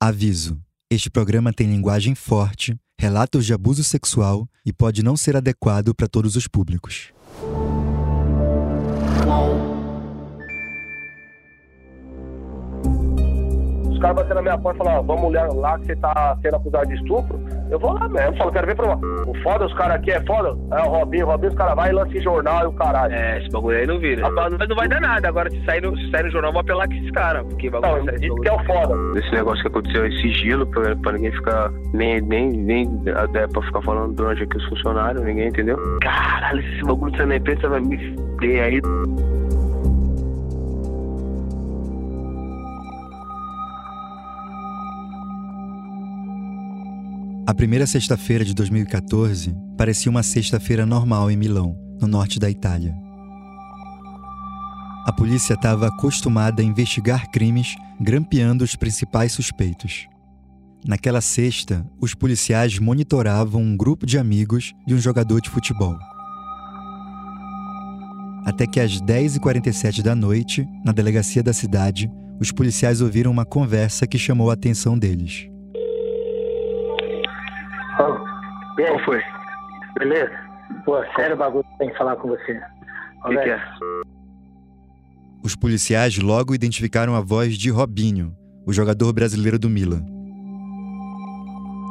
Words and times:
Aviso: 0.00 0.60
este 0.90 1.08
programa 1.08 1.54
tem 1.54 1.66
linguagem 1.66 2.14
forte, 2.14 2.76
relatos 3.00 3.46
de 3.46 3.54
abuso 3.54 3.82
sexual 3.82 4.46
e 4.64 4.70
pode 4.70 5.02
não 5.02 5.16
ser 5.16 5.34
adequado 5.36 5.94
para 5.94 6.06
todos 6.06 6.36
os 6.36 6.46
públicos. 6.46 7.14
Os 13.90 13.98
caras 13.98 14.16
batendo 14.16 14.34
na 14.34 14.42
minha 14.42 14.58
porta 14.58 14.76
e 14.76 14.84
falaram, 14.84 15.06
vamos 15.06 15.32
lá 15.32 15.78
que 15.78 15.86
você 15.86 15.96
tá 15.96 16.38
sendo 16.42 16.56
acusado 16.56 16.88
de 16.88 16.94
estupro. 16.96 17.40
Eu 17.70 17.78
vou 17.78 17.92
lá 17.92 18.08
mesmo, 18.08 18.36
falo, 18.36 18.52
quero 18.52 18.66
ver 18.66 18.76
pra 18.76 18.96
O 18.96 19.34
foda, 19.42 19.66
os 19.66 19.74
caras 19.74 19.96
aqui 19.96 20.12
é 20.12 20.20
foda. 20.24 20.56
É 20.72 20.82
o 20.82 20.90
Robinho, 20.90 21.26
o 21.26 21.30
Robinho, 21.30 21.50
os 21.50 21.58
caras 21.58 21.74
vai 21.74 21.90
e 21.90 21.92
lança 21.92 22.16
em 22.16 22.22
jornal 22.22 22.64
e 22.64 22.66
o 22.66 22.72
caralho. 22.72 23.12
É, 23.12 23.38
esse 23.38 23.50
bagulho 23.50 23.78
aí 23.78 23.86
não 23.86 23.98
vira. 23.98 24.30
Mas 24.30 24.68
não 24.68 24.76
vai 24.76 24.88
dar 24.88 25.00
nada. 25.00 25.28
Agora, 25.28 25.50
se 25.50 25.64
sair 25.64 25.82
no, 25.82 25.96
se 25.96 26.10
sair 26.10 26.24
no 26.24 26.30
jornal, 26.30 26.52
vou 26.52 26.60
apelar 26.60 26.86
com 26.86 26.94
esses 26.94 27.10
caras. 27.10 27.44
Porque 27.46 27.70
bagulho 27.70 28.04
não, 28.04 28.14
isso 28.14 28.34
que 28.36 28.48
é 28.48 28.52
o 28.52 28.64
foda. 28.64 29.18
Esse 29.18 29.32
negócio 29.32 29.62
que 29.62 29.68
aconteceu 29.68 30.04
é 30.04 30.10
sigilo, 30.10 30.66
pra, 30.66 30.94
pra 30.96 31.12
ninguém 31.12 31.32
ficar. 31.32 31.70
Nem, 31.92 32.20
nem, 32.20 32.50
nem 32.50 33.02
até 33.16 33.46
pra 33.48 33.62
ficar 33.62 33.82
falando 33.82 34.14
durante 34.14 34.42
aqui 34.42 34.56
os 34.56 34.64
funcionários, 34.68 35.24
ninguém 35.24 35.48
entendeu? 35.48 35.76
Caralho, 36.00 36.60
esse 36.60 36.82
bagulho 36.82 37.12
da 37.12 37.36
imprensa 37.36 37.68
vai 37.68 37.80
me 37.80 38.16
ter 38.40 38.60
aí. 38.60 38.80
A 47.46 47.54
primeira 47.54 47.86
sexta-feira 47.86 48.44
de 48.44 48.52
2014 48.52 49.54
parecia 49.78 50.10
uma 50.10 50.24
sexta-feira 50.24 50.84
normal 50.84 51.30
em 51.30 51.36
Milão, 51.36 51.78
no 52.00 52.08
norte 52.08 52.40
da 52.40 52.50
Itália. 52.50 52.92
A 55.06 55.12
polícia 55.12 55.54
estava 55.54 55.86
acostumada 55.86 56.60
a 56.60 56.64
investigar 56.64 57.30
crimes 57.30 57.76
grampeando 58.00 58.64
os 58.64 58.74
principais 58.74 59.30
suspeitos. 59.30 60.08
Naquela 60.84 61.20
sexta, 61.20 61.86
os 62.00 62.14
policiais 62.14 62.80
monitoravam 62.80 63.62
um 63.62 63.76
grupo 63.76 64.04
de 64.04 64.18
amigos 64.18 64.72
de 64.84 64.94
um 64.94 64.98
jogador 64.98 65.40
de 65.40 65.48
futebol. 65.48 65.96
Até 68.44 68.66
que 68.66 68.80
às 68.80 69.00
10h47 69.00 70.02
da 70.02 70.16
noite, 70.16 70.66
na 70.84 70.90
delegacia 70.90 71.44
da 71.44 71.52
cidade, 71.52 72.10
os 72.40 72.50
policiais 72.50 73.00
ouviram 73.00 73.30
uma 73.30 73.44
conversa 73.44 74.04
que 74.04 74.18
chamou 74.18 74.50
a 74.50 74.54
atenção 74.54 74.98
deles. 74.98 75.48
Aí? 77.98 78.86
Qual 78.86 79.04
foi? 79.04 79.20
Beleza? 79.98 80.30
Pô, 80.84 81.02
sério 81.16 81.34
o 81.34 81.38
bagulho 81.38 81.64
tem 81.78 81.90
que 81.90 81.96
falar 81.96 82.16
com 82.16 82.28
você. 82.28 82.60
O 83.24 83.28
que, 83.28 83.38
que 83.38 83.50
é? 83.50 83.60
Os 85.42 85.56
policiais 85.56 86.18
logo 86.18 86.54
identificaram 86.54 87.14
a 87.14 87.20
voz 87.20 87.56
de 87.56 87.70
Robinho, 87.70 88.34
o 88.66 88.72
jogador 88.72 89.12
brasileiro 89.12 89.58
do 89.58 89.70
Milan. 89.70 90.04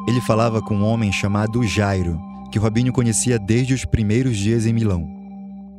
Ele 0.08 0.20
falava 0.20 0.62
com 0.62 0.76
um 0.76 0.84
homem 0.84 1.10
chamado 1.10 1.64
Jairo, 1.64 2.20
que 2.52 2.58
Robinho 2.58 2.92
conhecia 2.92 3.38
desde 3.38 3.74
os 3.74 3.84
primeiros 3.84 4.36
dias 4.36 4.66
em 4.66 4.72
Milão. 4.72 5.04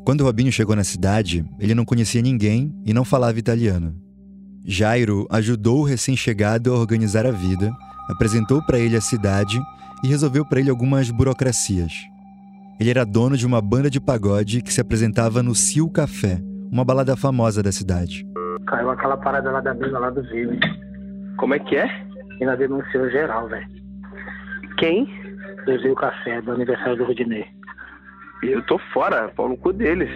Quando 0.03 0.23
Robinho 0.23 0.51
chegou 0.51 0.75
na 0.75 0.83
cidade, 0.83 1.45
ele 1.59 1.73
não 1.73 1.85
conhecia 1.85 2.21
ninguém 2.21 2.73
e 2.85 2.93
não 2.93 3.05
falava 3.05 3.39
italiano. 3.39 3.95
Jairo 4.65 5.25
ajudou 5.31 5.79
o 5.79 5.83
recém-chegado 5.83 6.73
a 6.73 6.77
organizar 6.77 7.25
a 7.25 7.31
vida, 7.31 7.71
apresentou 8.09 8.61
para 8.65 8.79
ele 8.79 8.97
a 8.97 9.01
cidade 9.01 9.61
e 10.03 10.07
resolveu 10.07 10.45
para 10.45 10.59
ele 10.59 10.69
algumas 10.69 11.09
burocracias. 11.09 11.93
Ele 12.79 12.89
era 12.89 13.05
dono 13.05 13.35
de 13.35 13.45
uma 13.45 13.61
banda 13.61 13.89
de 13.89 13.99
pagode 13.99 14.61
que 14.61 14.71
se 14.71 14.79
apresentava 14.79 15.41
no 15.41 15.55
Sil 15.55 15.89
Café, 15.89 16.39
uma 16.71 16.85
balada 16.85 17.15
famosa 17.15 17.63
da 17.63 17.71
cidade. 17.71 18.25
Caiu 18.67 18.89
aquela 18.89 19.17
parada 19.17 19.49
lá 19.49 19.61
da 19.61 19.73
mina 19.73 19.97
lá 19.97 20.09
do 20.09 20.21
Rio, 20.21 20.53
hein? 20.53 20.59
Como 21.37 21.53
é 21.53 21.59
que 21.59 21.75
é? 21.75 21.89
Ainda 22.39 22.55
denunciou 22.55 23.09
geral, 23.09 23.47
velho. 23.47 23.67
Quem? 24.77 25.05
Do 25.65 25.75
Rio 25.77 25.95
Café, 25.95 26.41
do 26.41 26.51
aniversário 26.51 26.97
do 26.97 27.05
Rudinei. 27.05 27.45
Eu 28.43 28.63
tô 28.67 28.77
fora, 28.93 29.29
pau 29.29 29.49
no 29.49 29.57
cu 29.57 29.73
deles. 29.73 30.09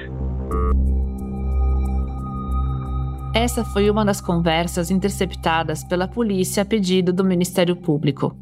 Essa 3.34 3.64
foi 3.64 3.90
uma 3.90 4.04
das 4.04 4.20
conversas 4.20 4.92
interceptadas 4.92 5.84
pela 5.84 6.08
polícia 6.08 6.64
a 6.64 6.66
pedido 6.66 7.14
do 7.14 7.24
Ministério 7.24 7.76
Público. 7.76 8.38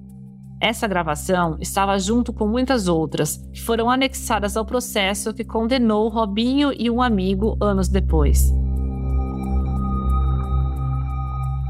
Essa 0.62 0.88
gravação 0.88 1.58
estava 1.62 1.97
junto 1.97 2.34
com 2.34 2.46
muitas 2.46 2.90
outras, 2.90 3.38
que 3.53 3.62
foram 3.62 3.90
anexadas 3.90 4.58
ao 4.58 4.66
processo 4.66 5.34
que 5.34 5.46
condenou 5.46 6.09
Robinho 6.09 6.74
e 6.78 6.90
um 6.90 7.02
amigo 7.02 7.58
anos 7.62 7.88
depois. 7.88 8.52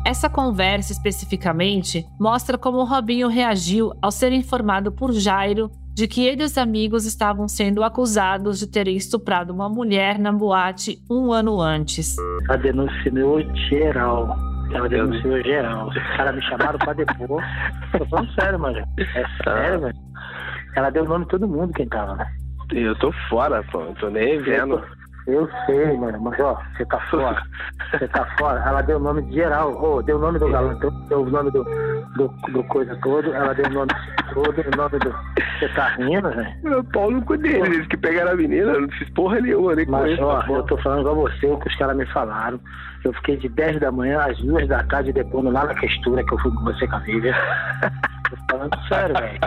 Essa 0.03 0.27
conversa 0.27 0.91
especificamente 0.91 2.03
mostra 2.19 2.57
como 2.57 2.83
Robinho 2.83 3.27
reagiu 3.27 3.91
ao 4.01 4.09
ser 4.09 4.31
informado 4.33 4.91
por 4.91 5.11
Jairo 5.13 5.69
de 5.93 6.07
que 6.07 6.25
ele 6.25 6.41
e 6.41 6.45
os 6.45 6.57
amigos 6.57 7.05
estavam 7.05 7.47
sendo 7.47 7.83
acusados 7.83 8.57
de 8.57 8.65
terem 8.65 8.95
estuprado 8.95 9.53
uma 9.53 9.69
mulher 9.69 10.17
na 10.17 10.31
boate 10.31 10.97
um 11.11 11.31
ano 11.31 11.61
antes. 11.61 12.15
A 12.49 12.55
denúncia 12.55 13.11
geral. 13.69 14.48
Ela 14.71 14.87
denunciou 14.87 15.41
geral. 15.43 15.87
Os 15.89 16.17
caras 16.17 16.35
me 16.35 16.41
chamaram 16.43 16.77
pra 16.79 16.93
depor. 16.93 17.41
Tô 17.97 18.05
falando 18.05 18.31
sério, 18.33 18.59
mano. 18.59 18.77
É 18.99 19.25
sério, 19.43 19.81
velho. 19.81 19.95
Ela 20.75 20.89
deu 20.89 21.03
o 21.03 21.07
nome 21.07 21.25
de 21.25 21.31
todo 21.31 21.47
mundo 21.47 21.73
quem 21.73 21.87
tava, 21.87 22.15
né? 22.15 22.27
Eu 22.71 22.95
tô 22.95 23.11
fora, 23.29 23.63
pô. 23.71 23.81
Eu 23.81 23.95
tô 23.95 24.09
nem 24.09 24.39
vendo. 24.39 24.83
Eu 25.27 25.47
sei, 25.65 25.97
mano, 25.97 26.19
mas 26.21 26.39
ó, 26.39 26.59
você 26.75 26.85
tá 26.85 26.99
fora. 27.11 27.41
Você 27.91 28.07
tá 28.07 28.25
fora. 28.37 28.59
Ela 28.65 28.81
deu 28.81 28.97
o 28.97 28.99
nome 28.99 29.21
de 29.23 29.35
geral. 29.35 29.77
Oh, 29.81 30.01
deu 30.01 30.17
o 30.17 30.19
nome 30.19 30.39
do 30.39 30.49
galã, 30.49 30.75
deu 31.07 31.21
o 31.21 31.29
nome 31.29 31.51
do, 31.51 31.63
do, 32.15 32.27
do 32.51 32.63
coisa 32.65 32.95
todo. 33.03 33.33
Ela 33.33 33.53
deu 33.53 33.65
o 33.65 33.73
nome 33.73 33.91
todo, 34.33 34.59
o 34.59 34.77
nome 34.77 34.99
do. 34.99 35.15
Você 35.59 35.67
tá 35.69 35.89
rindo, 35.89 36.29
velho? 36.29 36.49
Meu 36.63 36.83
pau 36.85 37.11
no 37.11 37.21
cu 37.23 37.35
eles 37.35 37.87
que 37.87 37.97
pegaram 37.97 38.31
a 38.31 38.35
menina, 38.35 38.71
eu 38.71 38.81
não 38.81 38.89
fiz 38.89 39.09
porra 39.09 39.41
nenhuma, 39.41 39.75
nem 39.75 39.85
Mas 39.85 40.19
ó, 40.19 40.43
eu 40.47 40.63
tô 40.63 40.77
falando 40.77 41.01
igual 41.01 41.15
você, 41.15 41.47
o 41.47 41.57
que 41.57 41.67
os 41.67 41.75
caras 41.75 41.97
me 41.97 42.05
falaram. 42.07 42.59
Eu 43.03 43.13
fiquei 43.13 43.37
de 43.37 43.49
10 43.49 43.79
da 43.79 43.91
manhã 43.91 44.21
às 44.21 44.37
2 44.39 44.67
da 44.67 44.83
tarde 44.83 45.13
depondo 45.13 45.49
lá 45.49 45.65
na 45.65 45.75
questura 45.75 46.23
que 46.23 46.33
eu 46.33 46.39
fui 46.39 46.51
com 46.51 46.63
você 46.63 46.87
com 46.87 46.95
a 46.95 46.99
Vivian. 46.99 47.35
tô 48.29 48.37
falando 48.49 48.87
sério, 48.87 49.15
velho. 49.15 49.39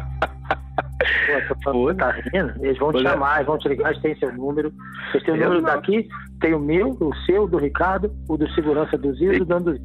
Pô, 1.64 1.72
tô 1.72 1.94
tá 1.94 2.10
rindo? 2.10 2.52
Eles 2.60 2.78
vão 2.78 2.92
te 2.92 3.02
chamar, 3.02 3.36
eles 3.36 3.46
vão 3.46 3.58
te 3.58 3.68
ligar, 3.68 3.90
eles 3.90 4.02
têm 4.02 4.16
seu 4.16 4.32
número. 4.32 4.72
Vocês 5.10 5.22
têm 5.24 5.34
o 5.34 5.36
número 5.36 5.62
daqui, 5.62 6.08
tem 6.40 6.54
o 6.54 6.58
meu, 6.58 6.90
o 7.00 7.14
seu, 7.26 7.46
do 7.46 7.58
Ricardo, 7.58 8.12
o 8.28 8.36
do 8.36 8.48
segurança 8.50 8.98
do 8.98 9.14
Zio 9.14 9.32
e 9.32 9.38
do 9.38 9.44
Dando 9.44 9.78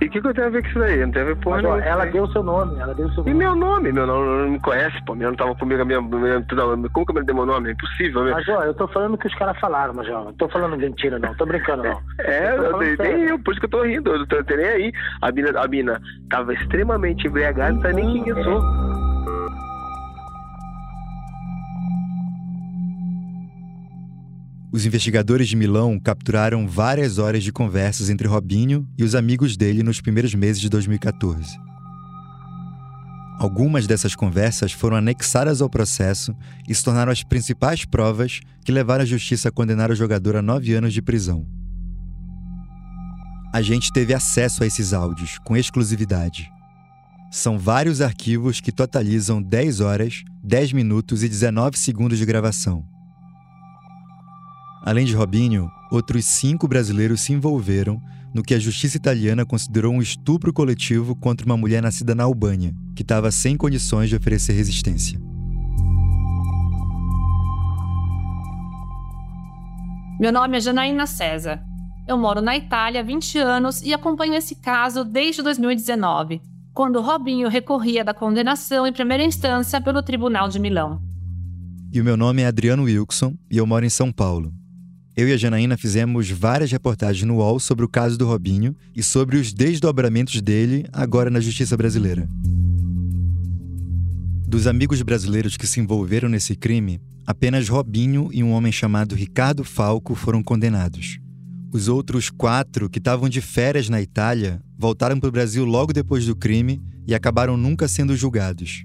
E 0.00 0.06
o 0.06 0.10
que, 0.10 0.20
que 0.20 0.26
eu 0.26 0.34
tenho 0.34 0.46
a 0.48 0.50
ver 0.50 0.62
com 0.62 0.68
isso 0.68 0.78
daí? 0.78 1.00
Não 1.04 1.12
tem 1.12 1.22
a 1.22 1.26
ver 1.26 1.36
porra 1.36 1.62
Mas, 1.62 1.70
ó, 1.70 1.78
Ela 1.78 2.04
deu 2.06 2.24
o 2.24 2.32
seu 2.32 2.42
nome, 2.42 2.78
ela 2.78 2.94
deu 2.94 3.06
o 3.06 3.10
seu 3.10 3.18
nome. 3.18 3.30
E 3.30 3.34
meu 3.34 3.54
nome? 3.54 3.92
Meu 3.92 4.06
nome 4.06 4.26
não 4.26 4.50
me 4.50 4.60
conhece, 4.60 4.96
pô. 5.04 5.14
Meu 5.14 5.28
não 5.28 5.36
tava 5.36 5.54
comigo, 5.54 5.84
minha, 5.84 6.00
minha, 6.00 6.42
como 6.92 7.06
que 7.06 7.12
eu 7.12 7.14
me 7.14 7.24
dei 7.24 7.34
meu 7.34 7.46
nome? 7.46 7.68
É 7.68 7.72
impossível, 7.72 8.24
meu. 8.24 8.34
Mas, 8.34 8.48
ó, 8.48 8.64
eu 8.64 8.74
tô 8.74 8.88
falando 8.88 9.14
o 9.14 9.18
que 9.18 9.28
os 9.28 9.34
caras 9.34 9.58
falaram, 9.58 9.94
mas, 9.94 10.08
ó, 10.08 10.24
não 10.24 10.32
tô 10.34 10.48
falando 10.48 10.76
mentira, 10.76 11.18
não. 11.18 11.34
Tô 11.34 11.46
brincando, 11.46 11.84
não. 11.84 12.00
É, 12.18 12.56
eu, 12.56 12.64
eu 12.64 12.78
nem 12.78 13.28
eu, 13.28 13.38
por 13.38 13.52
isso 13.52 13.60
que 13.60 13.66
eu 13.66 13.70
tô 13.70 13.82
rindo. 13.82 14.10
Eu 14.10 14.18
não 14.18 14.26
tô 14.26 14.36
nem 14.56 14.66
aí. 14.66 14.92
A 15.22 15.30
mina, 15.30 15.60
a 15.60 15.68
mina 15.68 16.00
tava 16.28 16.52
extremamente 16.54 17.26
embriagada, 17.26 17.72
não 17.72 17.82
sabe 17.82 17.94
nem 17.94 18.22
quem 18.22 18.28
eu 18.28 18.42
sou. 18.42 19.09
Os 24.72 24.86
investigadores 24.86 25.48
de 25.48 25.56
Milão 25.56 25.98
capturaram 25.98 26.68
várias 26.68 27.18
horas 27.18 27.42
de 27.42 27.50
conversas 27.50 28.08
entre 28.08 28.28
Robinho 28.28 28.86
e 28.96 29.02
os 29.02 29.16
amigos 29.16 29.56
dele 29.56 29.82
nos 29.82 30.00
primeiros 30.00 30.32
meses 30.32 30.60
de 30.60 30.68
2014. 30.68 31.58
Algumas 33.36 33.86
dessas 33.86 34.14
conversas 34.14 34.70
foram 34.70 34.96
anexadas 34.96 35.60
ao 35.60 35.68
processo 35.68 36.36
e 36.68 36.74
se 36.74 36.84
tornaram 36.84 37.10
as 37.10 37.24
principais 37.24 37.84
provas 37.84 38.40
que 38.64 38.70
levaram 38.70 39.02
a 39.02 39.06
justiça 39.06 39.48
a 39.48 39.52
condenar 39.52 39.90
o 39.90 39.96
jogador 39.96 40.36
a 40.36 40.42
nove 40.42 40.72
anos 40.72 40.92
de 40.92 41.02
prisão. 41.02 41.44
A 43.52 43.60
gente 43.62 43.92
teve 43.92 44.14
acesso 44.14 44.62
a 44.62 44.66
esses 44.66 44.92
áudios 44.92 45.38
com 45.38 45.56
exclusividade. 45.56 46.48
São 47.32 47.58
vários 47.58 48.00
arquivos 48.00 48.60
que 48.60 48.70
totalizam 48.70 49.42
10 49.42 49.80
horas, 49.80 50.22
10 50.44 50.72
minutos 50.74 51.24
e 51.24 51.28
19 51.28 51.76
segundos 51.76 52.18
de 52.18 52.24
gravação. 52.24 52.89
Além 54.82 55.04
de 55.04 55.14
Robinho, 55.14 55.70
outros 55.90 56.24
cinco 56.24 56.66
brasileiros 56.66 57.20
se 57.20 57.32
envolveram 57.32 58.00
no 58.34 58.42
que 58.42 58.54
a 58.54 58.58
justiça 58.58 58.96
italiana 58.96 59.44
considerou 59.44 59.92
um 59.92 60.00
estupro 60.00 60.52
coletivo 60.52 61.14
contra 61.14 61.44
uma 61.44 61.56
mulher 61.56 61.82
nascida 61.82 62.14
na 62.14 62.24
Albânia, 62.24 62.74
que 62.94 63.02
estava 63.02 63.30
sem 63.30 63.56
condições 63.56 64.08
de 64.08 64.16
oferecer 64.16 64.52
resistência. 64.52 65.20
Meu 70.18 70.32
nome 70.32 70.56
é 70.56 70.60
Janaína 70.60 71.06
César. 71.06 71.62
Eu 72.06 72.16
moro 72.16 72.40
na 72.40 72.56
Itália 72.56 73.00
há 73.00 73.04
20 73.04 73.38
anos 73.38 73.82
e 73.82 73.92
acompanho 73.92 74.34
esse 74.34 74.54
caso 74.54 75.04
desde 75.04 75.42
2019, 75.42 76.40
quando 76.72 77.00
Robinho 77.00 77.48
recorria 77.48 78.04
da 78.04 78.14
condenação 78.14 78.86
em 78.86 78.92
primeira 78.92 79.24
instância 79.24 79.80
pelo 79.80 80.02
Tribunal 80.02 80.48
de 80.48 80.58
Milão. 80.58 81.00
E 81.92 82.00
o 82.00 82.04
meu 82.04 82.16
nome 82.16 82.42
é 82.42 82.46
Adriano 82.46 82.84
Wilson 82.84 83.34
e 83.50 83.58
eu 83.58 83.66
moro 83.66 83.84
em 83.84 83.90
São 83.90 84.12
Paulo. 84.12 84.59
Eu 85.20 85.28
e 85.28 85.32
a 85.34 85.36
Janaína 85.36 85.76
fizemos 85.76 86.30
várias 86.30 86.72
reportagens 86.72 87.26
no 87.26 87.36
UOL 87.36 87.60
sobre 87.60 87.84
o 87.84 87.88
caso 87.88 88.16
do 88.16 88.26
Robinho 88.26 88.74
e 88.96 89.02
sobre 89.02 89.36
os 89.36 89.52
desdobramentos 89.52 90.40
dele 90.40 90.86
agora 90.90 91.28
na 91.28 91.40
justiça 91.40 91.76
brasileira. 91.76 92.26
Dos 94.46 94.66
amigos 94.66 95.02
brasileiros 95.02 95.58
que 95.58 95.66
se 95.66 95.78
envolveram 95.78 96.28
nesse 96.28 96.56
crime, 96.56 97.02
apenas 97.26 97.68
Robinho 97.68 98.30
e 98.32 98.42
um 98.42 98.52
homem 98.52 98.72
chamado 98.72 99.14
Ricardo 99.14 99.62
Falco 99.62 100.14
foram 100.14 100.42
condenados. 100.42 101.18
Os 101.70 101.86
outros 101.86 102.30
quatro, 102.30 102.88
que 102.88 102.98
estavam 102.98 103.28
de 103.28 103.42
férias 103.42 103.90
na 103.90 104.00
Itália, 104.00 104.62
voltaram 104.78 105.20
para 105.20 105.28
o 105.28 105.32
Brasil 105.32 105.66
logo 105.66 105.92
depois 105.92 106.24
do 106.24 106.34
crime 106.34 106.80
e 107.06 107.14
acabaram 107.14 107.58
nunca 107.58 107.86
sendo 107.86 108.16
julgados. 108.16 108.84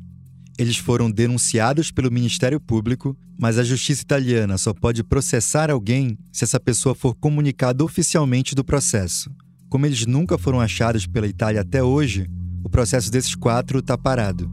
Eles 0.58 0.78
foram 0.78 1.12
denunciados 1.12 1.92
pelo 1.92 2.12
Ministério 2.12 2.62
Público, 2.62 3.16
mas 3.38 3.58
a 3.58 3.64
justiça 3.64 4.02
italiana 4.02 4.58
só 4.58 4.74
pode 4.74 5.04
processar 5.04 5.70
alguém 5.70 6.18
se 6.32 6.46
essa 6.46 6.60
pessoa 6.60 6.96
for 6.96 7.14
comunicada 7.14 7.84
oficialmente 7.84 8.56
do 8.56 8.64
processo. 8.64 9.30
Como 9.70 9.86
eles 9.86 10.06
nunca 10.06 10.38
foram 10.38 10.62
achados 10.62 11.06
pela 11.06 11.28
Itália 11.28 11.60
até 11.60 11.84
hoje, 11.84 12.30
o 12.64 12.70
processo 12.70 13.12
desses 13.12 13.36
quatro 13.36 13.80
está 13.80 13.98
parado. 13.98 14.50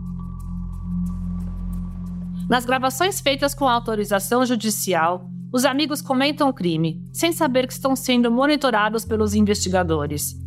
Nas 2.48 2.64
gravações 2.64 3.20
feitas 3.20 3.54
com 3.54 3.68
autorização 3.68 4.44
judicial, 4.44 5.30
os 5.52 5.64
amigos 5.64 6.02
comentam 6.02 6.48
o 6.48 6.52
crime, 6.52 7.00
sem 7.12 7.30
saber 7.30 7.68
que 7.68 7.72
estão 7.72 7.94
sendo 7.94 8.30
monitorados 8.30 9.04
pelos 9.04 9.34
investigadores. 9.34 10.41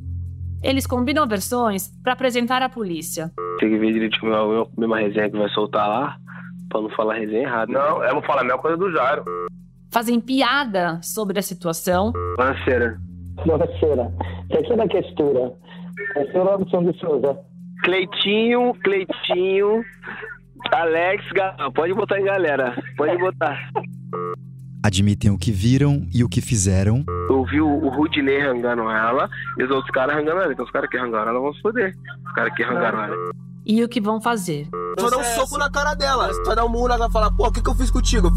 Eles 0.66 0.88
combinam 0.88 1.28
versões 1.28 1.92
para 2.02 2.14
apresentar 2.14 2.64
à 2.64 2.68
polícia. 2.68 3.32
Tem 3.60 3.70
que 3.70 3.78
ver 3.78 3.94
direitinho 3.94 4.34
a 4.34 4.68
mesma 4.76 4.98
resenha 4.98 5.30
que 5.30 5.38
vai 5.38 5.48
soltar 5.50 5.88
lá, 5.88 6.18
pra 6.70 6.82
não 6.82 6.90
falar 6.90 7.14
resenha 7.14 7.44
errada. 7.44 7.72
Não, 7.72 8.04
eu 8.04 8.16
não 8.16 8.22
falo 8.24 8.40
a 8.40 8.44
mesma 8.44 8.58
coisa 8.58 8.76
do 8.76 8.92
Jairo. 8.92 9.24
Fazem 9.94 10.20
piada 10.20 11.00
sobre 11.04 11.38
a 11.38 11.42
situação. 11.44 12.12
Lanceira. 12.40 12.98
Lanceira. 13.46 14.12
Terceira 14.50 14.88
questura. 14.88 15.54
Terceira 16.16 16.44
Robson 16.44 16.84
de 16.84 16.98
Souza. 16.98 17.38
Cleitinho, 17.84 18.74
Cleitinho, 18.84 19.84
Alex, 20.72 21.24
pode 21.76 21.94
botar 21.94 22.20
em 22.20 22.24
galera. 22.24 22.76
Pode 22.98 23.16
botar. 23.20 23.70
Admitem 24.86 25.32
o 25.32 25.38
que 25.40 25.52
viram 25.52 26.08
e 26.14 26.24
o 26.24 26.30
que 26.30 26.40
fizeram. 26.40 27.04
Eu 27.28 27.44
vi 27.46 27.60
o, 27.60 27.90
Rudinei 27.90 28.40
rangando 28.40 28.84
ela 28.84 29.28
e 29.58 29.64
os 29.64 29.72
outros 29.72 29.90
caras 29.90 30.16
rangando 30.16 30.42
ela. 30.42 30.54
Então 30.54 30.64
os 30.64 30.70
caras 30.70 30.88
que 30.88 30.96
rangaram 30.96 31.32
ela 31.32 31.40
vão 31.40 31.52
se 31.56 31.62
foder. 31.64 31.92
Os 32.24 32.34
caras 32.34 32.54
que 32.54 32.62
rangaram 32.62 33.04
ela. 33.04 33.16
E 33.66 33.84
o 33.84 33.90
que 33.90 34.00
vão 34.00 34.22
fazer? 34.22 34.68
Vou 35.00 35.10
dar 35.10 35.18
um 35.18 35.24
soco 35.24 35.58
na 35.58 35.72
cara 35.72 35.96
dela. 35.96 36.30
Vai 36.46 36.56
dar 36.56 36.66
um 36.66 36.70
murro 36.70 36.88
na 36.88 37.00
cara 37.00 37.10
e 37.10 37.14
falar, 37.14 37.32
pô, 37.32 37.48
o 37.48 37.52
que, 37.52 37.64
que 37.64 37.70
eu 37.72 37.74
fiz 37.74 37.90
contigo? 37.90 38.30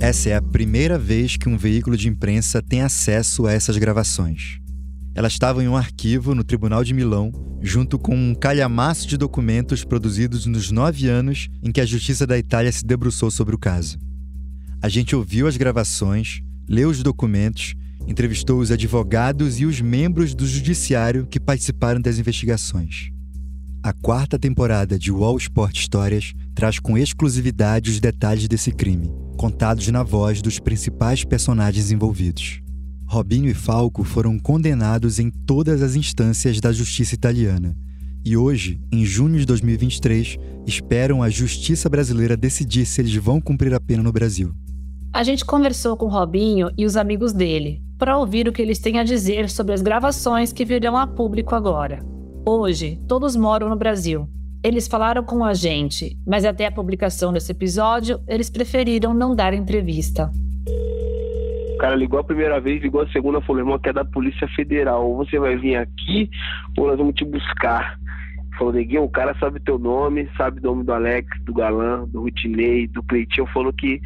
Essa 0.00 0.28
é 0.28 0.36
a 0.36 0.42
primeira 0.42 0.96
vez 0.96 1.36
que 1.36 1.48
um 1.48 1.58
veículo 1.58 1.96
de 1.96 2.08
imprensa 2.08 2.62
tem 2.62 2.80
acesso 2.80 3.44
a 3.44 3.52
essas 3.52 3.76
gravações. 3.76 4.60
Elas 5.14 5.32
estavam 5.32 5.62
em 5.62 5.68
um 5.68 5.76
arquivo 5.76 6.34
no 6.34 6.44
Tribunal 6.44 6.84
de 6.84 6.94
Milão, 6.94 7.32
junto 7.60 7.98
com 7.98 8.14
um 8.14 8.34
calhamaço 8.34 9.06
de 9.08 9.16
documentos 9.16 9.84
produzidos 9.84 10.46
nos 10.46 10.70
nove 10.70 11.08
anos 11.08 11.48
em 11.62 11.72
que 11.72 11.80
a 11.80 11.86
Justiça 11.86 12.26
da 12.26 12.38
Itália 12.38 12.70
se 12.70 12.84
debruçou 12.84 13.30
sobre 13.30 13.54
o 13.54 13.58
caso. 13.58 13.98
A 14.80 14.88
gente 14.88 15.14
ouviu 15.14 15.46
as 15.46 15.56
gravações, 15.56 16.40
leu 16.68 16.88
os 16.88 17.02
documentos, 17.02 17.74
entrevistou 18.06 18.60
os 18.60 18.70
advogados 18.70 19.60
e 19.60 19.66
os 19.66 19.80
membros 19.80 20.34
do 20.34 20.46
judiciário 20.46 21.26
que 21.26 21.40
participaram 21.40 22.00
das 22.00 22.18
investigações. 22.18 23.10
A 23.82 23.92
quarta 23.92 24.38
temporada 24.38 24.98
de 24.98 25.10
Wall 25.10 25.36
Sport 25.38 25.76
Histórias 25.76 26.34
traz 26.54 26.78
com 26.78 26.96
exclusividade 26.96 27.90
os 27.90 27.98
detalhes 27.98 28.46
desse 28.46 28.70
crime, 28.70 29.10
contados 29.36 29.88
na 29.88 30.02
voz 30.02 30.40
dos 30.40 30.58
principais 30.58 31.24
personagens 31.24 31.90
envolvidos. 31.90 32.60
Robinho 33.10 33.50
e 33.50 33.54
Falco 33.54 34.04
foram 34.04 34.38
condenados 34.38 35.18
em 35.18 35.30
todas 35.30 35.82
as 35.82 35.96
instâncias 35.96 36.60
da 36.60 36.70
justiça 36.70 37.12
italiana 37.12 37.76
e 38.24 38.36
hoje, 38.36 38.80
em 38.92 39.04
junho 39.04 39.36
de 39.36 39.44
2023, 39.44 40.38
esperam 40.64 41.20
a 41.20 41.28
justiça 41.28 41.88
brasileira 41.88 42.36
decidir 42.36 42.86
se 42.86 43.00
eles 43.00 43.12
vão 43.16 43.40
cumprir 43.40 43.74
a 43.74 43.80
pena 43.80 44.00
no 44.00 44.12
Brasil. 44.12 44.52
A 45.12 45.24
gente 45.24 45.44
conversou 45.44 45.96
com 45.96 46.06
Robinho 46.06 46.70
e 46.78 46.86
os 46.86 46.96
amigos 46.96 47.32
dele 47.32 47.82
para 47.98 48.16
ouvir 48.16 48.46
o 48.46 48.52
que 48.52 48.62
eles 48.62 48.78
têm 48.78 49.00
a 49.00 49.02
dizer 49.02 49.50
sobre 49.50 49.74
as 49.74 49.82
gravações 49.82 50.52
que 50.52 50.64
virão 50.64 50.96
a 50.96 51.04
público 51.04 51.56
agora. 51.56 52.04
Hoje, 52.46 52.96
todos 53.08 53.34
moram 53.34 53.68
no 53.68 53.76
Brasil. 53.76 54.28
Eles 54.62 54.86
falaram 54.86 55.24
com 55.24 55.44
a 55.44 55.52
gente, 55.52 56.16
mas 56.24 56.44
até 56.44 56.66
a 56.66 56.72
publicação 56.72 57.32
desse 57.32 57.50
episódio, 57.50 58.20
eles 58.28 58.48
preferiram 58.48 59.12
não 59.12 59.34
dar 59.34 59.52
entrevista 59.52 60.30
cara 61.80 61.96
ligou 61.96 62.20
a 62.20 62.24
primeira 62.24 62.60
vez, 62.60 62.82
ligou 62.82 63.00
a 63.00 63.08
segunda, 63.08 63.40
falou, 63.40 63.62
irmão, 63.62 63.78
que 63.78 63.88
é 63.88 63.92
da 63.92 64.04
Polícia 64.04 64.46
Federal, 64.48 65.08
ou 65.08 65.16
você 65.16 65.38
vai 65.38 65.56
vir 65.56 65.76
aqui, 65.76 66.30
ou 66.76 66.86
nós 66.86 66.98
vamos 66.98 67.14
te 67.14 67.24
buscar. 67.24 67.98
Falou, 68.58 68.74
neguinho, 68.74 69.04
o 69.04 69.08
cara 69.08 69.34
sabe 69.40 69.58
teu 69.60 69.78
nome, 69.78 70.28
sabe 70.36 70.60
o 70.60 70.62
nome 70.62 70.84
do 70.84 70.92
Alex, 70.92 71.26
do 71.44 71.54
Galan, 71.54 72.06
do 72.08 72.20
Rutinei, 72.20 72.86
do 72.86 73.02
Cleitinho, 73.04 73.46
falou 73.46 73.72
que 73.72 73.98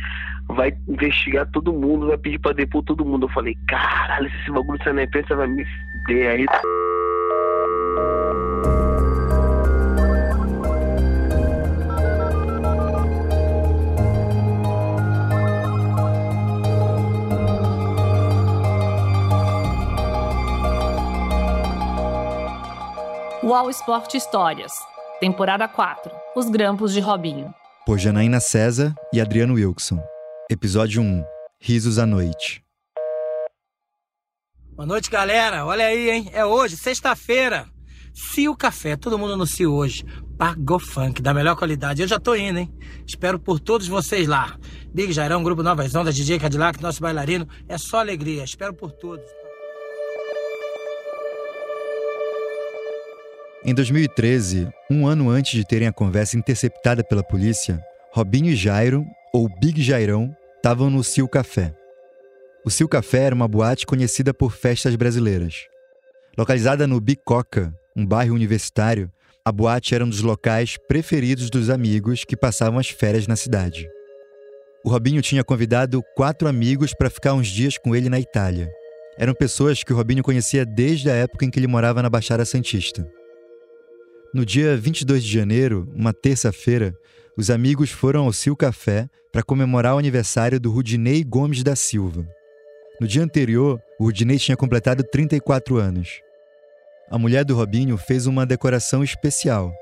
vai 0.50 0.72
investigar 0.86 1.50
todo 1.50 1.72
mundo, 1.72 2.06
vai 2.06 2.18
pedir 2.18 2.38
pra 2.38 2.52
depor 2.52 2.84
todo 2.84 3.04
mundo. 3.04 3.24
Eu 3.26 3.30
falei, 3.30 3.56
caralho, 3.66 4.28
esse 4.28 4.52
bagulho 4.52 4.78
saindo 4.84 4.96
na 4.96 5.02
imprensa 5.02 5.34
vai 5.34 5.48
me 5.48 5.64
fuder 5.64 6.30
aí. 6.30 6.46
UOL 23.54 23.70
Esporte 23.70 24.16
Histórias, 24.16 24.72
temporada 25.20 25.68
4 25.68 26.10
Os 26.34 26.48
Grampos 26.48 26.92
de 26.92 26.98
Robinho. 26.98 27.54
Por 27.86 28.00
Janaína 28.00 28.40
César 28.40 28.92
e 29.12 29.20
Adriano 29.20 29.54
Wilson. 29.54 30.02
Episódio 30.50 31.00
1 31.00 31.24
Risos 31.60 31.96
à 32.00 32.04
Noite. 32.04 32.64
Boa 34.72 34.84
noite, 34.84 35.08
galera. 35.08 35.64
Olha 35.64 35.86
aí, 35.86 36.10
hein? 36.10 36.30
É 36.32 36.44
hoje, 36.44 36.76
sexta-feira. 36.76 37.68
Cio 38.12 38.56
Café, 38.56 38.96
todo 38.96 39.16
mundo 39.16 39.36
no 39.36 39.46
Cio 39.46 39.72
hoje. 39.72 40.04
Pagou 40.36 40.80
funk, 40.80 41.22
da 41.22 41.32
melhor 41.32 41.54
qualidade. 41.54 42.02
Eu 42.02 42.08
já 42.08 42.18
tô 42.18 42.34
indo, 42.34 42.58
hein? 42.58 42.74
Espero 43.06 43.38
por 43.38 43.60
todos 43.60 43.86
vocês 43.86 44.26
lá. 44.26 44.58
Big 44.92 45.12
Jairão, 45.12 45.44
Grupo 45.44 45.62
Novas 45.62 45.94
Ondas, 45.94 46.16
DJ 46.16 46.40
Cadillac, 46.40 46.82
nosso 46.82 47.00
bailarino. 47.00 47.46
É 47.68 47.78
só 47.78 48.00
alegria. 48.00 48.42
Espero 48.42 48.74
por 48.74 48.90
todos. 48.90 49.24
Em 53.66 53.72
2013, 53.72 54.68
um 54.90 55.06
ano 55.06 55.30
antes 55.30 55.52
de 55.52 55.66
terem 55.66 55.88
a 55.88 55.92
conversa 55.92 56.36
interceptada 56.36 57.02
pela 57.02 57.24
polícia, 57.24 57.82
Robinho 58.12 58.50
e 58.50 58.54
Jairo, 58.54 59.06
ou 59.32 59.48
Big 59.48 59.82
Jairão, 59.82 60.36
estavam 60.56 60.90
no 60.90 61.02
Sil 61.02 61.24
Café. 61.26 61.74
O 62.62 62.68
Sil 62.68 62.84
Café 62.86 63.20
era 63.22 63.34
uma 63.34 63.48
boate 63.48 63.86
conhecida 63.86 64.34
por 64.34 64.52
festas 64.52 64.94
brasileiras. 64.96 65.64
Localizada 66.36 66.86
no 66.86 67.00
Bicoca, 67.00 67.74
um 67.96 68.04
bairro 68.04 68.34
universitário, 68.34 69.10
a 69.42 69.50
boate 69.50 69.94
era 69.94 70.04
um 70.04 70.10
dos 70.10 70.20
locais 70.20 70.76
preferidos 70.86 71.48
dos 71.48 71.70
amigos 71.70 72.22
que 72.22 72.36
passavam 72.36 72.78
as 72.78 72.90
férias 72.90 73.26
na 73.26 73.34
cidade. 73.34 73.88
O 74.84 74.90
Robinho 74.90 75.22
tinha 75.22 75.42
convidado 75.42 76.02
quatro 76.14 76.46
amigos 76.46 76.92
para 76.92 77.08
ficar 77.08 77.32
uns 77.32 77.48
dias 77.48 77.78
com 77.78 77.96
ele 77.96 78.10
na 78.10 78.20
Itália. 78.20 78.70
Eram 79.16 79.32
pessoas 79.32 79.82
que 79.82 79.92
o 79.94 79.96
Robinho 79.96 80.22
conhecia 80.22 80.66
desde 80.66 81.10
a 81.10 81.14
época 81.14 81.46
em 81.46 81.50
que 81.50 81.58
ele 81.58 81.66
morava 81.66 82.02
na 82.02 82.10
Baixada 82.10 82.44
Santista. 82.44 83.08
No 84.34 84.44
dia 84.44 84.76
22 84.76 85.22
de 85.22 85.32
janeiro, 85.32 85.88
uma 85.94 86.12
terça-feira, 86.12 86.92
os 87.38 87.50
amigos 87.50 87.92
foram 87.92 88.24
ao 88.24 88.32
Sil 88.34 88.58
Café 88.58 89.08
para 89.32 89.44
comemorar 89.44 89.94
o 89.94 89.98
aniversário 89.98 90.58
do 90.58 90.72
Rudinei 90.72 91.22
Gomes 91.22 91.62
da 91.62 91.76
Silva. 91.76 92.26
No 93.00 93.06
dia 93.06 93.22
anterior, 93.22 93.80
o 93.96 94.06
Rudinei 94.06 94.36
tinha 94.36 94.56
completado 94.56 95.04
34 95.04 95.76
anos. 95.76 96.20
A 97.08 97.16
mulher 97.16 97.44
do 97.44 97.54
Robinho 97.54 97.96
fez 97.96 98.26
uma 98.26 98.44
decoração 98.44 99.04
especial 99.04 99.72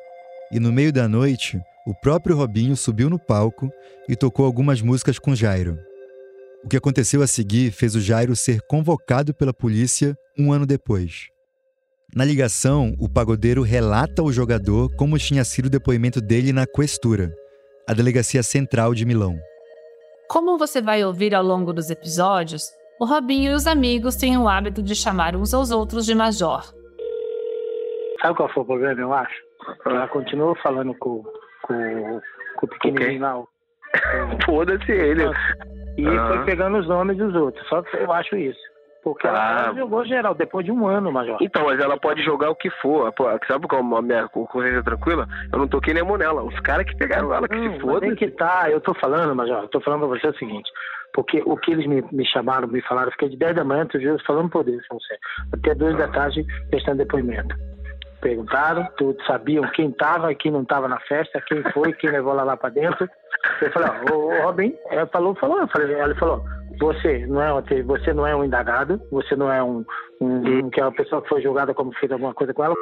e, 0.52 0.60
no 0.60 0.70
meio 0.70 0.92
da 0.92 1.08
noite, 1.08 1.58
o 1.86 1.94
próprio 1.94 2.36
Robinho 2.36 2.76
subiu 2.76 3.08
no 3.08 3.18
palco 3.18 3.70
e 4.06 4.14
tocou 4.14 4.44
algumas 4.44 4.82
músicas 4.82 5.18
com 5.18 5.34
Jairo. 5.34 5.78
O 6.62 6.68
que 6.68 6.76
aconteceu 6.76 7.22
a 7.22 7.26
seguir 7.26 7.70
fez 7.70 7.94
o 7.94 8.02
Jairo 8.02 8.36
ser 8.36 8.60
convocado 8.68 9.32
pela 9.32 9.54
polícia 9.54 10.14
um 10.38 10.52
ano 10.52 10.66
depois. 10.66 11.32
Na 12.14 12.24
ligação, 12.24 12.94
o 13.00 13.08
pagodeiro 13.08 13.62
relata 13.62 14.20
ao 14.20 14.30
jogador 14.30 14.94
como 14.96 15.18
tinha 15.18 15.44
sido 15.44 15.66
o 15.66 15.70
depoimento 15.70 16.20
dele 16.20 16.52
na 16.52 16.66
Questura, 16.66 17.32
a 17.88 17.94
delegacia 17.94 18.42
central 18.42 18.92
de 18.94 19.06
Milão. 19.06 19.38
Como 20.28 20.58
você 20.58 20.80
vai 20.82 21.02
ouvir 21.04 21.34
ao 21.34 21.42
longo 21.42 21.72
dos 21.72 21.90
episódios, 21.90 22.64
o 23.00 23.06
Robinho 23.06 23.52
e 23.52 23.54
os 23.54 23.66
amigos 23.66 24.14
têm 24.16 24.36
o 24.36 24.46
hábito 24.48 24.82
de 24.82 24.94
chamar 24.94 25.34
uns 25.34 25.54
aos 25.54 25.70
outros 25.70 26.04
de 26.04 26.14
Major. 26.14 26.62
Sabe 28.20 28.36
qual 28.36 28.52
foi 28.52 28.62
o 28.62 28.66
problema, 28.66 29.00
eu 29.00 29.12
acho? 29.12 29.34
Ela 29.86 30.06
continuou 30.08 30.54
falando 30.62 30.94
com, 30.98 31.22
com, 31.62 32.20
com 32.56 32.66
o 32.66 32.68
pequenininho 32.68 33.20
lá, 33.22 33.42
Foda-se 34.44 34.90
ele. 34.92 35.24
E 35.98 36.06
Ah. 36.06 36.28
foi 36.28 36.44
pegando 36.44 36.78
os 36.78 36.86
nomes 36.88 37.16
dos 37.16 37.34
outros. 37.34 37.66
Só 37.68 37.82
que 37.82 37.96
eu 37.96 38.12
acho 38.12 38.36
isso. 38.36 38.60
Porque 39.02 39.26
Ah. 39.26 39.64
ela 39.66 39.74
jogou 39.74 40.04
geral, 40.04 40.32
depois 40.34 40.64
de 40.64 40.70
um 40.70 40.86
ano, 40.86 41.10
Major. 41.10 41.36
Então, 41.40 41.64
mas 41.66 41.80
ela 41.80 41.96
pode 41.98 42.22
jogar 42.22 42.50
o 42.50 42.54
que 42.54 42.70
for. 42.70 43.12
Sabe 43.48 43.66
como 43.66 43.96
a 43.96 44.02
minha 44.02 44.28
consciência 44.28 44.78
é 44.78 44.82
tranquila? 44.82 45.26
Eu 45.52 45.58
não 45.58 45.66
toquei 45.66 45.92
nem 45.92 46.04
nela. 46.16 46.42
Os 46.44 46.58
caras 46.60 46.86
que 46.86 46.96
pegaram 46.96 47.34
ela, 47.34 47.48
que 47.48 47.56
Não, 47.56 47.72
se 47.74 47.80
foda. 47.80 48.00
tem 48.00 48.14
que 48.14 48.28
tá, 48.30 48.70
eu 48.70 48.80
tô 48.80 48.94
falando, 48.94 49.34
Major, 49.34 49.62
eu 49.62 49.68
tô 49.68 49.80
falando 49.80 50.06
pra 50.08 50.18
você 50.20 50.28
o 50.28 50.38
seguinte, 50.38 50.70
porque 51.12 51.42
o 51.44 51.56
que 51.56 51.72
eles 51.72 51.86
me, 51.86 52.04
me 52.12 52.24
chamaram, 52.26 52.68
me 52.68 52.80
falaram, 52.82 53.08
eu 53.08 53.12
fiquei 53.12 53.28
de 53.30 53.36
10 53.36 53.56
da 53.56 53.64
manhã, 53.64 53.82
outro 53.82 53.98
dia, 53.98 54.16
falando 54.24 54.48
por 54.50 54.62
Deus, 54.62 54.86
com 54.86 54.98
você, 55.00 55.16
até 55.52 55.74
2 55.74 55.96
da 55.98 56.06
tarde, 56.08 56.44
prestando 56.70 56.98
depoimento. 56.98 57.56
Perguntaram, 58.20 58.86
tudo, 58.96 59.20
sabiam 59.26 59.64
quem 59.72 59.90
tava 59.90 60.30
e 60.30 60.36
quem 60.36 60.52
não 60.52 60.64
tava 60.64 60.86
na 60.86 61.00
festa, 61.00 61.40
quem 61.40 61.60
foi, 61.72 61.92
quem 61.92 62.08
levou 62.10 62.32
ela 62.34 62.44
lá 62.44 62.56
pra 62.56 62.68
dentro. 62.70 63.08
Eu 63.60 63.72
falei, 63.72 63.88
ó, 63.90 64.14
o, 64.14 64.28
o 64.28 64.42
Robin, 64.44 64.72
ela 64.90 65.06
falou, 65.08 65.34
falou, 65.34 65.58
eu 65.58 65.66
falei, 65.66 65.92
ela 65.92 66.14
falou, 66.14 66.44
você 66.82 67.26
não 67.26 67.40
é, 67.42 67.52
um- 67.54 67.62
você 67.86 68.12
não 68.12 68.26
é 68.26 68.34
um 68.36 68.44
indagado, 68.44 69.00
você 69.10 69.36
não 69.36 69.50
é 69.50 69.62
um, 69.62 69.84
um, 70.20 70.58
um 70.66 70.70
que 70.70 70.80
é 70.80 70.84
uma 70.84 70.92
pessoa 70.92 71.22
que 71.22 71.28
foi 71.28 71.40
julgada 71.42 71.72
como 71.74 71.92
fez 71.94 72.10
alguma 72.12 72.34
coisa 72.34 72.52
com 72.52 72.64
ela, 72.64 72.74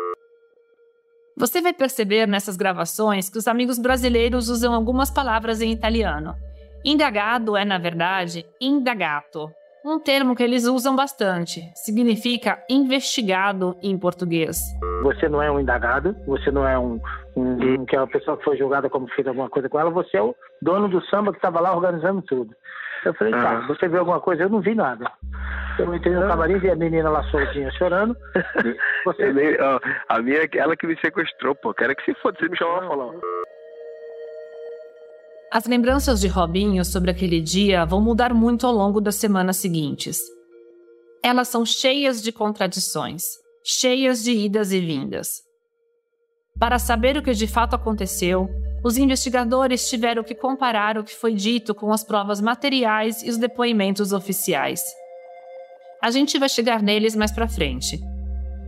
Você 1.37 1.63
vai 1.63 1.73
perceber 1.73 2.27
nessas 2.27 2.57
gravações 2.57 3.31
que 3.31 3.39
os 3.39 3.49
amigos 3.49 3.79
brasileiros 3.79 4.49
usam 4.51 4.75
algumas 4.75 5.11
palavras 5.11 5.61
em 5.63 5.71
italiano. 5.73 6.35
Indagado 6.85 7.57
é, 7.57 7.65
na 7.65 7.79
verdade, 7.79 8.45
indagato, 8.61 9.49
um 9.85 9.99
termo 9.99 10.35
que 10.37 10.43
eles 10.43 10.67
usam 10.67 10.95
bastante. 10.95 11.63
Significa 11.75 12.63
investigado 12.69 13.75
em 13.83 13.99
português. 13.99 14.59
você 15.03 15.29
não 15.31 15.43
é 15.43 15.51
um 15.51 15.59
indagado, 15.59 16.15
você 16.27 16.51
não 16.51 16.67
é 16.69 16.79
um, 16.79 17.01
um, 17.35 17.53
um 17.81 17.87
que 17.87 17.97
é 17.97 18.01
uma 18.01 18.07
pessoa 18.09 18.37
que 18.37 18.45
foi 18.45 18.59
julgada 18.59 18.91
como 18.91 19.09
fez 19.09 19.27
alguma 19.27 19.49
coisa 19.49 19.67
com 19.69 19.81
ela, 19.81 19.89
você 19.91 20.19
é 20.19 20.23
o 20.23 20.35
dono 20.61 20.89
do 20.91 21.03
samba 21.07 21.33
que 21.33 21.39
estava 21.39 21.59
lá 21.61 21.75
organizando 21.75 22.21
tudo. 22.21 22.55
Eu 23.05 23.15
falei, 23.15 23.33
tá, 23.33 23.67
você 23.67 23.89
viu 23.89 24.01
alguma 24.01 24.21
coisa? 24.21 24.43
Eu 24.43 24.49
não 24.51 24.61
vi 24.61 24.75
nada. 24.75 25.11
Eu 25.79 25.95
entrei 25.95 26.15
no 26.15 26.27
camarim, 26.29 26.59
vi 26.59 26.71
a 26.71 26.77
menina 26.77 27.09
lá 27.09 27.23
soltinha 27.31 27.71
chorando. 27.73 28.15
Você 29.07 29.33
nem- 29.33 29.59
ó, 29.61 29.81
a 30.11 30.21
minha, 30.21 30.47
ela 30.55 30.77
que 30.77 30.87
me 30.87 30.95
sequestrou, 31.01 31.55
pô. 31.55 31.73
Quero 31.73 31.97
que 31.97 32.05
se 32.05 32.15
foda, 32.21 32.37
você 32.39 32.49
me 32.49 32.57
chamava 32.59 32.81
pra 32.81 32.89
falar. 32.89 33.13
As 35.53 35.67
lembranças 35.67 36.21
de 36.21 36.29
Robinho 36.29 36.85
sobre 36.85 37.11
aquele 37.11 37.41
dia 37.41 37.85
vão 37.87 38.01
mudar 38.01 38.33
muito 38.35 38.67
ao 38.67 38.73
longo 38.73 39.01
das 39.01 39.17
semanas 39.17 39.57
seguintes. 39.57 40.19
Elas 41.25 41.49
são 41.49 41.65
cheias 41.65 42.23
de 42.23 42.31
contradições, 42.33 43.23
cheias 43.65 44.23
de 44.23 44.33
idas 44.33 44.73
e 44.73 44.81
vindas. 44.81 45.43
Para 46.59 46.79
saber 46.79 47.17
o 47.17 47.23
que 47.23 47.33
de 47.33 47.47
fato 47.47 47.75
aconteceu, 47.75 48.49
os 48.83 48.97
investigadores 48.97 49.89
tiveram 49.89 50.23
que 50.23 50.35
comparar 50.35 50.97
o 50.97 51.05
que 51.05 51.15
foi 51.15 51.35
dito 51.35 51.75
com 51.75 51.93
as 51.93 52.03
provas 52.03 52.41
materiais 52.41 53.23
e 53.23 53.29
os 53.29 53.37
depoimentos 53.37 54.13
oficiais. 54.13 54.83
A 56.03 56.11
gente 56.11 56.39
vai 56.39 56.49
chegar 56.49 56.83
neles 56.83 57.15
mais 57.15 57.31
para 57.31 57.49
frente. 57.49 58.01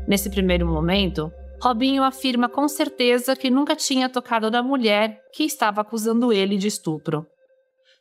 Nesse 0.07 0.29
primeiro 0.29 0.67
momento, 0.67 1.33
Robinho 1.63 2.03
afirma 2.03 2.49
com 2.49 2.69
certeza 2.69 3.35
que 3.35 3.49
nunca 3.49 3.75
tinha 3.75 4.09
tocado 4.09 4.51
na 4.51 4.63
mulher 4.63 5.19
que 5.33 5.45
estava 5.45 5.81
acusando 5.81 6.33
ele 6.33 6.59
de 6.59 6.67
estupro. 6.67 7.25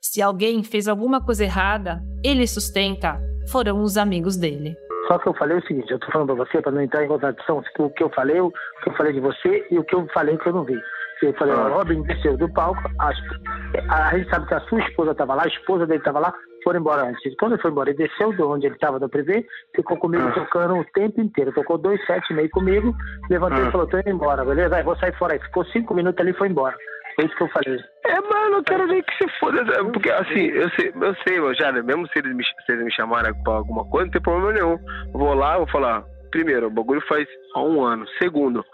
Se 0.01 0.21
alguém 0.21 0.63
fez 0.63 0.87
alguma 0.87 1.23
coisa 1.23 1.45
errada, 1.45 2.01
ele 2.23 2.45
sustenta, 2.47 3.21
foram 3.49 3.81
os 3.83 3.97
amigos 3.97 4.35
dele. 4.35 4.75
Só 5.07 5.19
que 5.19 5.29
eu 5.29 5.33
falei 5.35 5.57
o 5.57 5.67
seguinte, 5.67 5.91
eu 5.91 5.99
tô 5.99 6.11
falando 6.11 6.35
pra 6.35 6.45
você, 6.45 6.61
para 6.61 6.71
não 6.71 6.81
entrar 6.81 7.05
em 7.05 7.07
contradição, 7.07 7.63
o 7.79 7.89
que 7.89 8.03
eu 8.03 8.09
falei, 8.09 8.39
o 8.39 8.51
que 8.83 8.89
eu 8.89 8.93
falei 8.95 9.13
de 9.13 9.19
você 9.19 9.67
e 9.69 9.77
o 9.77 9.83
que 9.83 9.95
eu 9.95 10.07
falei 10.13 10.37
que 10.37 10.47
eu 10.47 10.53
não 10.53 10.63
vi. 10.63 10.79
Eu 11.21 11.33
falei, 11.33 11.53
ó, 11.53 11.67
Robin 11.69 12.01
desceu 12.03 12.35
do 12.35 12.51
palco, 12.51 12.81
a, 12.99 13.11
a, 13.89 14.17
gente 14.17 14.29
sabe 14.29 14.47
que 14.47 14.53
a 14.55 14.59
sua 14.61 14.79
esposa 14.79 15.11
estava 15.11 15.35
lá, 15.35 15.43
a 15.43 15.47
esposa 15.47 15.85
dele 15.85 15.99
estava 15.99 16.19
lá, 16.19 16.33
foram 16.63 16.79
embora 16.79 17.03
antes. 17.03 17.35
Quando 17.37 17.53
ele 17.53 17.61
foi 17.61 17.71
embora, 17.71 17.89
ele 17.89 17.97
desceu 17.97 18.33
de 18.33 18.41
onde 18.41 18.65
ele 18.65 18.75
estava 18.75 18.99
do 18.99 19.07
privê, 19.07 19.45
ficou 19.75 19.97
comigo 19.97 20.23
Ah. 20.27 20.31
tocando 20.31 20.77
o 20.77 20.85
tempo 20.93 21.21
inteiro. 21.21 21.51
Tocou 21.53 21.77
dois 21.77 22.03
sete 22.05 22.31
e 22.31 22.35
meio 22.35 22.49
comigo, 22.49 22.95
levantou 23.29 23.63
Ah. 23.63 23.67
e 23.67 23.71
falou, 23.71 23.87
tô 23.87 23.99
indo 23.99 24.09
embora, 24.09 24.43
beleza? 24.43 24.75
Aí 24.75 24.83
vou 24.83 24.95
sair 24.97 25.15
fora. 25.17 25.33
Aí 25.33 25.39
ficou 25.39 25.63
cinco 25.65 25.93
minutos 25.93 26.19
ali 26.19 26.31
e 26.31 26.37
foi 26.37 26.49
embora. 26.49 26.75
Foi 27.15 27.25
isso 27.25 27.35
que 27.35 27.43
eu 27.43 27.49
falei. 27.49 27.79
É, 28.05 28.21
mas 28.21 28.43
eu 28.45 28.51
não 28.51 28.63
quero 28.63 28.87
nem 28.87 29.03
que 29.03 29.13
se 29.17 29.39
foda, 29.39 29.65
sabe? 29.65 29.91
porque 29.91 30.09
assim, 30.11 30.45
eu 30.47 30.69
sei, 30.71 30.93
eu 30.99 31.15
sei, 31.27 31.39
meu, 31.39 31.53
já, 31.53 31.71
né? 31.71 31.81
mesmo 31.81 32.07
se 32.07 32.19
eles, 32.19 32.35
me, 32.35 32.43
se 32.43 32.71
eles 32.71 32.85
me 32.85 32.91
chamarem 32.93 33.33
pra 33.43 33.53
alguma 33.53 33.85
coisa, 33.85 34.05
não 34.05 34.11
tem 34.11 34.21
problema 34.21 34.53
nenhum. 34.53 34.79
Eu 35.13 35.19
vou 35.19 35.33
lá, 35.33 35.57
vou 35.57 35.67
falar, 35.67 36.03
primeiro, 36.31 36.67
o 36.67 36.71
bagulho 36.71 37.01
faz 37.07 37.27
há 37.53 37.61
um 37.61 37.83
ano. 37.83 38.05
Segundo, 38.21 38.65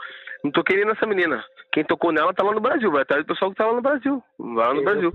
não 0.43 0.51
toquei 0.51 0.77
nem 0.77 0.85
nessa 0.85 1.05
menina. 1.05 1.43
Quem 1.73 1.83
tocou 1.85 2.11
nela 2.11 2.33
tá 2.33 2.43
lá 2.43 2.53
no 2.53 2.61
Brasil, 2.61 2.91
vai 2.91 3.01
atrás 3.01 3.23
do 3.23 3.27
pessoal 3.27 3.51
que 3.51 3.57
tá 3.57 3.65
lá 3.65 3.75
no 3.75 3.81
Brasil. 3.81 4.23
Lá 4.39 4.73
no 4.73 4.83
Brasil. 4.83 5.13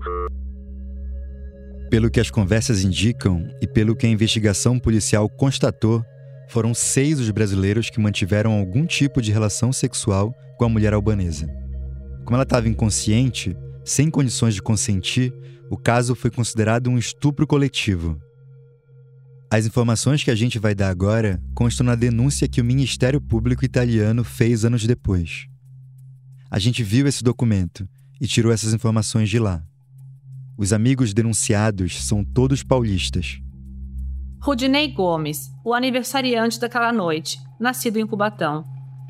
Pelo 1.89 2.09
que 2.09 2.19
as 2.19 2.31
conversas 2.31 2.83
indicam 2.83 3.47
e 3.61 3.67
pelo 3.67 3.95
que 3.95 4.05
a 4.05 4.09
investigação 4.09 4.79
policial 4.79 5.29
constatou, 5.29 6.03
foram 6.49 6.73
seis 6.73 7.19
os 7.19 7.29
brasileiros 7.31 7.89
que 7.89 7.99
mantiveram 7.99 8.51
algum 8.51 8.85
tipo 8.85 9.21
de 9.21 9.31
relação 9.31 9.71
sexual 9.71 10.33
com 10.57 10.65
a 10.65 10.69
mulher 10.69 10.93
albanesa. 10.93 11.47
Como 12.25 12.35
ela 12.35 12.43
estava 12.43 12.69
inconsciente, 12.69 13.55
sem 13.83 14.09
condições 14.09 14.55
de 14.55 14.61
consentir, 14.61 15.33
o 15.69 15.77
caso 15.77 16.15
foi 16.15 16.31
considerado 16.31 16.89
um 16.89 16.97
estupro 16.97 17.45
coletivo. 17.45 18.17
As 19.51 19.65
informações 19.65 20.23
que 20.23 20.31
a 20.31 20.35
gente 20.35 20.57
vai 20.57 20.73
dar 20.73 20.89
agora 20.89 21.39
constam 21.53 21.85
na 21.85 21.95
denúncia 21.95 22.47
que 22.47 22.61
o 22.61 22.65
Ministério 22.65 23.21
Público 23.21 23.63
italiano 23.63 24.23
fez 24.23 24.65
anos 24.65 24.85
depois. 24.87 25.47
A 26.53 26.59
gente 26.59 26.83
viu 26.83 27.07
esse 27.07 27.23
documento 27.23 27.89
e 28.21 28.27
tirou 28.27 28.51
essas 28.51 28.75
informações 28.75 29.27
de 29.27 29.39
lá. 29.39 29.63
Os 30.55 30.71
amigos 30.71 31.11
denunciados 31.11 32.05
são 32.05 32.23
todos 32.23 32.61
paulistas. 32.61 33.41
Rudinei 34.39 34.91
Gomes, 34.91 35.51
o 35.65 35.73
aniversariante 35.73 36.59
daquela 36.59 36.93
noite, 36.93 37.39
nascido 37.59 37.97
em 37.97 38.05
Cubatão. 38.05 38.63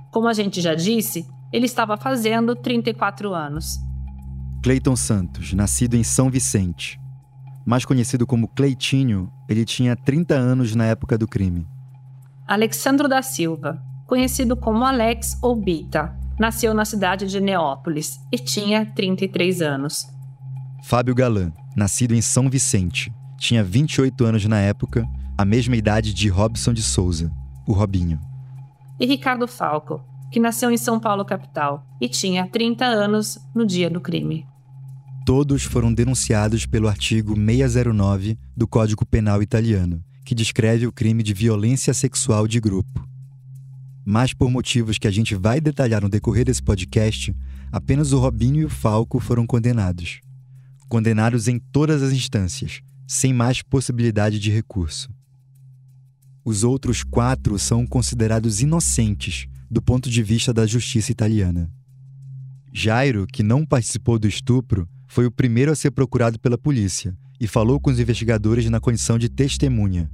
Como 0.10 0.30
a 0.30 0.34
gente 0.34 0.62
já 0.62 0.74
disse, 0.74 1.28
ele 1.52 1.66
estava 1.66 1.98
fazendo 1.98 2.56
34 2.56 3.34
anos. 3.34 3.78
Cleiton 4.64 4.96
Santos, 4.96 5.52
nascido 5.52 5.96
em 5.96 6.04
São 6.04 6.30
Vicente. 6.30 6.98
Mais 7.66 7.84
conhecido 7.84 8.26
como 8.26 8.48
Cleitinho, 8.48 9.30
ele 9.50 9.66
tinha 9.66 9.98
30 9.98 10.34
anos 10.34 10.76
na 10.76 10.86
época 10.86 11.18
do 11.18 11.28
crime. 11.28 11.68
Alexandro 12.48 13.10
da 13.10 13.22
Silva, 13.22 13.84
conhecido 14.08 14.56
como 14.56 14.86
Alex 14.86 15.38
ou 15.42 15.58
Bita, 15.58 16.23
nasceu 16.40 16.74
na 16.74 16.86
cidade 16.86 17.28
de 17.28 17.40
Neópolis 17.40 18.20
e 18.32 18.38
tinha 18.38 18.86
33 18.86 19.62
anos. 19.62 20.08
Fábio 20.84 21.16
Galan, 21.16 21.52
nascido 21.76 22.14
em 22.14 22.22
São 22.22 22.50
Vicente, 22.50 23.12
tinha 23.38 23.64
28 23.64 24.26
anos 24.26 24.46
na 24.46 24.60
época, 24.60 25.06
a 25.38 25.46
mesma 25.46 25.76
idade 25.76 26.14
de 26.14 26.30
Robson 26.30 26.74
de 26.74 26.84
Souza, 26.84 27.32
o 27.68 27.74
Robinho. 27.74 28.20
E 29.00 29.06
Ricardo 29.06 29.48
Falco, 29.48 30.02
que 30.32 30.40
nasceu 30.40 30.72
em 30.72 30.78
São 30.78 31.00
Paulo, 31.00 31.26
capital, 31.26 31.86
e 32.00 32.08
tinha 32.08 32.48
30 32.48 32.86
anos 32.86 33.38
no 33.54 33.66
dia 33.66 33.90
do 33.90 34.02
crime. 34.02 34.46
Todos 35.26 35.64
foram 35.64 35.94
denunciados 35.94 36.66
pelo 36.66 36.88
artigo 36.88 37.34
609 37.36 38.38
do 38.56 38.68
Código 38.68 39.06
Penal 39.06 39.42
italiano, 39.42 40.04
que 40.26 40.36
descreve 40.36 40.86
o 40.86 40.92
crime 40.92 41.24
de 41.24 41.34
violência 41.34 41.94
sexual 41.94 42.48
de 42.48 42.60
grupo. 42.60 43.13
Mas 44.06 44.34
por 44.34 44.50
motivos 44.50 44.98
que 44.98 45.08
a 45.08 45.12
gente 45.12 45.36
vai 45.36 45.62
detalhar 45.62 46.02
no 46.02 46.10
decorrer 46.10 46.46
desse 46.46 46.62
podcast, 46.62 47.36
apenas 47.72 48.12
o 48.12 48.20
Robinho 48.20 48.62
e 48.62 48.66
o 48.66 48.70
Falco 48.70 49.20
foram 49.20 49.46
condenados. 49.48 50.20
Condenados 50.90 51.48
em 51.48 51.58
todas 51.58 52.04
as 52.04 52.12
instâncias, 52.12 52.82
sem 53.08 53.34
mais 53.34 53.62
possibilidade 53.62 54.40
de 54.40 54.52
recurso. 54.52 55.10
Os 56.44 56.64
outros 56.64 57.04
quatro 57.04 57.58
são 57.58 57.88
considerados 57.88 58.62
inocentes 58.62 59.48
do 59.72 59.82
ponto 59.82 60.10
de 60.10 60.22
vista 60.22 60.54
da 60.54 60.68
justiça 60.68 61.12
italiana. 61.12 61.72
Jairo, 62.72 63.26
que 63.26 63.42
não 63.42 63.66
participou 63.66 64.20
do 64.20 64.28
estupro, 64.28 64.90
foi 65.08 65.26
o 65.26 65.32
primeiro 65.32 65.72
a 65.72 65.76
ser 65.76 65.92
procurado 65.92 66.40
pela 66.40 66.58
polícia 66.58 67.16
e 67.40 67.48
falou 67.48 67.80
com 67.80 67.90
os 67.90 68.00
investigadores 68.00 68.70
na 68.70 68.80
condição 68.80 69.18
de 69.18 69.30
testemunha. 69.30 70.12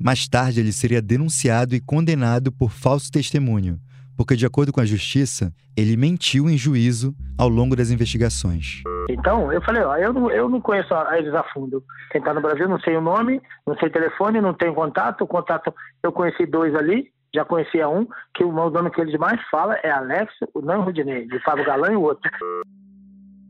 Mais 0.00 0.26
tarde, 0.26 0.60
ele 0.60 0.72
seria 0.72 1.02
denunciado 1.02 1.74
e 1.74 1.80
condenado 1.80 2.50
por 2.50 2.70
falso 2.70 3.10
testemunho, 3.12 3.78
porque, 4.16 4.34
de 4.34 4.46
acordo 4.46 4.72
com 4.72 4.80
a 4.80 4.84
justiça, 4.86 5.52
ele 5.76 5.96
mentiu 5.96 6.48
em 6.48 6.56
juízo 6.56 7.14
ao 7.38 7.48
longo 7.48 7.76
das 7.76 7.90
investigações. 7.90 8.82
Então, 9.10 9.52
eu 9.52 9.60
falei, 9.62 9.82
ó, 9.82 9.96
eu 9.96 10.12
não, 10.12 10.30
eu 10.30 10.48
não 10.48 10.60
conheço 10.60 10.94
a- 10.94 11.18
eles 11.18 11.34
a 11.34 11.42
fundo. 11.52 11.82
Quem 12.12 12.22
tá 12.22 12.32
no 12.32 12.40
Brasil, 12.40 12.68
não 12.68 12.80
sei 12.80 12.96
o 12.96 13.00
nome, 13.00 13.40
não 13.66 13.76
sei 13.78 13.90
telefone, 13.90 14.40
não 14.40 14.54
tenho 14.54 14.74
contato. 14.74 15.22
O 15.22 15.26
contato, 15.26 15.72
eu 16.02 16.12
conheci 16.12 16.46
dois 16.46 16.74
ali, 16.74 17.08
já 17.34 17.44
conhecia 17.44 17.88
um, 17.88 18.06
que 18.34 18.42
o 18.44 18.52
nome 18.52 18.90
que 18.90 19.00
eles 19.00 19.18
mais 19.18 19.40
falam 19.50 19.76
é 19.82 19.90
Alex, 19.90 20.32
o 20.54 20.60
não 20.60 20.82
Rudinei, 20.82 21.26
de 21.26 21.38
Fábio 21.42 21.64
Galã 21.66 21.92
e 21.92 21.96
o 21.96 22.02
outro. 22.02 22.30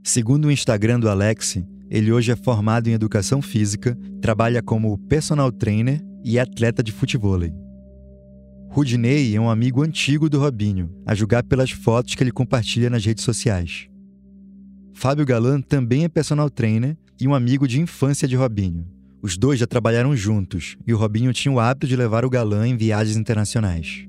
Segundo 0.02 0.46
o 0.46 0.50
Instagram 0.50 0.98
do 0.98 1.08
Alex, 1.10 1.62
ele 1.90 2.10
hoje 2.10 2.32
é 2.32 2.36
formado 2.36 2.88
em 2.88 2.92
educação 2.92 3.40
física, 3.42 3.96
trabalha 4.20 4.62
como 4.62 4.98
personal 5.08 5.52
trainer 5.52 6.00
e 6.24 6.38
atleta 6.38 6.82
de 6.82 6.92
futevôlei. 6.92 7.52
Rudinei 8.68 9.34
é 9.34 9.40
um 9.40 9.50
amigo 9.50 9.82
antigo 9.82 10.30
do 10.30 10.38
Robinho, 10.38 10.90
a 11.04 11.14
julgar 11.14 11.42
pelas 11.42 11.70
fotos 11.70 12.14
que 12.14 12.22
ele 12.22 12.30
compartilha 12.30 12.88
nas 12.88 13.04
redes 13.04 13.24
sociais. 13.24 13.88
Fábio 14.94 15.26
Galan 15.26 15.60
também 15.60 16.04
é 16.04 16.08
personal 16.08 16.48
trainer 16.48 16.96
e 17.20 17.26
um 17.26 17.34
amigo 17.34 17.66
de 17.66 17.80
infância 17.80 18.28
de 18.28 18.36
Robinho. 18.36 18.86
Os 19.22 19.36
dois 19.36 19.58
já 19.58 19.66
trabalharam 19.66 20.14
juntos 20.14 20.76
e 20.86 20.94
o 20.94 20.96
Robinho 20.96 21.32
tinha 21.32 21.52
o 21.52 21.58
hábito 21.58 21.86
de 21.86 21.96
levar 21.96 22.24
o 22.24 22.30
Galan 22.30 22.68
em 22.68 22.76
viagens 22.76 23.16
internacionais. 23.16 24.06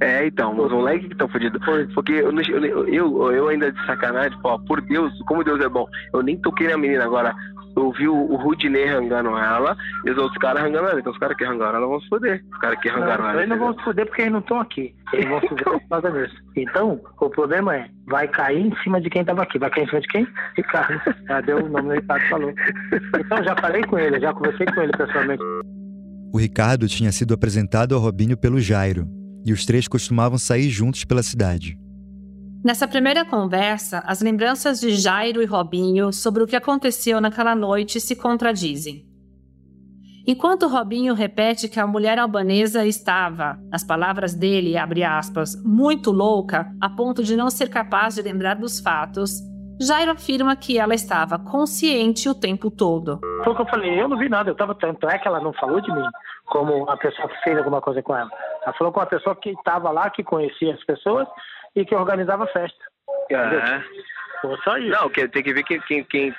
É, 0.00 0.26
então, 0.26 0.58
os 0.58 0.70
moleques 0.70 1.06
que 1.06 1.12
estão 1.12 1.28
fodidos. 1.28 1.60
Porque 1.94 2.12
eu, 2.12 2.30
eu, 2.30 2.88
eu, 2.88 3.32
eu, 3.32 3.48
ainda 3.48 3.72
de 3.72 3.86
sacanagem, 3.86 4.38
pô, 4.40 4.58
por 4.60 4.80
Deus, 4.82 5.12
como 5.26 5.44
Deus 5.44 5.60
é 5.60 5.68
bom, 5.68 5.86
eu 6.12 6.22
nem 6.22 6.36
toquei 6.36 6.68
na 6.68 6.76
menina 6.76 7.04
agora 7.04 7.34
eu 7.76 7.92
vi 7.92 8.08
o, 8.08 8.14
o 8.14 8.36
Rudinei 8.36 8.86
rangando 8.86 9.36
ela 9.36 9.76
e 10.04 10.10
os 10.10 10.18
outros 10.18 10.38
caras 10.38 10.62
rangando 10.62 10.88
ela. 10.88 11.00
Então 11.00 11.12
os 11.12 11.18
caras 11.18 11.36
que 11.36 11.44
rangaram 11.44 11.78
ela 11.78 11.86
vão 11.86 12.00
se 12.00 12.08
foder. 12.08 12.44
Os 12.52 12.58
caras 12.58 12.80
que 12.80 12.88
rangaram 12.88 13.28
ela. 13.28 13.38
Eles 13.38 13.48
não 13.48 13.58
vão 13.58 13.74
se 13.74 13.84
foder 13.84 14.06
porque 14.06 14.22
eles 14.22 14.32
não 14.32 14.40
estão 14.40 14.60
aqui. 14.60 14.94
Eles 15.12 15.28
vão 15.28 15.40
se 15.40 15.48
foder 15.48 15.64
por 15.64 15.88
causa 15.88 16.10
disso. 16.12 16.36
Então, 16.56 17.00
o 17.20 17.30
problema 17.30 17.76
é, 17.76 17.88
vai 18.06 18.28
cair 18.28 18.66
em 18.66 18.76
cima 18.82 19.00
de 19.00 19.10
quem 19.10 19.22
estava 19.22 19.42
aqui. 19.42 19.58
Vai 19.58 19.70
cair 19.70 19.84
em 19.84 19.88
cima 19.88 20.00
de 20.00 20.08
quem? 20.08 20.26
Ricardo. 20.56 21.00
Já 21.26 21.40
deu 21.40 21.58
o 21.58 21.68
nome 21.68 21.88
do 21.88 21.94
Ricardo 21.94 22.28
falou. 22.28 22.54
Então 23.18 23.42
já 23.42 23.56
falei 23.56 23.82
com 23.84 23.98
ele, 23.98 24.20
já 24.20 24.32
conversei 24.32 24.66
com 24.66 24.80
ele 24.80 24.92
pessoalmente. 24.92 25.42
O 26.32 26.38
Ricardo 26.38 26.88
tinha 26.88 27.12
sido 27.12 27.32
apresentado 27.32 27.94
ao 27.94 28.00
Robinho 28.00 28.36
pelo 28.36 28.60
Jairo, 28.60 29.06
e 29.44 29.52
os 29.52 29.64
três 29.64 29.86
costumavam 29.86 30.36
sair 30.36 30.68
juntos 30.68 31.04
pela 31.04 31.22
cidade. 31.22 31.78
Nessa 32.64 32.88
primeira 32.88 33.26
conversa, 33.26 34.02
as 34.06 34.22
lembranças 34.22 34.80
de 34.80 34.94
Jairo 34.94 35.42
e 35.42 35.44
Robinho 35.44 36.10
sobre 36.14 36.42
o 36.42 36.46
que 36.46 36.56
aconteceu 36.56 37.20
naquela 37.20 37.54
noite 37.54 38.00
se 38.00 38.16
contradizem. 38.16 39.04
Enquanto 40.26 40.66
Robinho 40.66 41.12
repete 41.12 41.68
que 41.68 41.78
a 41.78 41.86
mulher 41.86 42.18
albanesa 42.18 42.86
estava, 42.86 43.58
nas 43.70 43.84
palavras 43.84 44.32
dele, 44.32 44.78
aspas, 44.78 45.62
muito 45.62 46.10
louca, 46.10 46.66
a 46.80 46.88
ponto 46.88 47.22
de 47.22 47.36
não 47.36 47.50
ser 47.50 47.68
capaz 47.68 48.14
de 48.14 48.22
lembrar 48.22 48.54
dos 48.54 48.80
fatos, 48.80 49.42
Jairo 49.78 50.12
afirma 50.12 50.56
que 50.56 50.78
ela 50.78 50.94
estava 50.94 51.38
consciente 51.38 52.30
o 52.30 52.34
tempo 52.34 52.70
todo. 52.70 53.20
Foi 53.44 53.52
o 53.52 53.56
que 53.56 53.60
eu 53.60 53.66
falei, 53.66 54.00
eu 54.00 54.08
não 54.08 54.16
vi 54.16 54.30
nada, 54.30 54.48
eu 54.48 54.52
estava 54.52 54.74
tanto 54.74 55.06
é 55.06 55.18
que 55.18 55.28
ela 55.28 55.40
não 55.40 55.52
falou 55.52 55.82
de 55.82 55.92
mim 55.92 56.08
como 56.46 56.88
a 56.88 56.96
pessoa 56.96 57.28
fez 57.42 57.58
alguma 57.58 57.82
coisa 57.82 58.02
com 58.02 58.16
ela. 58.16 58.30
Ela 58.62 58.72
falou 58.78 58.90
com 58.90 59.00
uma 59.00 59.06
pessoa 59.06 59.36
que 59.36 59.50
estava 59.50 59.90
lá, 59.90 60.08
que 60.08 60.24
conhecia 60.24 60.72
as 60.72 60.84
pessoas 60.84 61.28
e 61.74 61.84
que 61.84 61.94
organizava 61.94 62.44
a 62.44 62.48
festa. 62.48 62.84
É. 63.30 63.82
Só 64.62 64.76
isso. 64.78 64.90
Não, 64.90 65.08
tem 65.10 65.42
que 65.42 65.54
ver 65.54 65.62
quem, 65.64 65.80
quem, 65.80 66.04
quem 66.04 66.34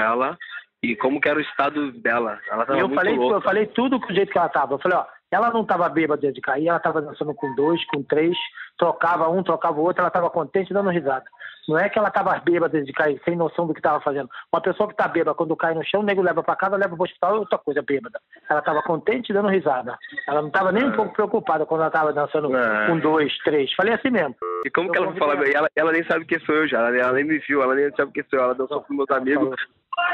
ela 0.00 0.38
e 0.82 0.96
como 0.96 1.20
que 1.20 1.28
era 1.28 1.38
o 1.38 1.42
estado 1.42 1.92
dela. 1.92 2.38
Ela 2.50 2.66
tava 2.66 2.78
eu 2.78 2.88
muito 2.88 3.00
falei, 3.00 3.16
louca. 3.16 3.36
eu 3.36 3.42
falei 3.42 3.66
tudo 3.66 3.98
do 3.98 4.14
jeito 4.14 4.32
que 4.32 4.38
ela 4.38 4.48
tava. 4.48 4.74
Eu 4.74 4.78
falei, 4.78 4.98
ó, 4.98 5.06
ela 5.34 5.50
não 5.50 5.64
tava 5.64 5.88
bêbada 5.88 6.32
de 6.32 6.40
cair, 6.40 6.68
ela 6.68 6.78
tava 6.78 7.02
dançando 7.02 7.34
com 7.34 7.54
dois, 7.54 7.84
com 7.86 8.02
três, 8.02 8.36
trocava 8.78 9.28
um, 9.28 9.42
trocava 9.42 9.78
o 9.80 9.82
outro, 9.82 10.00
ela 10.00 10.10
tava 10.10 10.30
contente 10.30 10.72
dando 10.72 10.90
risada. 10.90 11.24
Não 11.66 11.78
é 11.78 11.88
que 11.88 11.98
ela 11.98 12.10
tava 12.10 12.38
bêbada 12.40 12.82
de 12.82 12.92
cair, 12.92 13.20
sem 13.24 13.34
noção 13.34 13.66
do 13.66 13.72
que 13.72 13.80
tava 13.80 13.98
fazendo. 14.00 14.28
Uma 14.52 14.60
pessoa 14.60 14.88
que 14.88 14.94
tá 14.94 15.08
bêbada, 15.08 15.34
quando 15.34 15.56
cai 15.56 15.74
no 15.74 15.82
chão, 15.84 16.00
o 16.02 16.04
nego 16.04 16.20
leva 16.20 16.42
para 16.42 16.54
casa, 16.56 16.76
leva 16.76 16.94
pro 16.94 17.04
hospital, 17.04 17.36
é 17.36 17.38
outra 17.38 17.58
coisa 17.58 17.80
bêbada. 17.82 18.20
Ela 18.50 18.60
tava 18.60 18.82
contente 18.82 19.32
dando 19.32 19.48
risada. 19.48 19.96
Ela 20.28 20.42
não 20.42 20.50
tava 20.50 20.70
nem 20.72 20.84
um 20.84 20.92
pouco 20.92 21.14
preocupada 21.14 21.64
quando 21.64 21.80
ela 21.80 21.90
tava 21.90 22.12
dançando 22.12 22.54
É. 22.54 22.86
com 22.86 22.98
dois, 22.98 23.36
três. 23.38 23.72
Falei 23.74 23.94
assim 23.94 24.10
mesmo. 24.10 24.34
E 24.64 24.70
como 24.70 24.92
que 24.92 24.98
ela 24.98 25.06
Eu 25.06 25.16
fala? 25.16 25.34
Ela, 25.48 25.68
ela 25.74 25.92
nem 25.92 26.04
sabe 26.04 26.26
quem 26.26 26.38
sou 26.40 26.54
eu 26.54 26.68
já. 26.68 26.78
Ela, 26.80 26.96
ela 26.96 27.12
nem 27.12 27.24
me 27.24 27.38
viu, 27.38 27.62
ela 27.62 27.74
nem 27.74 27.90
sabe 27.96 28.12
quem 28.12 28.24
sou 28.24 28.38
eu. 28.38 28.44
Ela 28.44 28.54
dançou 28.54 28.82
com 28.82 28.94
meus 28.94 29.10
amigos. 29.10 29.56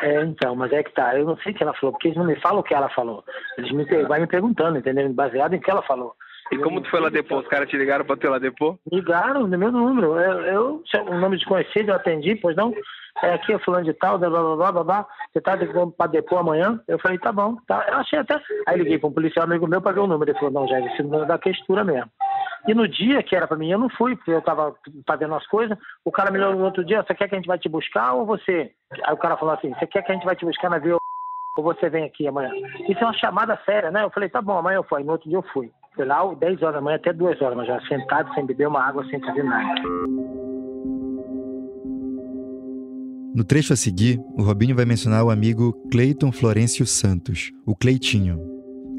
É, 0.03 0.23
então, 0.23 0.55
mas 0.55 0.73
é 0.73 0.83
que 0.83 0.93
tá. 0.93 1.17
Eu 1.19 1.25
não 1.27 1.37
sei 1.39 1.53
o 1.53 1.55
que 1.55 1.63
ela 1.63 1.75
falou, 1.75 1.93
porque 1.93 2.09
eles 2.09 2.19
não 2.19 2.25
me 2.25 2.37
falam 2.41 2.61
o 2.61 2.63
que 2.63 2.75
ela 2.75 2.89
falou. 2.91 3.25
Eles 3.59 3.71
me, 3.73 3.85
per- 3.87 4.07
vai 4.07 4.21
me 4.21 4.27
perguntando, 4.27 4.79
entendeu? 4.79 5.09
Baseado 5.13 5.55
em 5.55 5.61
que 5.61 5.71
ela 5.71 5.83
falou. 5.83 6.15
E 6.53 6.59
como 6.59 6.81
tu 6.81 6.91
foi 6.91 7.01
lá 7.01 7.09
depois? 7.11 7.43
Os 7.45 7.49
caras 7.49 7.69
te 7.69 7.77
ligaram 7.77 8.05
pra 8.05 8.17
tu 8.17 8.27
ir 8.27 8.31
lá 8.31 8.39
depois? 8.39 8.77
Ligaram 8.91 9.47
no 9.47 9.59
meu 9.59 9.71
número. 9.71 10.19
Eu, 10.19 10.41
eu 10.41 10.83
é 10.95 11.03
um 11.03 11.21
nome 11.21 11.37
desconhecido, 11.37 11.91
eu 11.91 11.95
atendi, 11.95 12.35
pois 12.37 12.57
não. 12.57 12.75
É 13.23 13.35
aqui, 13.35 13.53
é 13.53 13.59
fulano 13.61 13.85
de 13.85 13.93
tal, 13.93 14.19
blá 14.19 14.29
blá 14.29 14.57
blá 14.57 14.73
blá, 14.73 14.85
blá. 14.85 15.07
Você 15.33 15.41
tá 15.41 15.55
ligando 15.55 15.93
pra 15.93 16.07
depor 16.09 16.39
amanhã? 16.41 16.81
Eu 16.89 16.99
falei, 16.99 17.19
tá 17.19 17.31
bom, 17.31 17.57
tá. 17.69 17.85
Eu 17.89 17.99
achei 17.99 18.19
até. 18.19 18.41
Aí 18.67 18.79
liguei 18.79 18.99
pra 18.99 19.09
um 19.09 19.13
policial 19.13 19.45
amigo 19.45 19.67
meu 19.69 19.81
pra 19.81 19.93
ver 19.93 20.01
o 20.01 20.07
número. 20.07 20.31
Ele 20.31 20.39
falou, 20.39 20.53
não, 20.55 20.67
já 20.69 20.81
esse 20.81 21.03
número 21.03 21.23
é 21.25 21.27
da 21.27 21.39
questura 21.39 21.85
mesmo. 21.85 22.11
E 22.69 22.75
no 22.75 22.87
dia 22.87 23.23
que 23.23 23.35
era 23.35 23.47
pra 23.47 23.57
mim, 23.57 23.71
eu 23.71 23.79
não 23.79 23.89
fui, 23.89 24.15
porque 24.17 24.31
eu 24.31 24.43
tava 24.43 24.75
fazendo 25.07 25.35
as 25.35 25.47
coisas. 25.47 25.77
O 26.05 26.13
cara 26.13 26.31
me 26.31 26.39
ligou 26.39 26.55
no 26.55 26.65
outro 26.65 26.85
dia, 26.85 27.03
você 27.03 27.15
quer 27.15 27.29
que 27.29 27.35
a 27.35 27.39
gente 27.39 27.47
vai 27.47 27.59
te 27.59 27.69
buscar 27.69 28.13
ou 28.15 28.27
você? 28.27 28.71
Aí 29.05 29.15
o 29.15 29.19
cara 29.19 29.37
falou 29.37 29.55
assim, 29.55 29.73
você 29.75 29.87
quer 29.87 30.03
que 30.03 30.13
a 30.13 30.15
gente 30.15 30.25
vai 30.25 30.37
te 30.37 30.45
buscar 30.45 30.69
na 30.69 30.79
via 30.79 30.97
ou 31.57 31.65
você 31.65 31.89
vem 31.89 32.05
aqui 32.05 32.27
amanhã? 32.29 32.51
Isso 32.89 33.01
é 33.01 33.05
uma 33.05 33.15
chamada 33.15 33.59
séria, 33.65 33.91
né? 33.91 34.05
Eu 34.05 34.11
falei, 34.11 34.29
tá 34.29 34.43
bom, 34.43 34.59
amanhã 34.59 34.77
eu 34.77 34.85
fui. 34.85 35.03
No 35.03 35.13
outro 35.13 35.29
dia 35.29 35.39
eu 35.39 35.45
fui. 35.53 35.71
Fui 35.95 36.05
lá 36.05 36.23
10 36.35 36.63
horas 36.63 36.75
da 36.75 36.81
manhã 36.81 36.97
até 36.97 37.13
2 37.13 37.41
horas, 37.43 37.57
mas 37.57 37.67
já 37.67 37.81
sentado, 37.83 38.33
sem 38.35 38.47
beber 38.47 38.69
uma 38.69 38.87
água, 38.87 39.05
sem 39.07 39.21
fazer 39.21 39.43
nada. 39.43 39.81
No 43.35 43.45
trecho 43.45 43.73
a 43.73 43.77
seguir, 43.77 44.19
o 44.37 44.43
Robinho 44.43 44.75
vai 44.75 44.85
mencionar 44.85 45.25
o 45.25 45.31
amigo 45.31 45.73
Cleiton 45.91 46.33
Florencio 46.33 46.85
Santos, 46.85 47.53
o 47.65 47.77
Cleitinho. 47.77 48.50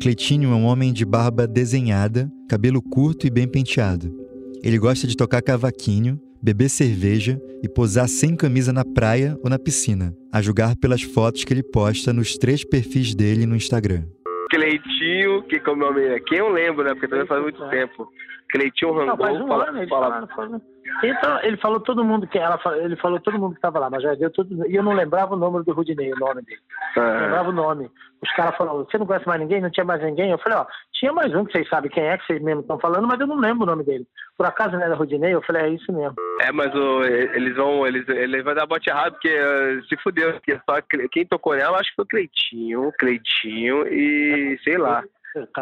Cleitinho 0.02 0.52
é 0.52 0.56
um 0.56 0.66
homem 0.66 0.92
de 0.92 1.06
barba 1.06 1.46
desenhada, 1.46 2.28
cabelo 2.50 2.82
curto 2.82 3.28
e 3.28 3.30
bem 3.30 3.48
penteado. 3.48 4.12
Ele 4.64 4.80
gosta 4.80 5.06
de 5.06 5.16
tocar 5.16 5.42
cavaquinho, 5.44 6.20
beber 6.42 6.70
cerveja 6.70 7.40
e 7.64 7.70
posar 7.70 8.08
sem 8.08 8.36
camisa 8.36 8.74
na 8.74 8.84
praia 8.84 9.38
ou 9.44 9.50
na 9.50 9.60
piscina, 9.60 10.12
a 10.34 10.42
julgar 10.42 10.76
pelas 10.76 11.04
fotos 11.04 11.44
que 11.44 11.54
ele 11.54 11.62
posta 11.64 12.12
nos 12.12 12.36
três 12.36 12.64
perfis 12.64 13.14
dele 13.14 13.46
no 13.46 13.56
Instagram. 13.56 14.04
Cleitinho, 14.50 15.44
que 15.44 15.60
como 15.60 15.84
é 15.84 15.86
o 15.88 15.90
nome 15.94 16.04
é? 16.08 16.20
Quem 16.20 16.40
eu 16.40 16.50
lembro, 16.50 16.84
né? 16.84 16.94
Porque 16.94 17.08
também 17.08 17.28
faz 17.28 17.42
muito 17.42 17.64
tempo. 17.70 18.08
Cleitinho 18.52 18.94
Não, 19.06 19.16
faz 19.18 19.32
Rangol 19.38 19.46
um 19.46 19.48
fala, 19.48 19.70
ano, 19.70 19.88
fala- 19.88 20.28
falaram. 20.28 20.62
Então, 21.04 21.40
ele 21.44 21.58
falou 21.58 21.80
todo 21.80 22.04
mundo 22.04 22.28
que 22.28 22.38
ela 22.38 22.60
ele 22.78 22.96
falou 22.96 23.20
todo 23.20 23.40
mundo 23.40 23.52
que 23.52 23.58
estava 23.58 23.80
lá, 23.80 23.90
mas 23.90 24.04
já 24.04 24.14
deu 24.16 24.30
tudo. 24.32 24.68
E 24.68 24.76
eu 24.76 24.84
não 24.84 24.94
lembrava 24.94 25.34
o 25.34 25.38
nome 25.38 25.64
do 25.64 25.74
Rudinei, 25.74 26.12
o 26.14 26.20
nome 26.20 26.42
dele. 26.44 26.62
Não 26.96 27.04
Ah, 27.04 27.22
lembrava 27.22 27.50
o 27.50 27.54
nome. 27.54 27.92
Os 28.22 28.32
caras 28.34 28.56
falaram, 28.56 28.84
você 28.84 28.98
não 28.98 29.06
conhece 29.06 29.28
mais 29.28 29.40
ninguém? 29.40 29.62
Não 29.62 29.72
tinha 29.72 29.86
mais 29.86 30.02
ninguém? 30.02 30.32
Eu 30.32 30.38
falei, 30.38 30.60
ó, 30.60 30.66
tinha 30.94 31.12
mais 31.12 31.34
um 31.34 31.44
que 31.44 31.54
vocês 31.54 31.68
sabem 31.70 31.90
quem 31.90 32.04
é, 32.04 32.18
que 32.18 32.26
vocês 32.26 32.42
mesmo 32.42 32.62
estão 32.62 32.80
falando, 32.80 33.08
mas 33.08 33.20
eu 33.20 33.26
não 33.26 33.38
lembro 33.38 33.64
o 33.64 33.66
nome 33.66 33.84
dele. 33.84 34.06
Por 34.38 34.46
acaso 34.46 34.74
não 34.74 34.84
era 34.84 34.96
Rudinei? 34.96 35.34
Eu 35.34 35.42
falei, 35.42 35.64
é 35.64 35.70
isso 35.70 35.92
mesmo. 35.92 36.16
É, 36.42 36.52
mas 36.52 36.74
o, 36.74 37.04
eles 37.04 37.56
vão. 37.56 37.86
Eles, 37.88 38.08
ele 38.08 38.44
vai 38.44 38.54
dar 38.56 38.66
bote 38.66 38.90
errado, 38.90 39.14
porque 39.14 39.30
eh, 39.30 39.82
se 39.88 39.98
fudeu. 40.02 40.34
Porque 40.34 40.60
só, 40.70 40.78
quem 41.12 41.26
tocou 41.26 41.56
nela, 41.56 41.80
acho 41.80 41.90
que 41.90 41.96
foi 41.96 42.06
o 42.06 42.08
Cleitinho, 42.08 42.92
Cleitinho 43.00 43.88
e 43.88 44.60
sei 44.64 44.78
lá. 44.78 45.04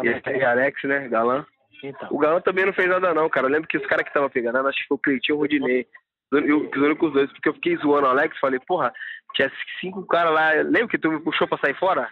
E, 0.02 0.38
e 0.38 0.44
Alex, 0.44 0.82
né? 0.84 1.08
Galã. 1.08 1.44
Então. 1.82 2.08
O 2.10 2.18
Galã 2.18 2.40
também 2.40 2.66
não 2.66 2.72
fez 2.72 2.88
nada, 2.88 3.14
não, 3.14 3.28
cara. 3.28 3.46
Eu 3.46 3.50
lembro 3.50 3.68
que 3.68 3.78
os 3.78 3.86
caras 3.86 4.04
que 4.04 4.10
estavam 4.10 4.28
pegando, 4.28 4.56
acho 4.66 4.78
que 4.78 4.88
foi 4.88 4.96
o 4.96 5.00
Cleitinho 5.00 5.34
e 5.34 5.36
o 5.36 5.40
Rodinei. 5.40 5.86
Eu, 6.32 6.40
eu, 6.40 6.70
os 6.70 6.82
únicos 6.82 7.12
dois, 7.12 7.30
porque 7.32 7.48
eu 7.48 7.54
fiquei 7.54 7.76
zoando 7.78 8.06
o 8.06 8.10
Alex, 8.10 8.38
falei, 8.38 8.60
porra, 8.60 8.92
tinha 9.34 9.50
cinco 9.80 10.06
caras 10.06 10.32
lá. 10.32 10.52
Lembra 10.62 10.88
que 10.88 10.98
tu 10.98 11.10
me 11.10 11.20
puxou 11.20 11.48
pra 11.48 11.58
sair 11.58 11.74
fora? 11.76 12.08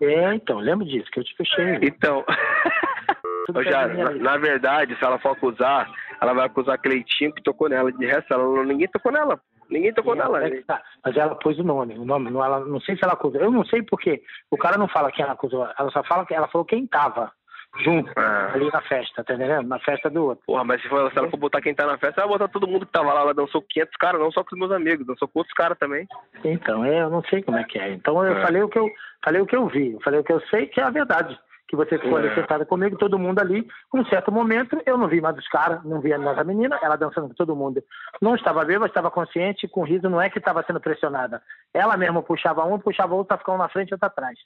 É, 0.00 0.34
então, 0.34 0.58
lembro 0.58 0.84
disso, 0.84 1.10
que 1.10 1.20
eu 1.20 1.24
te 1.24 1.34
puxei. 1.36 1.78
Então. 1.82 2.24
Já, 3.64 3.88
na, 3.88 4.10
na 4.10 4.36
verdade, 4.36 4.96
se 4.96 5.04
ela 5.04 5.18
for 5.18 5.32
acusar, 5.32 5.90
ela 6.20 6.32
vai 6.32 6.46
acusar 6.46 6.78
Cleitinho 6.78 7.32
que 7.32 7.42
tocou 7.42 7.68
nela. 7.68 7.92
De 7.92 8.06
resto, 8.06 8.32
ela, 8.32 8.64
ninguém 8.64 8.88
tocou 8.88 9.10
nela. 9.10 9.40
Ninguém 9.68 9.92
tocou 9.92 10.14
nela. 10.14 10.44
É 10.44 10.50
que 10.50 10.62
tá. 10.62 10.80
Mas 11.04 11.16
ela 11.16 11.34
pôs 11.34 11.58
o 11.58 11.64
nome, 11.64 11.98
o 11.98 12.04
nome, 12.04 12.30
não, 12.30 12.44
ela, 12.44 12.60
não 12.60 12.80
sei 12.80 12.96
se 12.96 13.04
ela 13.04 13.14
acusou. 13.14 13.40
Eu 13.40 13.50
não 13.50 13.64
sei 13.64 13.82
porque 13.82 14.22
o 14.50 14.56
cara 14.56 14.76
não 14.76 14.86
fala 14.86 15.10
quem 15.10 15.24
ela 15.24 15.32
acusou, 15.32 15.66
ela 15.78 15.90
só 15.90 16.04
fala 16.04 16.26
que 16.26 16.34
ela 16.34 16.48
falou 16.48 16.64
quem 16.64 16.86
tava 16.86 17.32
junto 17.80 18.10
Ah. 18.16 18.50
ali 18.54 18.70
na 18.70 18.80
festa, 18.82 19.24
tá 19.24 19.34
entendendo? 19.34 19.66
Na 19.68 19.78
festa 19.78 20.10
do 20.10 20.26
outro. 20.26 20.44
Porra, 20.46 20.64
mas 20.64 20.82
se, 20.82 20.88
for, 20.88 21.10
se 21.10 21.18
ela 21.18 21.30
for 21.30 21.36
botar 21.38 21.60
quem 21.60 21.74
tá 21.74 21.86
na 21.86 21.96
festa, 21.98 22.20
ela 22.20 22.28
vai 22.30 22.38
botar 22.38 22.52
todo 22.52 22.66
mundo 22.68 22.84
que 22.86 22.92
tava 22.92 23.12
lá. 23.12 23.20
Ela 23.22 23.34
dançou 23.34 23.62
500 23.62 23.96
caras, 23.96 24.20
não 24.20 24.30
só 24.30 24.44
com 24.44 24.54
os 24.54 24.58
meus 24.58 24.72
amigos, 24.72 25.06
dançou 25.06 25.26
com 25.28 25.38
outros 25.40 25.54
caras 25.54 25.78
também. 25.78 26.06
Então, 26.44 26.84
é, 26.84 27.00
eu 27.02 27.10
não 27.10 27.22
sei 27.24 27.42
como 27.42 27.56
é 27.58 27.64
que 27.64 27.78
é. 27.78 27.90
Então 27.92 28.22
eu 28.24 28.36
É. 28.36 28.42
falei 28.42 28.62
o 28.62 28.68
que 28.68 28.78
eu 28.78 28.88
falei 29.24 29.40
o 29.40 29.46
que 29.46 29.56
eu 29.56 29.66
vi, 29.68 29.92
eu 29.92 30.00
falei 30.00 30.20
o 30.20 30.24
que 30.24 30.32
eu 30.32 30.40
sei 30.48 30.66
que 30.66 30.80
é 30.80 30.84
a 30.84 30.90
verdade. 30.90 31.38
Que 31.72 31.76
você 31.76 31.98
ficou 31.98 32.18
ali 32.18 32.28
É. 32.28 32.34
sentada 32.34 32.66
comigo, 32.66 32.98
todo 32.98 33.18
mundo 33.18 33.38
ali. 33.40 33.66
Um 33.94 34.04
certo 34.04 34.30
momento, 34.30 34.78
eu 34.84 34.98
não 34.98 35.08
vi 35.08 35.22
mais 35.22 35.38
os 35.38 35.48
caras, 35.48 35.82
não 35.84 36.02
via 36.02 36.18
mais 36.18 36.36
a 36.38 36.44
menina, 36.44 36.78
ela 36.82 36.96
dançando 36.96 37.28
com 37.28 37.34
todo 37.34 37.56
mundo. 37.56 37.82
Não 38.20 38.34
estava 38.34 38.62
bêbada, 38.62 38.88
estava 38.88 39.10
consciente, 39.10 39.66
com 39.66 39.82
riso, 39.82 40.06
não 40.10 40.20
é 40.20 40.28
que 40.28 40.38
estava 40.38 40.62
sendo 40.64 40.78
pressionada. 40.82 41.40
Ela 41.72 41.96
mesma 41.96 42.22
puxava 42.22 42.62
um, 42.66 42.78
puxava 42.78 43.14
outro, 43.14 43.28
tá 43.28 43.38
ficando 43.38 43.56
na 43.56 43.70
frente 43.70 43.88
e 43.88 43.94
outra 43.94 44.08
atrás. 44.08 44.38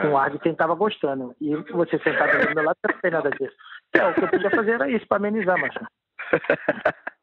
Com 0.00 0.16
ar 0.16 0.30
de 0.30 0.38
quem 0.38 0.52
estava 0.52 0.74
gostando. 0.74 1.34
E 1.38 1.54
você 1.70 1.98
sentado 1.98 2.30
ali 2.30 2.46
do 2.46 2.54
meu 2.54 2.64
lado, 2.64 2.76
não 2.82 2.98
tem 2.98 3.10
nada 3.10 3.28
disso. 3.30 3.54
Então, 3.90 4.10
o 4.10 4.14
que 4.14 4.24
eu 4.24 4.28
podia 4.28 4.50
fazer 4.50 4.70
era 4.70 4.88
isso, 4.88 5.06
para 5.06 5.18
amenizar, 5.18 5.58
macho. 5.60 5.78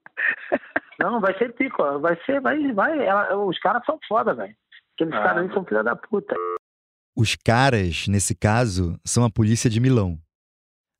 Não, 0.99 1.19
vai 1.19 1.35
ser 1.37 1.51
pico, 1.53 1.99
vai 1.99 2.15
ser, 2.27 2.39
vai, 2.41 2.71
vai. 2.73 3.05
ela- 3.05 3.35
os 3.37 3.57
caras 3.59 3.83
são 3.85 3.99
foda, 4.07 4.33
velho. 4.35 4.53
Aqueles 4.95 5.13
Ah, 5.15 5.21
caras 5.23 5.37
ali 5.43 5.53
são 5.53 5.65
filha 5.65 5.83
da 5.83 5.95
puta. 5.95 6.35
Os 7.15 7.35
caras, 7.35 8.07
nesse 8.07 8.35
caso, 8.35 8.99
são 9.05 9.23
a 9.23 9.29
polícia 9.29 9.69
de 9.69 9.79
Milão. 9.79 10.17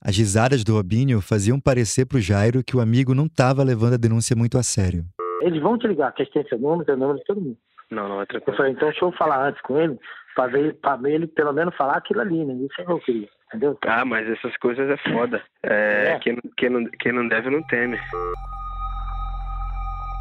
As 0.02 0.16
risadas 0.18 0.64
do 0.64 0.74
Robinho 0.74 1.20
faziam 1.20 1.60
parecer 1.60 2.06
pro 2.06 2.22
Jairo 2.22 2.64
que 2.64 2.78
o 2.78 2.80
amigo 2.80 3.14
não 3.14 3.26
estava 3.26 3.64
levando 3.64 3.94
a 3.96 3.98
denúncia 3.98 4.36
muito 4.36 4.58
a 4.58 4.64
sério. 4.64 5.04
Eles 5.42 5.62
vão 5.62 5.78
te 5.78 5.88
ligar, 5.88 6.14
que 6.14 6.22
eles 6.22 6.32
têm 6.32 6.48
seu 6.48 6.60
número, 6.60 6.86
seu 6.86 6.96
número 6.96 7.18
de 7.18 7.26
todo 7.26 7.42
mundo. 7.42 7.58
Não, 7.92 8.08
não 8.08 8.20
é 8.20 8.24
Eu 8.24 8.28
tranquilo. 8.28 8.58
falei, 8.58 8.72
então 8.72 8.88
deixa 8.90 9.04
eu 9.06 9.12
falar 9.12 9.48
antes 9.50 9.62
com 9.62 9.78
ele, 9.80 9.98
pra 10.36 10.48
ver, 10.48 10.74
pra 10.76 10.96
ver 10.96 11.14
ele 11.16 11.28
pelo 11.28 11.52
menos 11.54 11.76
falar 11.76 11.98
aquilo 11.98 12.22
ali, 12.22 12.46
né? 12.46 12.54
Isso 12.54 12.82
é 12.82 12.86
que 12.86 12.92
eu 12.92 13.00
queria, 13.00 13.28
entendeu? 13.50 13.78
Ah, 13.86 14.06
mas 14.06 14.28
essas 14.30 14.56
coisas 14.58 14.88
é 14.90 14.98
foda. 15.12 15.42
É, 15.64 16.14
É. 16.14 16.20
Quem, 16.20 16.38
quem, 16.58 16.70
não, 16.70 16.86
quem 17.00 17.12
não 17.12 17.28
deve 17.28 17.50
não 17.50 17.62
teme. 17.64 17.98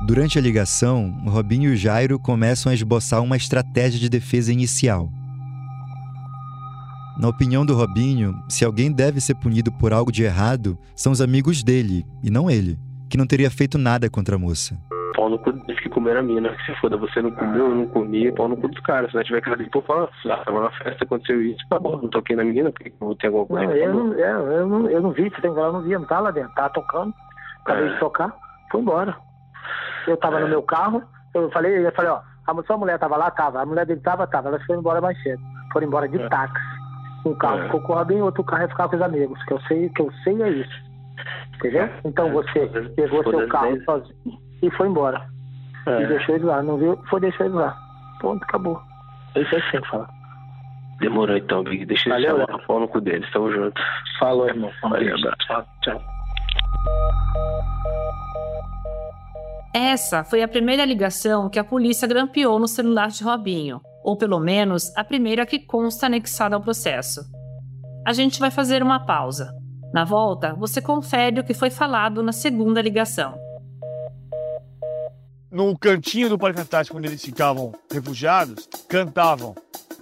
Durante 0.06 0.38
a 0.38 0.42
ligação, 0.42 1.10
Robinho 1.26 1.70
e 1.70 1.74
o 1.74 1.76
Jairo 1.76 2.18
começam 2.18 2.70
a 2.70 2.74
esboçar 2.74 3.22
uma 3.22 3.36
estratégia 3.36 3.98
de 4.00 4.08
defesa 4.10 4.52
inicial. 4.52 5.08
Na 7.18 7.28
opinião 7.28 7.64
do 7.64 7.74
Robinho, 7.74 8.34
se 8.48 8.64
alguém 8.64 8.90
deve 8.92 9.20
ser 9.20 9.34
punido 9.36 9.70
por 9.72 9.92
algo 9.92 10.10
de 10.10 10.24
errado, 10.24 10.76
são 10.96 11.12
os 11.12 11.20
amigos 11.20 11.62
dele, 11.62 12.04
e 12.22 12.30
não 12.30 12.50
ele, 12.50 12.76
que 13.08 13.16
não 13.16 13.26
teria 13.26 13.50
feito 13.50 13.78
nada 13.78 14.10
contra 14.10 14.34
a 14.34 14.38
moça. 14.38 14.76
Pau 15.14 15.28
no 15.28 15.38
cu 15.38 15.52
deles 15.52 15.80
que 15.80 15.88
comeram 15.88 16.18
a 16.20 16.22
mina. 16.24 16.48
Que 16.56 16.64
se 16.66 16.80
foda, 16.80 16.96
você 16.96 17.22
não 17.22 17.30
comeu, 17.30 17.68
eu 17.70 17.74
não 17.74 17.86
comi, 17.86 18.32
pau 18.32 18.48
no 18.48 18.56
cu 18.56 18.66
dos 18.66 18.80
caras. 18.80 19.10
Se 19.12 19.16
não 19.16 19.22
tiver 19.22 19.40
cara 19.42 19.56
de 19.56 19.70
pô, 19.70 19.80
fala, 19.82 20.10
ah, 20.28 20.36
tava 20.44 20.60
na 20.62 20.70
festa, 20.72 21.04
aconteceu 21.04 21.40
isso, 21.40 21.64
tá 21.70 21.78
bom, 21.78 22.00
não 22.02 22.08
toquei 22.08 22.34
na 22.34 22.42
menina, 22.42 22.72
porque 22.72 22.92
não 23.00 23.14
ter 23.14 23.28
alguma 23.28 23.46
coisa. 23.46 23.66
Não, 23.66 23.72
eu, 23.76 23.94
não, 23.94 24.12
eu, 24.14 24.52
eu, 24.52 24.68
não, 24.68 24.90
eu 24.90 25.00
não 25.02 25.12
vi, 25.12 25.30
você 25.30 25.40
tem 25.40 25.50
que 25.50 25.56
falar, 25.56 25.68
eu 25.68 25.72
não 25.74 25.82
vi, 25.82 25.92
eu 25.92 26.00
não 26.00 26.06
tava 26.08 26.22
lá 26.22 26.30
dentro, 26.32 26.52
tava 26.56 26.70
tocando, 26.70 27.14
acabei 27.60 27.86
É. 27.86 27.92
de 27.94 28.00
tocar, 28.00 28.34
foi 28.72 28.80
embora. 28.80 29.16
Eu 30.08 30.16
tava 30.16 30.40
no 30.40 30.48
meu 30.48 30.62
carro, 30.64 31.00
eu 31.32 31.48
falei, 31.52 31.86
eu 31.86 31.92
falei, 31.92 32.10
ó, 32.10 32.18
a 32.46 32.62
sua 32.66 32.76
mulher 32.76 32.98
tava 32.98 33.16
lá, 33.16 33.30
tava, 33.30 33.62
a 33.62 33.66
mulher 33.66 33.86
dele 33.86 34.00
tava, 34.00 34.26
tava, 34.26 34.48
elas 34.48 34.64
foram 34.66 34.80
embora 34.80 35.00
mais 35.00 35.16
cedo. 35.22 35.40
Foram 35.72 35.86
embora 35.86 36.08
de 36.08 36.20
É. 36.20 36.28
táxi. 36.28 36.73
Um 37.24 37.34
carro 37.34 37.58
É. 37.60 37.64
ficou 37.66 37.80
com 37.80 37.92
o 37.92 37.96
Robinho, 37.96 38.24
outro 38.24 38.44
carro 38.44 38.62
ia 38.62 38.68
ficar 38.68 38.88
com 38.88 38.96
os 38.96 39.02
amigos, 39.02 39.42
que 39.44 39.52
eu 39.52 39.60
sei, 39.62 39.88
que 39.90 40.02
eu 40.02 40.10
sei 40.22 40.42
é 40.42 40.48
isso. 40.50 40.84
Entendeu? 41.56 41.88
Então 42.04 42.30
você 42.32 42.66
pegou 42.96 43.22
seu 43.22 43.48
carro 43.48 43.80
sozinho 43.84 44.38
e 44.62 44.70
foi 44.72 44.88
embora. 44.88 45.26
E 45.86 45.90
É, 45.90 46.06
deixou 46.06 46.34
ele 46.34 46.44
lá, 46.44 46.62
não 46.62 46.76
viu? 46.76 46.98
Foi 47.08 47.20
deixar 47.20 47.44
ele 47.46 47.54
lá. 47.54 47.76
Ponto, 48.20 48.42
acabou. 48.44 48.80
Isso 49.36 49.54
é 49.54 49.58
assim 49.58 49.80
que 49.80 49.88
fala. 49.88 50.08
demorou 51.00 51.36
então, 51.36 51.62
Big. 51.64 51.84
Deixa 51.86 52.08
eles 52.10 52.26
Valeu, 52.30 52.46
chamar 52.46 52.66
pau 52.66 52.80
no 52.80 52.88
cu 52.88 53.00
deles, 53.00 53.30
tamo 53.32 53.50
junto. 53.52 53.80
Falou, 54.18 54.48
irmão. 54.48 54.70
Valeu, 54.82 55.14
abraço. 55.16 55.36
Tchau, 55.46 55.64
tchau. 55.82 56.00
Essa 59.74 60.22
foi 60.24 60.42
a 60.42 60.48
primeira 60.48 60.84
ligação 60.84 61.48
que 61.50 61.58
a 61.58 61.64
polícia 61.64 62.06
grampeou 62.06 62.58
no 62.60 62.68
celular 62.68 63.08
de 63.08 63.24
Robinho, 63.24 63.80
ou 64.04 64.16
pelo 64.16 64.38
menos 64.38 64.94
a 64.94 65.02
primeira 65.02 65.46
que 65.46 65.58
consta 65.58 66.06
anexada 66.06 66.54
ao 66.54 66.60
processo. 66.60 67.22
A 68.06 68.12
gente 68.12 68.38
vai 68.38 68.50
fazer 68.50 68.82
uma 68.82 69.06
pausa. 69.06 69.50
Na 69.94 70.04
volta, 70.04 70.52
você 70.54 70.82
confere 70.82 71.40
o 71.40 71.44
que 71.44 71.54
foi 71.54 71.70
falado 71.70 72.22
na 72.22 72.32
segunda 72.32 72.82
ligação. 72.82 73.34
No 75.54 75.78
cantinho 75.78 76.28
do 76.28 76.36
Parque 76.36 76.60
Antártico 76.60 76.98
onde 76.98 77.06
eles 77.06 77.24
ficavam 77.24 77.72
refugiados, 77.90 78.68
cantavam: 78.88 79.54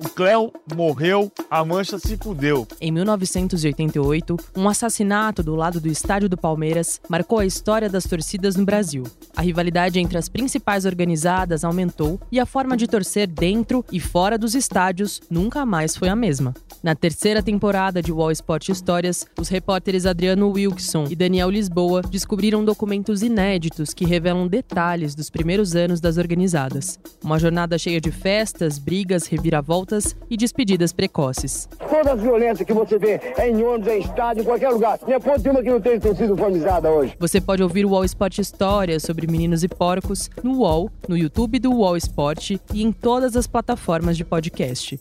O 0.02 0.08
Cléo 0.08 0.50
morreu, 0.74 1.30
a 1.50 1.62
mancha 1.62 1.98
se 1.98 2.16
fudeu. 2.16 2.66
Em 2.80 2.90
1988, 2.90 4.36
um 4.56 4.66
assassinato 4.66 5.42
do 5.42 5.54
lado 5.54 5.78
do 5.78 5.88
estádio 5.88 6.28
do 6.28 6.38
Palmeiras 6.38 6.98
marcou 7.06 7.38
a 7.38 7.44
história 7.44 7.90
das 7.90 8.04
torcidas 8.04 8.56
no 8.56 8.64
Brasil. 8.64 9.04
A 9.36 9.42
rivalidade 9.42 10.00
entre 10.00 10.16
as 10.16 10.28
principais 10.28 10.86
organizadas 10.86 11.64
aumentou 11.64 12.18
e 12.32 12.40
a 12.40 12.46
forma 12.46 12.74
de 12.74 12.86
torcer 12.86 13.26
dentro 13.26 13.84
e 13.92 14.00
fora 14.00 14.38
dos 14.38 14.54
estádios 14.54 15.20
nunca 15.30 15.66
mais 15.66 15.94
foi 15.94 16.08
a 16.08 16.16
mesma. 16.16 16.54
Na 16.82 16.96
terceira 16.96 17.42
temporada 17.42 18.02
de 18.02 18.10
Wall 18.10 18.32
Sport 18.32 18.70
Histórias, 18.70 19.24
os 19.38 19.48
repórteres 19.48 20.04
Adriano 20.04 20.50
Wilkson 20.50 21.06
e 21.08 21.14
Daniel 21.14 21.48
Lisboa 21.48 22.02
descobriram 22.02 22.64
documentos 22.64 23.22
inéditos 23.22 23.94
que 23.94 24.04
revelam 24.04 24.48
detalhes 24.48 25.14
dos 25.14 25.30
primeiros 25.30 25.41
anos 25.74 26.00
das 26.00 26.18
organizadas. 26.18 26.98
Uma 27.22 27.38
jornada 27.38 27.78
cheia 27.78 28.00
de 28.00 28.10
festas, 28.10 28.78
brigas, 28.78 29.26
reviravoltas 29.26 30.16
e 30.30 30.36
despedidas 30.36 30.92
precoces. 30.92 31.68
Todas 31.78 32.14
as 32.14 32.20
violências 32.20 32.66
que 32.66 32.72
você 32.72 32.98
vê 32.98 33.20
é 33.36 33.48
em 33.48 33.62
ônibus, 33.62 33.88
é 33.88 33.98
em 33.98 34.00
estádio, 34.00 34.42
em 34.42 34.44
qualquer 34.44 34.70
lugar. 34.70 34.98
Minha 35.06 35.20
ponte 35.20 35.48
uma 35.48 35.62
que 35.62 35.70
não 35.70 35.80
tem 35.80 36.00
torcida 36.00 36.32
uniformizada 36.32 36.90
hoje. 36.90 37.14
Você 37.18 37.40
pode 37.40 37.62
ouvir 37.62 37.84
o 37.84 37.90
Wall 37.90 38.04
Sport 38.04 38.38
Histórias 38.38 39.02
sobre 39.02 39.26
meninos 39.26 39.62
e 39.62 39.68
porcos 39.68 40.30
no 40.42 40.58
UOL, 40.58 40.90
no 41.08 41.16
YouTube 41.16 41.58
do 41.58 41.72
Wall 41.72 41.96
Sport 41.96 42.50
e 42.50 42.82
em 42.82 42.92
todas 42.92 43.36
as 43.36 43.46
plataformas 43.46 44.16
de 44.16 44.24
podcast. 44.24 44.98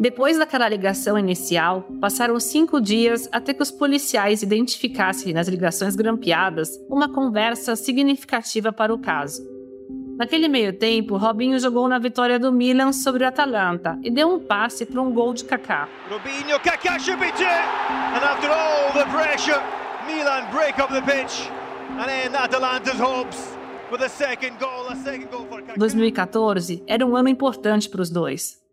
Depois 0.00 0.38
daquela 0.38 0.68
ligação 0.68 1.18
inicial, 1.18 1.82
passaram 2.00 2.38
cinco 2.38 2.80
dias 2.80 3.28
até 3.32 3.52
que 3.52 3.62
os 3.62 3.70
policiais 3.72 4.44
identificassem 4.44 5.32
nas 5.32 5.48
ligações 5.48 5.96
grampeadas 5.96 6.70
uma 6.88 7.12
conversa 7.12 7.74
significativa 7.74 8.72
para 8.72 8.94
o 8.94 8.98
caso. 9.00 9.42
Naquele 10.16 10.46
meio 10.46 10.72
tempo, 10.72 11.16
Robinho 11.16 11.58
jogou 11.58 11.88
na 11.88 11.98
vitória 11.98 12.38
do 12.38 12.52
Milan 12.52 12.92
sobre 12.92 13.24
o 13.24 13.26
Atalanta 13.26 13.98
e 14.02 14.10
deu 14.10 14.28
um 14.28 14.38
passe 14.38 14.86
para 14.86 15.02
um 15.02 15.12
gol 15.12 15.34
de 15.34 15.44
Kaká. 15.44 15.88
Robinho, 16.08 16.60
Kaká 16.60 16.98
subito 17.00 17.42
it! 17.42 17.48
And 18.14 18.24
after 18.24 18.50
all 18.50 18.92
the 18.92 19.04
pressure, 19.10 19.60
Milan 20.06 20.48
break 20.52 20.80
up 20.80 20.92
the 20.92 21.02
pitch. 21.02 21.50
And 21.98 22.06
then 22.06 22.36
Atalanta's 22.36 23.00
hopes 23.00 23.56
with 23.90 24.02
a 24.02 24.08
second 24.08 24.58
goal, 24.60 24.88
a 24.88 24.96
second 24.96 25.28
goal 25.28 25.44
for 25.48 25.60
Kaká. 25.60 25.74
2014 25.76 26.84
era 26.86 27.04
um 27.04 27.16
ano 27.16 27.28
importante 27.28 27.88
para 27.88 28.00
os 28.00 28.10
dois. 28.10 28.67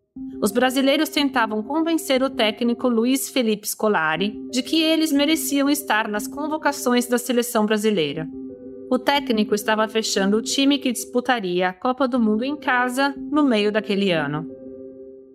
Os 0.45 0.51
brasileiros 0.51 1.09
tentavam 1.09 1.63
convencer 1.63 2.21
o 2.21 2.29
técnico 2.29 2.87
Luiz 2.87 3.29
Felipe 3.29 3.67
Scolari 3.67 4.39
de 4.51 4.61
que 4.61 4.81
eles 4.81 5.11
mereciam 5.11 5.67
estar 5.69 6.07
nas 6.07 6.27
convocações 6.27 7.07
da 7.07 7.17
seleção 7.17 7.65
brasileira. 7.65 8.29
O 8.89 8.99
técnico 8.99 9.55
estava 9.55 9.87
fechando 9.87 10.37
o 10.37 10.41
time 10.43 10.77
que 10.77 10.91
disputaria 10.91 11.69
a 11.69 11.73
Copa 11.73 12.07
do 12.07 12.19
Mundo 12.19 12.43
em 12.43 12.55
casa 12.55 13.15
no 13.17 13.43
meio 13.43 13.71
daquele 13.71 14.11
ano. 14.11 14.47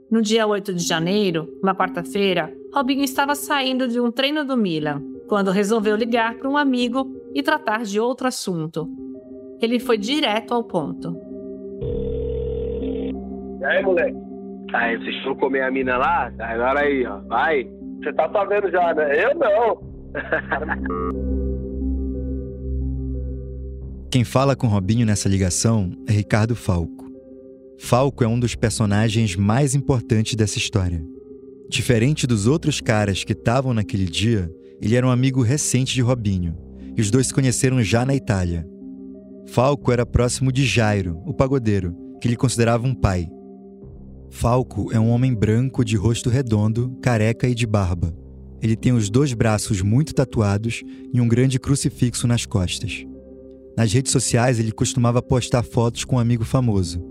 No 0.08 0.22
dia 0.22 0.46
8 0.46 0.72
de 0.72 0.86
janeiro, 0.86 1.58
uma 1.62 1.74
quarta-feira, 1.74 2.54
Robinho 2.72 3.02
estava 3.02 3.34
saindo 3.34 3.88
de 3.88 3.98
um 3.98 4.12
treino 4.12 4.44
do 4.44 4.56
Milan, 4.56 5.02
quando 5.26 5.50
resolveu 5.50 5.96
ligar 5.96 6.36
para 6.36 6.48
um 6.48 6.56
amigo 6.56 7.10
e 7.34 7.42
tratar 7.42 7.82
de 7.82 7.98
outro 7.98 8.28
assunto. 8.28 8.88
Ele 9.60 9.80
foi 9.80 9.98
direto 9.98 10.54
ao 10.54 10.62
ponto. 10.62 11.16
E 13.60 13.64
aí, 13.64 13.82
moleque? 13.82 14.29
Aí, 14.72 14.96
vocês 14.98 15.22
foram 15.22 15.36
comer 15.36 15.62
a 15.62 15.70
mina 15.70 15.96
lá? 15.96 16.32
Agora 16.38 16.80
aí, 16.80 17.06
ó. 17.06 17.20
Vai. 17.20 17.68
Você 17.98 18.12
tá 18.12 18.30
sabendo 18.30 18.70
já, 18.70 18.94
né? 18.94 19.24
Eu 19.24 19.34
não. 19.34 19.80
Quem 24.10 24.24
fala 24.24 24.56
com 24.56 24.66
Robinho 24.66 25.06
nessa 25.06 25.28
ligação 25.28 25.92
é 26.08 26.12
Ricardo 26.12 26.56
Falco. 26.56 27.08
Falco 27.78 28.24
é 28.24 28.28
um 28.28 28.40
dos 28.40 28.54
personagens 28.56 29.36
mais 29.36 29.74
importantes 29.74 30.34
dessa 30.34 30.58
história. 30.58 31.00
Diferente 31.68 32.26
dos 32.26 32.48
outros 32.48 32.80
caras 32.80 33.22
que 33.22 33.32
estavam 33.32 33.72
naquele 33.72 34.06
dia, 34.06 34.50
ele 34.82 34.96
era 34.96 35.06
um 35.06 35.10
amigo 35.10 35.42
recente 35.42 35.94
de 35.94 36.02
Robinho, 36.02 36.56
e 36.96 37.00
os 37.00 37.10
dois 37.10 37.28
se 37.28 37.34
conheceram 37.34 37.82
já 37.82 38.04
na 38.04 38.14
Itália. 38.14 38.66
Falco 39.46 39.92
era 39.92 40.04
próximo 40.04 40.50
de 40.50 40.66
Jairo, 40.66 41.22
o 41.24 41.32
pagodeiro, 41.32 41.94
que 42.20 42.26
ele 42.26 42.36
considerava 42.36 42.86
um 42.86 42.94
pai. 42.94 43.28
Falco 44.30 44.90
é 44.92 44.98
um 44.98 45.10
homem 45.10 45.34
branco 45.34 45.84
de 45.84 45.96
rosto 45.96 46.30
redondo, 46.30 46.96
careca 47.02 47.48
e 47.48 47.54
de 47.54 47.66
barba. 47.66 48.14
Ele 48.62 48.76
tem 48.76 48.92
os 48.92 49.10
dois 49.10 49.34
braços 49.34 49.82
muito 49.82 50.14
tatuados 50.14 50.82
e 51.12 51.20
um 51.20 51.28
grande 51.28 51.58
crucifixo 51.58 52.26
nas 52.26 52.46
costas. 52.46 53.04
Nas 53.76 53.92
redes 53.92 54.12
sociais, 54.12 54.58
ele 54.58 54.72
costumava 54.72 55.20
postar 55.20 55.62
fotos 55.62 56.04
com 56.04 56.16
um 56.16 56.18
amigo 56.18 56.44
famoso. 56.44 57.04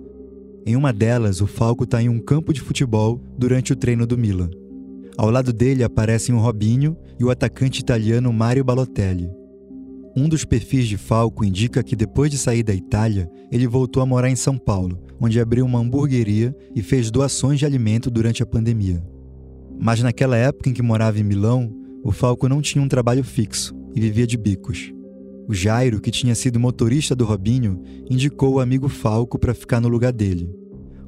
Em 0.66 0.76
uma 0.76 0.94
delas, 0.94 1.42
o 1.42 1.48
Falco 1.48 1.84
está 1.84 2.02
em 2.02 2.10
um 2.10 2.20
campo 2.20 2.54
de 2.54 2.62
futebol 2.62 3.22
durante 3.38 3.74
o 3.74 3.76
treino 3.76 4.08
do 4.08 4.18
Milan. 4.18 4.50
Ao 5.18 5.30
lado 5.30 5.52
dele 5.52 5.84
aparecem 5.84 6.34
o 6.34 6.40
Robinho 6.40 6.96
e 7.20 7.24
o 7.24 7.30
atacante 7.30 7.82
italiano 7.82 8.32
Mario 8.32 8.64
Balotelli. 8.64 9.30
Um 10.16 10.30
dos 10.30 10.46
perfis 10.46 10.88
de 10.88 10.98
Falco 10.98 11.44
indica 11.44 11.84
que 11.84 11.96
depois 11.96 12.32
de 12.32 12.38
sair 12.38 12.64
da 12.64 12.74
Itália, 12.74 13.30
ele 13.52 13.68
voltou 13.68 14.02
a 14.02 14.06
morar 14.06 14.30
em 14.30 14.36
São 14.36 14.58
Paulo, 14.58 14.98
onde 15.20 15.40
abriu 15.40 15.66
uma 15.66 15.80
hamburgueria 15.80 16.56
e 16.76 16.82
fez 16.82 17.12
doações 17.12 17.60
de 17.60 17.66
alimento 17.66 18.10
durante 18.10 18.42
a 18.42 18.46
pandemia. 18.46 19.04
Mas 19.80 20.02
naquela 20.02 20.38
época 20.38 20.70
em 20.70 20.74
que 20.74 20.82
morava 20.82 21.20
em 21.20 21.24
Milão, 21.24 21.74
o 22.04 22.12
Falco 22.12 22.48
não 22.48 22.62
tinha 22.62 22.84
um 22.84 22.88
trabalho 22.88 23.24
fixo 23.24 23.76
e 23.96 24.00
vivia 24.00 24.28
de 24.28 24.38
bicos. 24.38 24.94
O 25.48 25.54
Jairo, 25.54 26.00
que 26.00 26.12
tinha 26.12 26.36
sido 26.36 26.60
motorista 26.60 27.16
do 27.16 27.26
Robinho, 27.26 27.82
indicou 28.10 28.54
o 28.54 28.60
amigo 28.60 28.88
Falco 28.88 29.40
para 29.40 29.54
ficar 29.54 29.82
no 29.82 29.88
lugar 29.88 30.12
dele. 30.14 30.50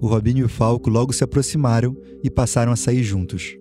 O 0.01 0.07
Robinho 0.07 0.39
e 0.39 0.43
o 0.43 0.49
Falco 0.49 0.89
logo 0.89 1.13
se 1.13 1.23
aproximaram 1.23 1.95
e 2.23 2.29
passaram 2.29 2.71
a 2.71 2.75
sair 2.75 3.03
juntos. 3.03 3.55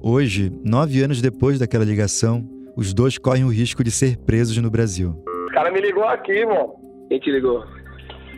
Hoje, 0.00 0.52
nove 0.64 1.02
anos 1.02 1.22
depois 1.22 1.58
daquela 1.58 1.84
ligação, 1.84 2.46
os 2.76 2.92
dois 2.92 3.16
correm 3.16 3.44
o 3.44 3.48
risco 3.48 3.82
de 3.82 3.90
ser 3.90 4.18
presos 4.18 4.56
no 4.58 4.70
Brasil. 4.70 5.16
Os 5.46 5.52
caras 5.54 5.72
me 5.72 5.80
ligou 5.80 6.04
aqui, 6.04 6.44
mano. 6.44 6.74
Quem 7.08 7.20
te 7.20 7.30
ligou? 7.30 7.64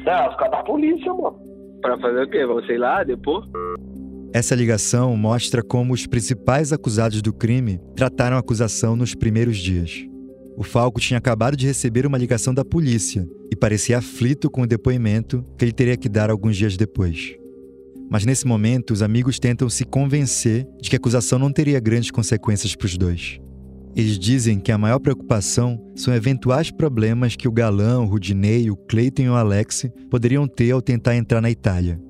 Não, 0.05 0.29
os 0.29 0.37
caras 0.37 0.53
da 0.53 0.63
polícia, 0.63 1.13
mano. 1.13 1.39
Pra 1.81 1.99
fazer 1.99 2.23
o 2.23 2.31
quê? 2.31 2.47
Você 2.47 2.75
ir 2.75 2.79
lá, 2.79 3.03
depois? 3.05 3.45
Essa 4.33 4.55
ligação 4.55 5.17
mostra 5.17 5.63
como 5.63 5.93
os 5.93 6.07
principais 6.07 6.73
acusados 6.73 7.23
do 7.23 7.33
crime 7.33 7.81
trataram 7.95 8.37
a 8.37 8.41
acusação 8.41 8.97
nos 8.97 9.15
primeiros 9.15 9.57
dias. 9.57 10.07
O 10.57 10.63
Falco 10.63 11.01
tinha 11.01 11.19
acabado 11.19 11.57
de 11.57 11.67
receber 11.67 12.07
uma 12.07 12.19
ligação 12.19 12.53
da 12.55 12.65
polícia 12.65 13.27
e 13.53 13.57
parecia 13.57 13.99
aflito 13.99 14.51
com 14.51 14.63
o 14.63 14.67
depoimento 14.67 15.45
que 15.59 15.65
ele 15.65 15.73
teria 15.73 15.97
que 15.97 16.09
dar 16.09 16.31
alguns 16.31 16.57
dias 16.57 16.77
depois. 16.77 17.37
Mas 18.11 18.25
nesse 18.25 18.47
momento, 18.47 18.93
os 18.93 19.03
amigos 19.03 19.39
tentam 19.39 19.69
se 19.69 19.85
convencer 19.85 20.67
de 20.81 20.91
que 20.91 20.97
a 20.97 20.99
acusação 20.99 21.39
não 21.39 21.53
teria 21.53 21.81
grandes 21.81 22.11
consequências 22.11 22.75
para 22.75 22.87
os 22.87 22.97
dois. 22.97 23.41
Eles 23.97 24.19
dizem 24.19 24.59
que 24.59 24.73
a 24.73 24.79
maior 24.79 24.99
preocupação 24.99 25.79
são 25.95 26.13
eventuais 26.13 26.69
problemas 26.69 27.37
que 27.37 27.47
o 27.47 27.53
Galã, 27.53 28.01
o 28.01 28.07
Rudinei, 28.07 28.69
o 28.69 28.77
Cleiton 28.77 29.23
e 29.23 29.29
o 29.29 29.35
Alex 29.35 29.89
poderiam 30.11 30.49
ter 30.49 30.73
ao 30.73 30.83
tentar 30.83 31.15
entrar 31.15 31.41
na 31.41 31.49
Itália. 31.49 32.01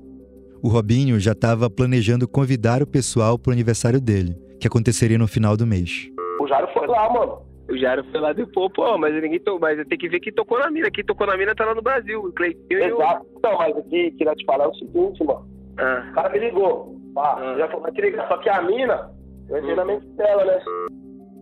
O 0.63 0.67
Robinho 0.67 1.19
já 1.19 1.33
estava 1.33 1.69
planejando 1.69 2.27
convidar 2.27 2.81
o 2.81 2.87
pessoal 2.87 3.37
para 3.37 3.51
o 3.51 3.53
aniversário 3.53 4.01
dele, 4.01 4.35
que 4.59 4.65
aconteceria 4.65 5.19
no 5.19 5.27
final 5.27 5.55
do 5.55 5.67
mês. 5.67 6.09
O 6.39 6.47
Jairo 6.47 6.67
foi 6.73 6.87
lá, 6.87 7.07
mano. 7.13 7.45
O 7.69 7.77
Jairo 7.77 8.03
foi 8.11 8.19
lá 8.19 8.33
depois, 8.33 8.71
pô, 8.73 8.97
mas 8.97 9.13
ninguém 9.21 9.39
to... 9.39 9.59
mas 9.59 9.87
tem 9.87 9.97
que 9.97 10.09
ver 10.09 10.19
quem 10.19 10.33
tocou 10.33 10.57
na 10.57 10.71
mina. 10.71 10.89
Quem 10.89 11.05
tocou 11.05 11.27
na 11.27 11.37
mina 11.37 11.53
tá 11.53 11.65
lá 11.65 11.75
no 11.75 11.83
Brasil, 11.83 12.19
o 12.19 12.33
Cleitinho 12.33 12.83
Exato. 12.83 13.27
Então, 13.37 13.57
mas 13.59 13.77
aqui, 13.77 14.09
queria 14.17 14.33
te 14.33 14.43
falar 14.45 14.67
o 14.67 14.73
seguinte, 14.73 15.23
mano. 15.23 15.47
Ah. 15.77 16.07
O 16.09 16.15
cara 16.15 16.29
me 16.29 16.39
ligou. 16.39 16.99
Pá, 17.13 17.35
ah. 17.37 17.55
já 17.59 17.67
falou, 17.67 17.83
vai 17.83 17.91
te 17.91 18.01
ligar. 18.01 18.27
Só 18.27 18.37
que 18.37 18.49
a 18.49 18.63
mina, 18.63 19.11
eu 19.49 19.59
entrei 19.59 19.73
hum. 19.73 19.77
na 19.77 19.85
mente 19.85 20.07
dela, 20.17 20.45
né? 20.45 20.59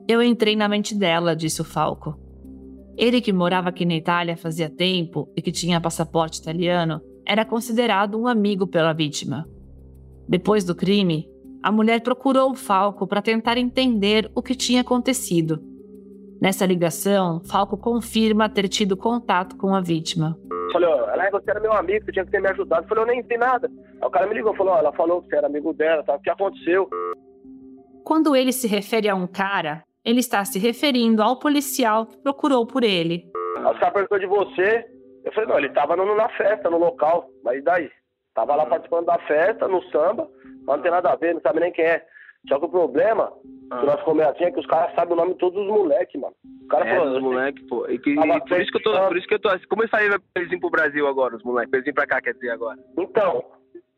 Eu 0.08 0.22
entrei 0.22 0.56
na 0.56 0.68
mente 0.68 0.94
dela, 0.94 1.36
disse 1.36 1.62
o 1.62 1.66
Falco. 1.66 2.20
Ele 2.98 3.22
que 3.22 3.32
morava 3.32 3.70
aqui 3.70 3.86
na 3.86 3.96
Itália 3.96 4.36
fazia 4.36 4.70
tempo 4.70 5.32
e 5.36 5.42
que 5.42 5.52
tinha 5.52 5.80
passaporte 5.80 6.40
italiano, 6.40 7.02
era 7.26 7.46
considerado 7.46 8.20
um 8.20 8.28
amigo 8.28 8.68
pela 8.68 8.94
vítima. 8.94 9.48
Depois 10.28 10.64
do 10.66 10.76
crime, 10.76 11.28
a 11.64 11.72
mulher 11.72 12.02
procurou 12.02 12.52
o 12.52 12.56
Falco 12.56 13.08
para 13.08 13.22
tentar 13.22 13.58
entender 13.58 14.30
o 14.36 14.42
que 14.42 14.56
tinha 14.56 14.82
acontecido. 14.82 15.60
Nessa 16.42 16.66
ligação, 16.66 17.40
Falco 17.40 17.78
confirma 17.78 18.50
ter 18.50 18.68
tido 18.68 18.98
contato 18.98 19.56
com 19.56 19.74
a 19.74 19.80
vítima. 19.80 20.38
Falei, 20.74 20.90
ó, 20.90 21.10
ela, 21.10 21.30
você 21.32 21.50
era 21.50 21.62
meu 21.62 21.72
amigo, 21.72 22.04
você 22.04 22.12
tinha 22.12 22.26
que 22.26 22.32
ter 22.32 22.42
me 22.42 22.50
ajudado. 22.50 22.86
Falei, 22.88 23.04
eu 23.04 23.08
nem 23.08 23.22
vi 23.22 23.38
nada. 23.38 23.72
Aí 24.02 24.08
o 24.08 24.12
cara 24.12 24.28
me 24.28 24.34
ligou, 24.34 24.54
falou, 24.54 24.74
ó, 24.74 24.80
ela 24.80 24.92
falou 24.92 25.22
que 25.22 25.30
você 25.30 25.38
era 25.38 25.48
amigo 25.48 25.74
dela, 25.74 26.04
tá? 26.04 26.16
o 26.16 26.20
que 26.20 26.30
aconteceu? 26.30 26.90
Quando 28.04 28.36
ele 28.36 28.52
se 28.52 28.68
refere 28.68 29.08
a 29.08 29.16
um 29.16 29.26
cara, 29.26 29.84
ele 30.06 30.20
está 30.20 30.44
se 30.44 30.60
referindo 30.60 31.22
ao 31.22 31.40
policial 31.40 32.06
que 32.06 32.18
procurou 32.18 32.66
por 32.66 32.84
ele. 32.84 33.24
Os 33.58 33.80
caras 33.80 33.94
perguntou 33.94 34.20
de 34.20 34.26
você. 34.26 34.86
Eu 35.24 35.32
falei, 35.32 35.50
não, 35.50 35.58
ele 35.58 35.68
estava 35.68 35.96
na 35.96 36.30
festa, 36.30 36.70
no 36.70 36.78
local. 36.78 37.30
Mas 37.44 37.64
daí? 37.64 37.90
Tava 38.34 38.56
lá 38.56 38.66
participando 38.66 39.06
da 39.06 39.18
festa, 39.20 39.68
no 39.68 39.82
samba, 39.84 40.28
mas 40.66 40.78
não 40.78 40.82
tem 40.82 40.92
nada 40.92 41.12
a 41.12 41.16
ver, 41.16 41.36
não 41.36 41.42
sabe 41.42 41.60
nem 41.60 41.72
quem 41.72 41.86
é. 41.86 42.04
Só 42.50 42.60
que 42.60 42.66
o 42.66 42.70
problema 42.70 43.32
ah. 43.72 43.80
que 43.80 43.86
nós 43.86 44.02
comemos 44.02 44.34
assim 44.34 44.46
é 44.46 44.52
que 44.52 44.60
os 44.60 44.66
caras 44.66 44.94
sabem 44.96 45.14
o 45.14 45.16
nome 45.16 45.34
de 45.34 45.40
todos 45.40 45.62
os 45.62 45.68
moleques, 45.68 46.20
mano. 46.20 46.36
O 46.66 46.68
cara 46.68 46.86
é, 46.86 46.98
falou, 46.98 47.16
os 47.16 47.22
moleques, 47.22 47.64
pô. 47.68 47.88
E, 47.88 47.98
que, 48.00 48.10
e 48.10 48.16
por, 48.16 48.60
isso 48.60 48.72
que 48.72 48.78
eu 48.78 48.84
tô, 48.84 49.08
por 49.08 49.18
isso 49.18 49.28
que 49.28 49.34
eu 49.36 49.40
tô. 49.40 49.50
Como 49.70 49.84
isso 49.86 49.96
aí 49.96 50.10
vai 50.10 50.20
eles 50.36 50.50
vir 50.50 50.60
pro 50.60 50.70
Brasil 50.70 51.08
agora, 51.08 51.36
os 51.36 51.44
moleques? 51.44 51.72
Eles 51.74 51.86
vir 51.86 51.94
pra 51.94 52.08
cá, 52.08 52.22
quer 52.22 52.34
dizer, 52.34 52.50
agora? 52.50 52.78
Então, 52.98 53.46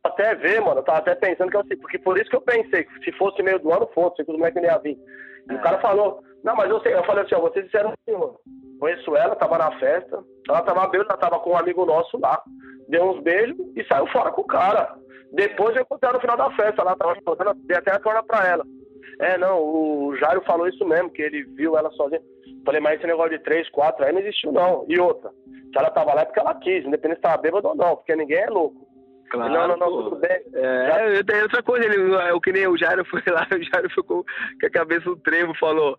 até 0.03 0.35
ver, 0.35 0.61
mano, 0.61 0.81
eu 0.81 0.83
tava 0.83 0.99
até 0.99 1.15
pensando 1.15 1.49
que 1.49 1.57
eu 1.57 1.65
sei, 1.65 1.77
porque 1.77 1.97
por 1.97 2.17
isso 2.19 2.29
que 2.29 2.35
eu 2.35 2.41
pensei, 2.41 2.83
que 2.83 3.05
se 3.05 3.11
fosse 3.13 3.41
meio 3.41 3.57
do 3.57 3.73
ano, 3.73 3.89
fosse, 3.93 4.23
que 4.23 4.31
os 4.31 4.37
moleques 4.37 4.61
nem 4.61 4.69
iam 4.69 4.81
vir. 4.81 4.97
E 5.49 5.53
é. 5.53 5.55
o 5.55 5.62
cara 5.62 5.79
falou, 5.79 6.21
não, 6.43 6.55
mas 6.55 6.69
eu 6.69 6.79
sei, 6.81 6.93
eu 6.93 7.03
falei 7.05 7.23
assim, 7.23 7.36
ó, 7.36 7.41
vocês 7.41 7.65
disseram 7.65 7.93
mano. 8.08 8.39
Conheço 8.79 9.15
ela, 9.15 9.36
tava 9.36 9.58
na 9.58 9.71
festa, 9.79 10.23
ela 10.47 10.62
tava 10.62 10.88
bêbada, 10.88 11.12
ela 11.12 11.19
tava 11.19 11.39
com 11.39 11.51
um 11.51 11.58
amigo 11.58 11.86
nosso 11.86 12.19
lá. 12.19 12.41
Deu 12.89 13.03
uns 13.03 13.23
beijos 13.23 13.58
e 13.75 13.84
saiu 13.86 14.05
fora 14.08 14.31
com 14.31 14.41
o 14.41 14.47
cara. 14.47 14.95
Depois 15.31 15.75
eu 15.75 15.81
encontrei 15.81 16.10
ela 16.10 16.17
no 16.17 16.21
final 16.21 16.38
da 16.38 16.55
festa, 16.55 16.84
lá 16.84 16.95
tava 16.95 17.15
chorando, 17.23 17.58
dei 17.65 17.77
até 17.77 17.91
a 17.91 17.99
corda 17.99 18.21
pra 18.23 18.47
ela. 18.47 18.65
É, 19.19 19.38
não, 19.38 19.60
o 19.60 20.15
Jairo 20.17 20.43
falou 20.45 20.67
isso 20.67 20.86
mesmo, 20.86 21.10
que 21.10 21.21
ele 21.21 21.43
viu 21.55 21.77
ela 21.77 21.89
sozinha. 21.91 22.21
Falei, 22.65 22.81
mas 22.81 22.97
esse 22.97 23.08
negócio 23.08 23.38
de 23.38 23.43
três, 23.43 23.69
quatro 23.69 24.05
aí 24.05 24.12
não 24.12 24.19
existiu 24.19 24.51
não. 24.51 24.86
E 24.88 24.99
outra, 24.99 25.29
se 25.29 25.77
ela 25.77 25.89
tava 25.89 26.13
lá 26.13 26.21
é 26.21 26.25
porque 26.25 26.39
ela 26.39 26.55
quis, 26.55 26.86
independente 26.86 27.17
se 27.17 27.21
tava 27.21 27.41
bêbada 27.41 27.67
ou 27.69 27.75
não, 27.75 27.95
porque 27.95 28.15
ninguém 28.15 28.39
é 28.39 28.49
louco. 28.49 28.86
Claro, 29.29 29.53
não, 29.53 29.67
não, 29.67 29.77
não, 29.77 30.03
tudo 30.03 30.15
bem. 30.17 30.41
É, 30.53 31.23
tem 31.23 31.41
outra 31.41 31.63
coisa, 31.63 31.85
ele, 31.85 32.15
o 32.33 32.41
que 32.41 32.51
nem 32.51 32.67
o 32.67 32.77
Jairo 32.77 33.03
foi 33.05 33.21
lá, 33.27 33.47
o 33.51 33.63
Jairo 33.63 33.89
ficou 33.89 34.23
com 34.23 34.67
a 34.67 34.69
cabeça 34.69 35.09
no 35.09 35.17
trevo, 35.17 35.53
falou. 35.59 35.97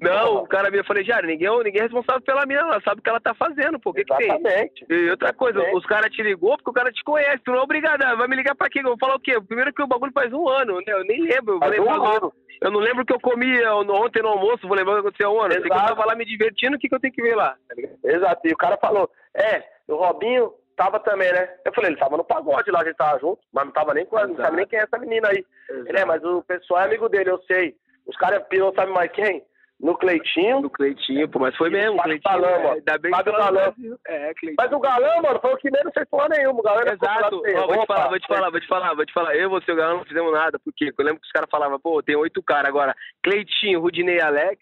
Não, 0.00 0.42
o 0.42 0.46
cara 0.46 0.70
me 0.70 0.82
falou, 0.82 1.02
Jairo, 1.02 1.26
ninguém, 1.26 1.48
ninguém 1.62 1.80
é 1.80 1.84
responsável 1.84 2.20
pela 2.20 2.44
mina, 2.44 2.60
ela 2.60 2.80
sabe 2.82 3.00
o 3.00 3.02
que 3.02 3.08
ela 3.08 3.20
tá 3.20 3.34
fazendo, 3.34 3.78
pô. 3.78 3.90
O 3.90 3.94
que, 3.94 4.04
que 4.04 4.14
tem? 4.16 4.70
E 4.90 5.10
outra 5.10 5.32
coisa, 5.32 5.58
Exatamente. 5.58 5.78
os 5.78 5.86
caras 5.86 6.10
te 6.10 6.22
ligou 6.22 6.56
porque 6.56 6.70
o 6.70 6.72
cara 6.72 6.92
te 6.92 7.02
conhece, 7.04 7.42
tu 7.44 7.52
não 7.52 7.60
é 7.60 7.62
obrigado, 7.62 8.02
ah, 8.02 8.14
vai 8.14 8.28
me 8.28 8.36
ligar 8.36 8.54
pra 8.54 8.68
quê? 8.68 8.80
Eu 8.80 8.84
vou 8.84 8.98
falar 8.98 9.14
o 9.14 9.20
quê? 9.20 9.40
Primeiro 9.40 9.72
que 9.72 9.82
o 9.82 9.86
bagulho 9.86 10.12
faz 10.12 10.32
um 10.32 10.48
ano, 10.48 10.76
né? 10.78 10.92
Eu 10.92 11.04
nem 11.04 11.22
lembro. 11.22 11.54
Eu, 11.54 11.58
faz 11.60 11.78
um 11.78 11.90
ano. 11.90 12.32
eu 12.60 12.70
não 12.70 12.80
lembro 12.80 13.02
o 13.02 13.06
que 13.06 13.14
eu 13.14 13.20
comi 13.20 13.64
ontem 13.64 14.22
no 14.22 14.28
almoço, 14.28 14.66
vou 14.66 14.76
lembrar 14.76 14.94
o 14.94 14.96
que 14.96 15.00
aconteceu 15.00 15.30
um 15.30 15.40
ano. 15.40 15.54
Eu 15.54 15.68
tava 15.68 16.04
lá 16.04 16.14
me 16.14 16.24
divertindo, 16.24 16.76
o 16.76 16.78
que, 16.78 16.88
que 16.88 16.94
eu 16.94 17.00
tenho 17.00 17.14
que 17.14 17.22
ver 17.22 17.36
lá? 17.36 17.56
Exato, 18.04 18.46
e 18.46 18.52
o 18.52 18.56
cara 18.56 18.76
falou, 18.76 19.08
é, 19.34 19.62
o 19.88 19.94
Robinho 19.94 20.52
tava 20.76 21.00
também, 21.00 21.32
né? 21.32 21.48
Eu 21.64 21.72
falei, 21.74 21.90
ele 21.90 21.98
tava 21.98 22.16
no 22.16 22.24
pagode 22.24 22.70
lá, 22.70 22.80
a 22.80 22.84
gente 22.84 22.96
tava 22.96 23.18
junto, 23.18 23.40
mas 23.52 23.64
não 23.64 23.72
tava 23.72 23.94
nem 23.94 24.06
com 24.06 24.18
ela, 24.18 24.28
não 24.28 24.36
sabe 24.36 24.56
nem 24.56 24.66
quem 24.66 24.78
é 24.78 24.82
essa 24.82 24.98
menina 24.98 25.28
aí. 25.28 25.44
Exato. 25.68 25.88
Ele 25.88 25.98
é, 25.98 26.04
mas 26.04 26.22
o 26.22 26.42
pessoal 26.42 26.82
é 26.82 26.84
amigo 26.84 27.08
dele, 27.08 27.30
eu 27.30 27.38
sei. 27.50 27.74
Os 28.06 28.16
caras 28.16 28.44
pirou, 28.48 28.72
sabe 28.74 28.92
mais 28.92 29.10
quem? 29.10 29.42
No 29.78 29.96
Cleitinho. 29.96 30.60
No 30.60 30.70
Cleitinho, 30.70 31.28
pô, 31.28 31.38
mas 31.38 31.54
foi 31.56 31.68
mesmo. 31.68 31.96
Fábio 31.96 32.20
Galã, 32.24 32.48
é, 32.48 32.58
mano. 32.62 32.74
Ainda 32.76 32.98
bem 32.98 33.10
Fábio 33.10 33.32
Galã. 33.32 33.74
É, 34.06 34.34
Cleitinho. 34.34 34.54
Mas 34.58 34.72
o 34.72 34.80
Galã, 34.80 35.22
mano, 35.22 35.40
foi 35.40 35.52
o 35.52 35.56
que 35.58 35.70
menos 35.70 35.92
fez 35.92 36.08
porra 36.08 36.28
nenhuma. 36.30 36.60
O 36.60 36.62
Galã 36.62 36.80
Exato. 36.80 37.42
Ó, 37.44 37.66
vou 37.66 37.78
te 37.78 37.86
falar, 37.86 38.08
vou 38.08 38.18
te 38.18 38.26
falar, 38.26 38.50
vou 38.50 38.60
te 38.60 38.68
falar, 38.68 38.94
vou 38.94 39.06
te 39.06 39.12
falar. 39.12 39.36
Eu 39.36 39.44
e 39.44 39.48
você, 39.48 39.72
o 39.72 39.76
Galã, 39.76 39.96
não 39.98 40.04
fizemos 40.04 40.32
nada. 40.32 40.58
Porque 40.64 40.86
eu 40.86 41.04
lembro 41.04 41.20
que 41.20 41.26
os 41.26 41.32
caras 41.32 41.50
falavam, 41.50 41.78
pô, 41.78 42.02
tem 42.02 42.16
oito 42.16 42.42
caras 42.42 42.68
agora. 42.68 42.94
Cleitinho, 43.22 43.80
Rudinei 43.80 44.20
Alex. 44.20 44.58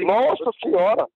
Nossa 0.00 0.50
senhora. 0.62 1.06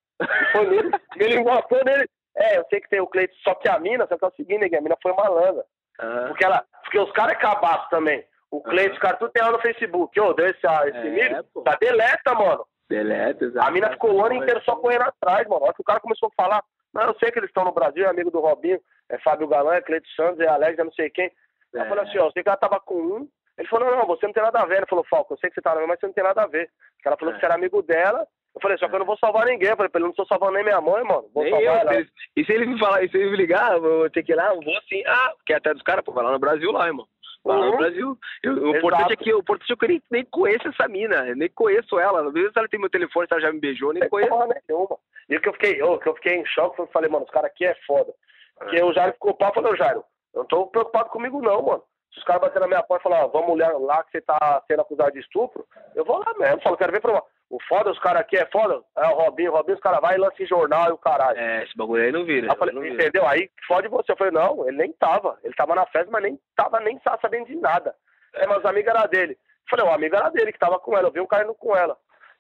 nele. 0.54 0.90
Ele 1.16 1.42
matou 1.42 1.80
nele. 1.84 2.06
É, 2.36 2.58
eu 2.58 2.64
sei 2.70 2.80
que 2.80 2.88
tem 2.88 3.00
o 3.00 3.06
Cleiton, 3.06 3.34
só 3.42 3.54
que 3.54 3.68
a 3.68 3.78
mina, 3.78 4.06
só 4.06 4.16
que 4.16 4.24
é 4.24 4.28
o 4.28 4.32
seguinte, 4.32 4.74
a 4.74 4.80
mina 4.80 4.96
foi 5.02 5.12
malandra. 5.12 5.64
Ah. 5.98 6.24
Porque, 6.28 6.44
ela, 6.44 6.64
porque 6.82 6.98
os 6.98 7.10
caras 7.12 7.34
é 7.34 7.40
cabaço 7.40 7.88
também. 7.90 8.24
O 8.50 8.60
Cleiton, 8.62 8.94
os 8.94 8.98
caras 8.98 9.18
tudo 9.18 9.30
tem 9.32 9.42
lá 9.42 9.52
no 9.52 9.60
Facebook. 9.60 10.18
Ô, 10.20 10.32
deu 10.32 10.46
esse, 10.46 10.58
esse 10.58 10.98
é, 10.98 11.10
milho, 11.10 11.44
tá 11.64 11.76
deleta, 11.80 12.34
mano. 12.34 12.66
Deleta, 12.88 13.44
exato. 13.44 13.68
A 13.68 13.70
mina 13.70 13.90
ficou 13.90 14.12
o 14.12 14.24
ano 14.24 14.34
inteiro 14.34 14.60
só 14.64 14.74
correndo 14.76 15.02
atrás, 15.02 15.46
mano. 15.46 15.62
Olha 15.62 15.74
que 15.74 15.82
o 15.82 15.84
cara 15.84 16.00
começou 16.00 16.28
a 16.28 16.42
falar. 16.42 16.64
Não, 16.92 17.02
eu 17.02 17.14
sei 17.20 17.30
que 17.30 17.38
eles 17.38 17.50
estão 17.50 17.64
no 17.64 17.72
Brasil, 17.72 18.04
é 18.04 18.08
amigo 18.08 18.32
do 18.32 18.40
Robinho, 18.40 18.80
é 19.08 19.18
Fábio 19.18 19.46
Galã, 19.46 19.74
é 19.74 19.80
Cleiton 19.80 20.08
Santos, 20.16 20.40
é 20.40 20.48
Alex, 20.48 20.76
é 20.76 20.84
não 20.84 20.92
sei 20.92 21.08
quem. 21.08 21.30
É. 21.74 21.80
Eu 21.80 21.86
falei 21.86 22.04
assim, 22.04 22.18
ó, 22.18 22.26
eu 22.26 22.32
sei 22.32 22.42
que 22.42 22.48
ela 22.48 22.56
tava 22.56 22.80
com 22.80 22.96
um. 22.96 23.28
Ele 23.56 23.68
falou, 23.68 23.90
não, 23.90 23.98
não, 23.98 24.06
você 24.06 24.26
não 24.26 24.32
tem 24.32 24.42
nada 24.42 24.60
a 24.60 24.66
ver. 24.66 24.78
Ele 24.78 24.86
falou, 24.86 25.04
Falco, 25.08 25.34
eu 25.34 25.38
sei 25.38 25.50
que 25.50 25.54
você 25.54 25.60
tá 25.60 25.74
mas 25.86 26.00
você 26.00 26.06
não 26.06 26.12
tem 26.12 26.24
nada 26.24 26.42
a 26.42 26.46
ver. 26.46 26.68
Porque 26.94 27.08
ela 27.08 27.16
falou 27.16 27.32
é. 27.32 27.34
que 27.34 27.40
você 27.40 27.46
era 27.46 27.54
amigo 27.54 27.82
dela 27.82 28.26
eu 28.54 28.60
falei, 28.60 28.78
só 28.78 28.88
que 28.88 28.94
eu 28.94 28.98
não 28.98 29.06
vou 29.06 29.18
salvar 29.18 29.46
ninguém. 29.46 29.68
Eu 29.68 29.76
falei, 29.76 29.90
eu 29.94 30.00
não 30.00 30.12
tô 30.12 30.26
salvando 30.26 30.52
nem 30.52 30.64
minha 30.64 30.80
mãe, 30.80 31.04
mano. 31.04 31.30
Vou 31.32 31.44
nem 31.44 31.52
salvar 31.52 31.84
eu, 31.84 31.90
ela. 31.90 32.06
E 32.36 32.44
se 32.44 32.52
ele 32.52 32.66
me 32.66 32.78
falar, 32.78 32.98
se 33.08 33.16
ele 33.16 33.30
me 33.30 33.36
ligar, 33.36 33.74
eu 33.74 33.80
vou 33.80 34.10
ter 34.10 34.22
que 34.22 34.32
ir 34.32 34.34
lá, 34.34 34.48
eu 34.48 34.60
vou 34.60 34.74
sim. 34.88 35.02
Ah, 35.06 35.32
que 35.46 35.52
é 35.52 35.56
até 35.56 35.72
dos 35.72 35.82
caras, 35.82 36.04
pô, 36.04 36.12
vai 36.12 36.24
lá 36.24 36.32
no 36.32 36.38
Brasil 36.38 36.70
lá, 36.72 36.86
irmão. 36.86 37.06
Vai 37.44 37.56
lá 37.56 37.66
no 37.66 37.72
uhum. 37.72 37.78
Brasil. 37.78 38.18
Eu, 38.42 38.52
o 38.54 38.76
importante 38.76 39.12
é 39.12 39.16
que 39.16 39.32
o 39.32 39.38
importante 39.38 39.72
é 39.72 39.76
que 39.76 39.84
eu 39.84 39.88
nem, 39.88 40.02
nem 40.10 40.24
conheço 40.24 40.68
essa 40.68 40.88
mina, 40.88 41.28
eu 41.28 41.36
nem 41.36 41.48
conheço 41.48 41.98
ela. 41.98 42.26
Às 42.26 42.32
vezes 42.32 42.52
ela 42.54 42.68
tem 42.68 42.80
meu 42.80 42.90
telefone, 42.90 43.26
se 43.26 43.34
ela 43.34 43.42
já 43.42 43.52
me 43.52 43.60
beijou, 43.60 43.92
nem 43.92 44.08
conheço. 44.08 44.30
Porra 44.30 44.48
nenhuma. 44.68 44.98
E 45.28 45.36
o 45.36 45.40
que 45.40 45.48
eu 45.48 45.52
fiquei, 45.52 45.82
oh, 45.82 45.98
que 45.98 46.08
eu 46.08 46.14
fiquei 46.16 46.34
em 46.34 46.44
choque, 46.44 46.80
eu 46.80 46.86
falei, 46.88 47.08
mano, 47.08 47.24
os 47.24 47.30
caras 47.30 47.50
aqui 47.50 47.64
é 47.64 47.74
foda. 47.86 48.12
Porque 48.58 48.76
é. 48.76 48.84
o 48.84 48.92
Jairo 48.92 49.12
ficou 49.12 49.32
pau, 49.34 49.54
falei, 49.54 49.76
Jairo, 49.76 50.04
eu 50.34 50.40
não 50.40 50.46
tô 50.46 50.66
preocupado 50.66 51.08
comigo 51.10 51.40
não, 51.40 51.62
mano. 51.62 51.82
Se 52.12 52.18
os 52.18 52.24
caras 52.24 52.42
baterem 52.42 52.62
na 52.62 52.66
minha 52.66 52.82
porta 52.82 53.08
e 53.08 53.10
falar, 53.10 53.26
vamos 53.28 53.50
olhar 53.50 53.72
lá 53.78 54.02
que 54.02 54.10
você 54.10 54.20
tá 54.20 54.62
sendo 54.66 54.82
acusado 54.82 55.12
de 55.12 55.20
estupro, 55.20 55.64
eu 55.94 56.04
vou 56.04 56.18
lá 56.18 56.34
mesmo, 56.36 56.60
falo, 56.60 56.76
quero 56.76 56.92
ver 56.92 57.00
pra 57.00 57.22
o 57.50 57.58
foda, 57.68 57.90
os 57.90 57.98
caras 57.98 58.20
aqui 58.20 58.36
é 58.36 58.46
foda, 58.46 58.80
é 58.96 59.08
o 59.08 59.14
Robinho, 59.14 59.50
o 59.50 59.56
Robinho, 59.56 59.74
os 59.74 59.82
caras 59.82 60.00
vai 60.00 60.14
e 60.14 60.18
lança 60.18 60.40
em 60.40 60.46
jornal 60.46 60.88
e 60.88 60.92
o 60.92 60.98
caralho. 60.98 61.36
É, 61.36 61.64
esse 61.64 61.76
bagulho 61.76 62.04
aí 62.04 62.12
não 62.12 62.24
vira. 62.24 62.46
Eu 62.46 62.56
falei, 62.56 62.72
não 62.72 62.86
entendeu? 62.86 63.22
Vira. 63.22 63.30
Aí 63.30 63.50
fode 63.66 63.88
você. 63.88 64.12
Eu 64.12 64.16
falei, 64.16 64.32
não, 64.32 64.68
ele 64.68 64.76
nem 64.76 64.92
tava. 64.92 65.36
Ele 65.42 65.52
tava 65.54 65.74
na 65.74 65.84
festa, 65.86 66.08
mas 66.12 66.22
nem 66.22 66.38
tava, 66.54 66.78
nem 66.78 67.00
sabendo 67.20 67.46
de 67.46 67.56
nada. 67.56 67.92
É, 68.34 68.46
mas 68.46 68.58
os 68.58 68.64
amigos 68.64 68.94
era 68.94 69.06
dele. 69.08 69.32
Eu 69.32 69.68
falei, 69.68 69.84
o 69.84 69.92
amigo 69.92 70.14
era 70.14 70.30
dele 70.30 70.52
que 70.52 70.60
tava 70.60 70.78
com 70.78 70.96
ela, 70.96 71.08
eu 71.08 71.12
vi 71.12 71.20
um 71.20 71.26
cara 71.26 71.42
indo 71.42 71.54
com 71.54 71.74
ela. 71.74 71.96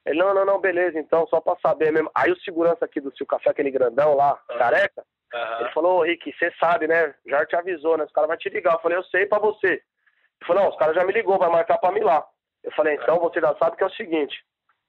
Ele, 0.06 0.18
não, 0.18 0.32
não, 0.32 0.44
não, 0.46 0.60
beleza, 0.60 0.98
então, 0.98 1.26
só 1.26 1.40
pra 1.40 1.56
saber 1.60 1.92
mesmo. 1.92 2.10
Aí 2.14 2.30
o 2.30 2.40
segurança 2.40 2.84
aqui 2.84 3.00
do 3.00 3.14
Sil 3.18 3.26
Café, 3.26 3.50
aquele 3.50 3.70
grandão 3.70 4.14
lá, 4.14 4.38
uhum. 4.48 4.58
careca, 4.58 5.04
uhum. 5.34 5.60
ele 5.60 5.72
falou, 5.72 5.98
ô 5.98 6.02
Rick, 6.02 6.32
você 6.32 6.52
sabe, 6.58 6.86
né? 6.86 7.12
Já 7.26 7.44
te 7.44 7.56
avisou, 7.56 7.98
né? 7.98 8.04
Os 8.04 8.12
caras 8.12 8.28
vão 8.28 8.36
te 8.36 8.48
ligar. 8.48 8.74
Eu 8.74 8.80
falei, 8.80 8.96
eu 8.96 9.04
sei 9.04 9.26
pra 9.26 9.40
você. 9.40 9.66
Ele 9.66 10.46
falou, 10.46 10.62
não, 10.62 10.70
os 10.70 10.76
caras 10.76 10.94
já 10.94 11.04
me 11.04 11.12
ligou, 11.12 11.36
vai 11.36 11.50
marcar 11.50 11.78
pra 11.78 11.90
mim 11.90 12.00
lá. 12.00 12.24
Eu 12.62 12.72
falei, 12.72 12.94
então 12.94 13.18
você 13.18 13.40
já 13.40 13.54
sabe 13.56 13.76
que 13.76 13.82
é 13.82 13.86
o 13.86 13.92
seguinte, 13.92 14.38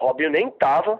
Robinho 0.01 0.31
nem 0.31 0.49
tava. 0.51 0.99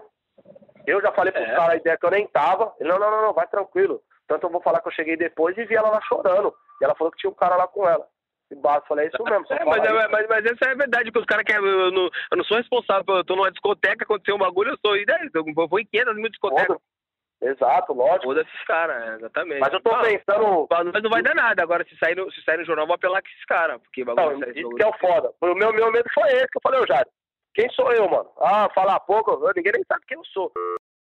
Eu 0.86 1.00
já 1.00 1.12
falei 1.12 1.32
pros 1.32 1.44
é. 1.44 1.54
caras 1.54 1.74
a 1.74 1.76
ideia 1.76 1.98
que 1.98 2.06
eu 2.06 2.10
nem 2.10 2.26
tava. 2.28 2.72
Ele, 2.78 2.88
não, 2.88 2.98
não, 2.98 3.10
não, 3.10 3.22
não, 3.22 3.32
vai 3.32 3.46
tranquilo. 3.46 4.00
Tanto 4.26 4.46
eu 4.46 4.50
vou 4.50 4.62
falar 4.62 4.80
que 4.80 4.88
eu 4.88 4.92
cheguei 4.92 5.16
depois 5.16 5.56
e 5.58 5.64
vi 5.64 5.74
ela 5.74 5.90
lá 5.90 6.00
chorando. 6.02 6.54
E 6.80 6.84
ela 6.84 6.94
falou 6.94 7.10
que 7.10 7.18
tinha 7.18 7.30
um 7.30 7.34
cara 7.34 7.56
lá 7.56 7.66
com 7.66 7.86
ela. 7.86 8.06
E 8.50 8.54
basta, 8.54 8.86
falei, 8.86 9.06
é 9.06 9.08
isso 9.08 9.22
mesmo. 9.22 9.46
É, 9.50 9.64
mas, 9.64 9.84
é, 9.84 10.08
mas, 10.08 10.28
mas, 10.28 10.44
essa 10.44 10.70
é 10.70 10.72
a 10.72 10.76
verdade, 10.76 11.10
que 11.10 11.18
os 11.18 11.24
caras 11.24 11.44
querem. 11.44 11.64
Eu 11.64 11.90
não, 11.90 12.10
eu 12.30 12.36
não 12.36 12.44
sou 12.44 12.56
responsável, 12.56 13.16
eu 13.16 13.24
tô 13.24 13.34
numa 13.34 13.50
discoteca, 13.50 14.04
aconteceu 14.04 14.34
um 14.34 14.38
bagulho, 14.38 14.70
eu 14.70 14.78
sou. 14.84 14.96
E 14.96 15.04
daí? 15.04 15.28
Eu 15.34 15.44
vou 15.68 15.80
em 15.80 15.86
500 15.86 16.16
mil 16.16 16.30
discotecas. 16.30 16.76
Exato, 17.40 17.92
lógico. 17.92 18.26
Foda 18.26 18.42
esses 18.42 18.64
caras, 18.66 19.18
exatamente. 19.18 19.58
Mas 19.58 19.72
eu 19.72 19.80
tô 19.80 19.90
não, 19.90 20.02
pensando. 20.02 20.68
Mas 20.92 21.02
não 21.02 21.10
vai 21.10 21.22
dar 21.22 21.34
nada. 21.34 21.62
Agora, 21.62 21.84
se 21.84 21.96
sair 21.96 22.14
no, 22.14 22.30
se 22.30 22.40
sair 22.42 22.58
no 22.58 22.64
jornal, 22.64 22.84
eu 22.84 22.88
vou 22.88 22.94
apelar 22.94 23.20
com 23.20 23.28
esses 23.28 23.44
caras. 23.46 23.80
Porque 23.82 24.04
bagulho 24.04 24.38
não, 24.38 24.48
isso 24.50 24.68
que 24.70 24.82
é 24.82 24.86
o 24.86 24.92
foda. 24.98 25.32
O 25.40 25.54
meu, 25.54 25.72
meu 25.72 25.90
medo 25.90 26.08
foi 26.14 26.28
esse 26.28 26.46
que 26.46 26.58
eu 26.58 26.62
falei, 26.62 26.80
ô 26.80 26.86
Jário. 26.86 27.10
Quem 27.54 27.68
sou 27.70 27.92
eu, 27.92 28.08
mano? 28.08 28.28
Ah, 28.40 28.68
falar 28.74 28.98
pouco, 29.00 29.38
ninguém 29.54 29.72
nem 29.72 29.84
sabe 29.86 30.04
quem 30.06 30.16
eu 30.16 30.24
sou. 30.26 30.50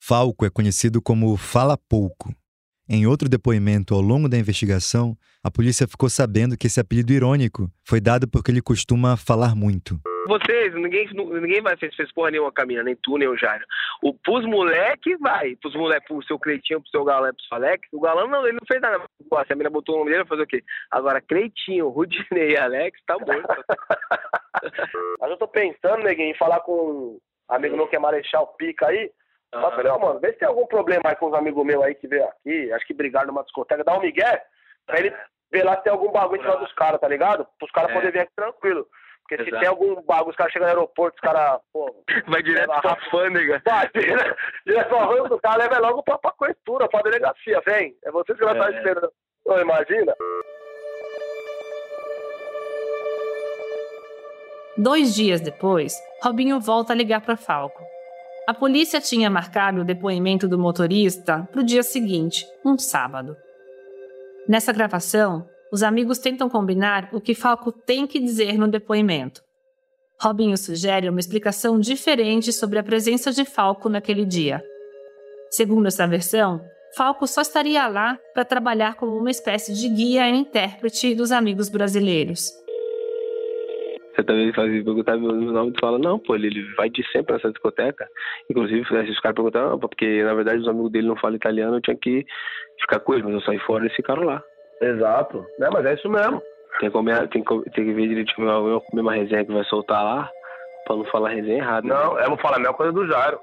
Falco 0.02 0.44
é 0.44 0.50
conhecido 0.50 1.00
como 1.00 1.36
Fala 1.36 1.78
Pouco. 1.78 2.34
Em 2.88 3.06
outro 3.06 3.28
depoimento 3.28 3.94
ao 3.94 4.02
longo 4.02 4.28
da 4.28 4.36
investigação, 4.36 5.16
a 5.42 5.50
polícia 5.50 5.88
ficou 5.88 6.10
sabendo 6.10 6.56
que 6.58 6.66
esse 6.66 6.78
apelido 6.78 7.12
irônico 7.12 7.70
foi 7.88 8.00
dado 8.00 8.28
porque 8.28 8.50
ele 8.50 8.60
costuma 8.60 9.16
falar 9.16 9.54
muito. 9.54 9.98
Vocês, 10.26 10.74
ninguém, 10.74 11.06
ninguém 11.12 11.62
vai 11.62 11.76
fez, 11.76 11.94
fez 11.94 12.12
porra 12.12 12.30
nenhuma 12.30 12.50
caminha, 12.50 12.82
nem 12.82 12.96
tu, 12.96 13.18
nem 13.18 13.28
o 13.28 13.36
Jairo. 13.36 13.64
O, 14.02 14.12
pros 14.14 14.44
moleque, 14.46 15.16
vai. 15.18 15.54
Pros 15.56 15.74
moleque, 15.74 16.06
pro 16.06 16.22
seu 16.24 16.38
Cleitinho, 16.38 16.80
pro 16.80 16.90
seu 16.90 17.04
galã, 17.04 17.32
pro 17.32 17.44
seu 17.44 17.56
Alex. 17.56 17.88
O 17.92 18.00
galã 18.00 18.26
não, 18.26 18.42
ele 18.46 18.54
não 18.54 18.66
fez 18.66 18.80
nada. 18.80 19.02
Pô, 19.28 19.36
se 19.44 19.52
a 19.52 19.54
menina 19.54 19.70
botou 19.70 19.94
o 19.94 19.98
nome 19.98 20.10
dele, 20.10 20.24
vai 20.24 20.28
fazer 20.28 20.42
o 20.42 20.46
quê? 20.46 20.64
Agora, 20.90 21.20
Cleitinho, 21.20 21.88
Rudinei 21.88 22.52
e 22.52 22.56
Alex, 22.56 22.98
tá 23.06 23.18
morto. 23.18 23.46
Mas 25.20 25.30
eu 25.30 25.36
tô 25.36 25.48
pensando, 25.48 26.02
neguinho, 26.02 26.30
em 26.30 26.38
falar 26.38 26.60
com 26.60 26.72
um 26.72 27.20
amigo 27.48 27.76
meu 27.76 27.88
que 27.88 27.96
é 27.96 27.98
Marechal 27.98 28.46
Pica 28.58 28.88
aí. 28.88 29.10
Ah. 29.52 29.60
Só 29.60 29.70
falei, 29.70 29.92
ó, 29.92 29.98
mano, 29.98 30.20
vê 30.20 30.32
se 30.32 30.38
tem 30.38 30.48
algum 30.48 30.66
problema 30.66 31.02
aí 31.06 31.16
com 31.16 31.26
os 31.26 31.34
amigos 31.34 31.64
meus 31.64 31.82
aí 31.84 31.94
que 31.94 32.08
veio 32.08 32.24
aqui, 32.24 32.72
acho 32.72 32.86
que 32.86 32.94
brigaram 32.94 33.28
numa 33.28 33.44
discoteca, 33.44 33.84
dá 33.84 33.96
um 33.96 34.00
migué, 34.00 34.42
pra 34.86 34.98
ele 34.98 35.14
ver 35.50 35.64
lá 35.64 35.76
se 35.76 35.84
tem 35.84 35.92
algum 35.92 36.10
bagulho 36.10 36.40
em 36.40 36.44
cima 36.44 36.56
dos 36.56 36.72
caras, 36.72 37.00
tá 37.00 37.08
ligado? 37.08 37.46
Para 37.58 37.66
os 37.66 37.70
caras 37.70 37.90
é. 37.90 37.94
poderem 37.94 38.12
vir 38.12 38.20
aqui 38.20 38.32
tranquilo. 38.34 38.86
Porque 39.22 39.36
Exato. 39.36 39.56
se 39.56 39.60
tem 39.60 39.68
algum 39.68 40.02
bagulho, 40.02 40.30
os 40.30 40.36
caras 40.36 40.52
chegam 40.52 40.68
no 40.68 40.74
aeroporto, 40.74 41.16
os 41.16 41.20
caras, 41.20 41.60
pô. 41.72 42.04
Vai 42.28 42.42
direto 42.42 42.66
pra 42.66 42.90
alfândega. 42.90 43.62
Vai, 43.64 43.88
direto, 43.94 44.36
direto 44.66 44.88
pro 44.88 44.98
arranjo 44.98 45.28
do 45.28 45.40
cara, 45.40 45.62
leva 45.62 45.78
logo 45.78 46.02
pra, 46.02 46.18
pra 46.18 46.32
cobertura, 46.32 46.88
pra 46.88 47.02
delegacia, 47.02 47.62
vem. 47.64 47.96
É 48.04 48.10
vocês 48.10 48.36
que 48.36 48.44
vai 48.44 48.54
estar 48.54 48.72
é. 48.72 48.76
esperando. 48.76 49.12
Ô, 49.46 49.58
imagina. 49.58 50.14
Dois 54.76 55.14
dias 55.14 55.40
depois, 55.40 55.94
Robinho 56.20 56.58
volta 56.58 56.92
a 56.92 56.96
ligar 56.96 57.20
para 57.20 57.36
Falco. 57.36 57.80
A 58.46 58.52
polícia 58.52 59.00
tinha 59.00 59.30
marcado 59.30 59.80
o 59.80 59.84
depoimento 59.84 60.48
do 60.48 60.58
motorista 60.58 61.48
para 61.52 61.60
o 61.60 61.64
dia 61.64 61.82
seguinte, 61.82 62.44
um 62.64 62.76
sábado. 62.76 63.36
Nessa 64.48 64.72
gravação, 64.72 65.46
os 65.72 65.84
amigos 65.84 66.18
tentam 66.18 66.50
combinar 66.50 67.08
o 67.12 67.20
que 67.20 67.34
Falco 67.34 67.70
tem 67.70 68.04
que 68.04 68.18
dizer 68.18 68.58
no 68.58 68.66
depoimento. 68.66 69.40
Robinho 70.20 70.56
sugere 70.56 71.08
uma 71.08 71.20
explicação 71.20 71.78
diferente 71.78 72.52
sobre 72.52 72.78
a 72.78 72.82
presença 72.82 73.30
de 73.30 73.44
Falco 73.44 73.88
naquele 73.88 74.24
dia. 74.24 74.62
Segundo 75.50 75.86
essa 75.86 76.06
versão, 76.06 76.60
Falco 76.96 77.28
só 77.28 77.42
estaria 77.42 77.86
lá 77.86 78.18
para 78.32 78.44
trabalhar 78.44 78.96
como 78.96 79.16
uma 79.16 79.30
espécie 79.30 79.72
de 79.72 79.88
guia 79.88 80.28
e 80.28 80.36
intérprete 80.36 81.14
dos 81.14 81.30
amigos 81.30 81.68
brasileiros. 81.68 82.63
Você 84.14 84.22
também 84.22 84.52
faz 84.52 84.70
perguntar 84.84 85.16
meu 85.16 85.32
nome, 85.32 85.72
tu 85.72 85.80
fala, 85.80 85.98
não, 85.98 86.20
pô, 86.20 86.36
ele, 86.36 86.46
ele 86.46 86.74
vai 86.76 86.88
de 86.88 87.04
sempre 87.10 87.34
nessa 87.34 87.50
discoteca. 87.50 88.08
Inclusive, 88.48 88.80
os 88.80 89.20
caras 89.20 89.34
perguntaram, 89.34 89.70
não, 89.70 89.78
porque 89.78 90.22
na 90.22 90.34
verdade 90.34 90.60
os 90.60 90.68
amigos 90.68 90.92
dele 90.92 91.08
não 91.08 91.16
falam 91.16 91.36
italiano, 91.36 91.76
eu 91.76 91.80
tinha 91.80 91.96
que 91.96 92.24
ficar 92.80 93.00
com 93.00 93.14
eles, 93.14 93.24
mas 93.24 93.34
eu 93.34 93.40
saí 93.40 93.58
fora 93.60 93.82
e 93.82 93.86
eles 93.86 93.96
ficaram 93.96 94.22
lá. 94.22 94.42
Exato, 94.80 95.44
né? 95.58 95.68
Mas 95.72 95.84
é 95.86 95.94
isso 95.94 96.08
mesmo. 96.08 96.40
Tem 96.78 96.88
que, 96.88 96.90
comer, 96.90 97.28
tem 97.28 97.42
que, 97.42 97.70
tem 97.70 97.84
que 97.84 97.92
ver 97.92 98.08
direitinho 98.08 98.50
a 98.50 98.80
mesma 98.92 99.14
resenha 99.14 99.44
que 99.44 99.52
vai 99.52 99.64
soltar 99.64 100.04
lá, 100.04 100.30
pra 100.86 100.96
não 100.96 101.04
falar 101.06 101.30
resenha 101.30 101.58
errada. 101.58 101.86
Não, 101.86 102.14
né? 102.14 102.24
eu 102.24 102.28
vou 102.28 102.38
falar 102.38 102.56
a 102.56 102.60
mesma 102.60 102.74
coisa 102.74 102.92
do 102.92 103.06
Jairo. 103.06 103.40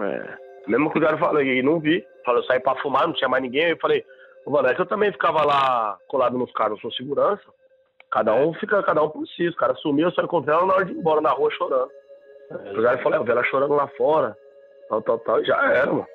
É. 0.00 0.48
Mesmo 0.66 0.90
que 0.90 0.98
o 0.98 1.02
Jairo 1.02 1.18
falou, 1.18 1.42
e 1.42 1.62
não 1.62 1.80
vi. 1.80 2.04
Falou, 2.24 2.40
eu 2.40 2.46
saí 2.46 2.60
pra 2.60 2.76
fumar, 2.76 3.06
não 3.06 3.14
tinha 3.14 3.28
mais 3.28 3.42
ninguém. 3.42 3.70
Eu 3.70 3.78
falei, 3.78 4.04
mano, 4.46 4.68
é 4.68 4.74
que 4.74 4.80
eu 4.80 4.86
também 4.86 5.12
ficava 5.12 5.44
lá 5.44 5.96
colado 6.08 6.36
nos 6.38 6.52
caras, 6.52 6.72
eu 6.72 6.78
sou 6.80 6.92
segurança. 6.92 7.44
Cada 8.10 8.34
um 8.34 8.54
fica, 8.54 8.82
cada 8.82 9.02
um 9.02 9.10
por 9.10 9.26
si. 9.28 9.48
Os 9.48 9.56
caras 9.56 9.78
sumiu, 9.80 10.08
eu 10.08 10.12
só 10.12 10.22
encontrei 10.22 10.54
ela 10.54 10.66
na 10.66 10.74
hora 10.74 10.84
de 10.84 10.92
ir 10.92 10.96
embora 10.96 11.20
na 11.20 11.30
rua 11.30 11.50
chorando. 11.50 11.90
É. 12.50 12.72
O 12.72 12.82
Jairo 12.82 13.02
falou, 13.02 13.24
vi 13.24 13.30
ela 13.30 13.44
chorando 13.44 13.74
lá 13.74 13.86
fora, 13.88 14.36
tal, 14.88 15.02
tal, 15.02 15.18
tal, 15.18 15.40
e 15.40 15.44
já 15.44 15.56
era, 15.72 15.92
mano. 15.92 16.06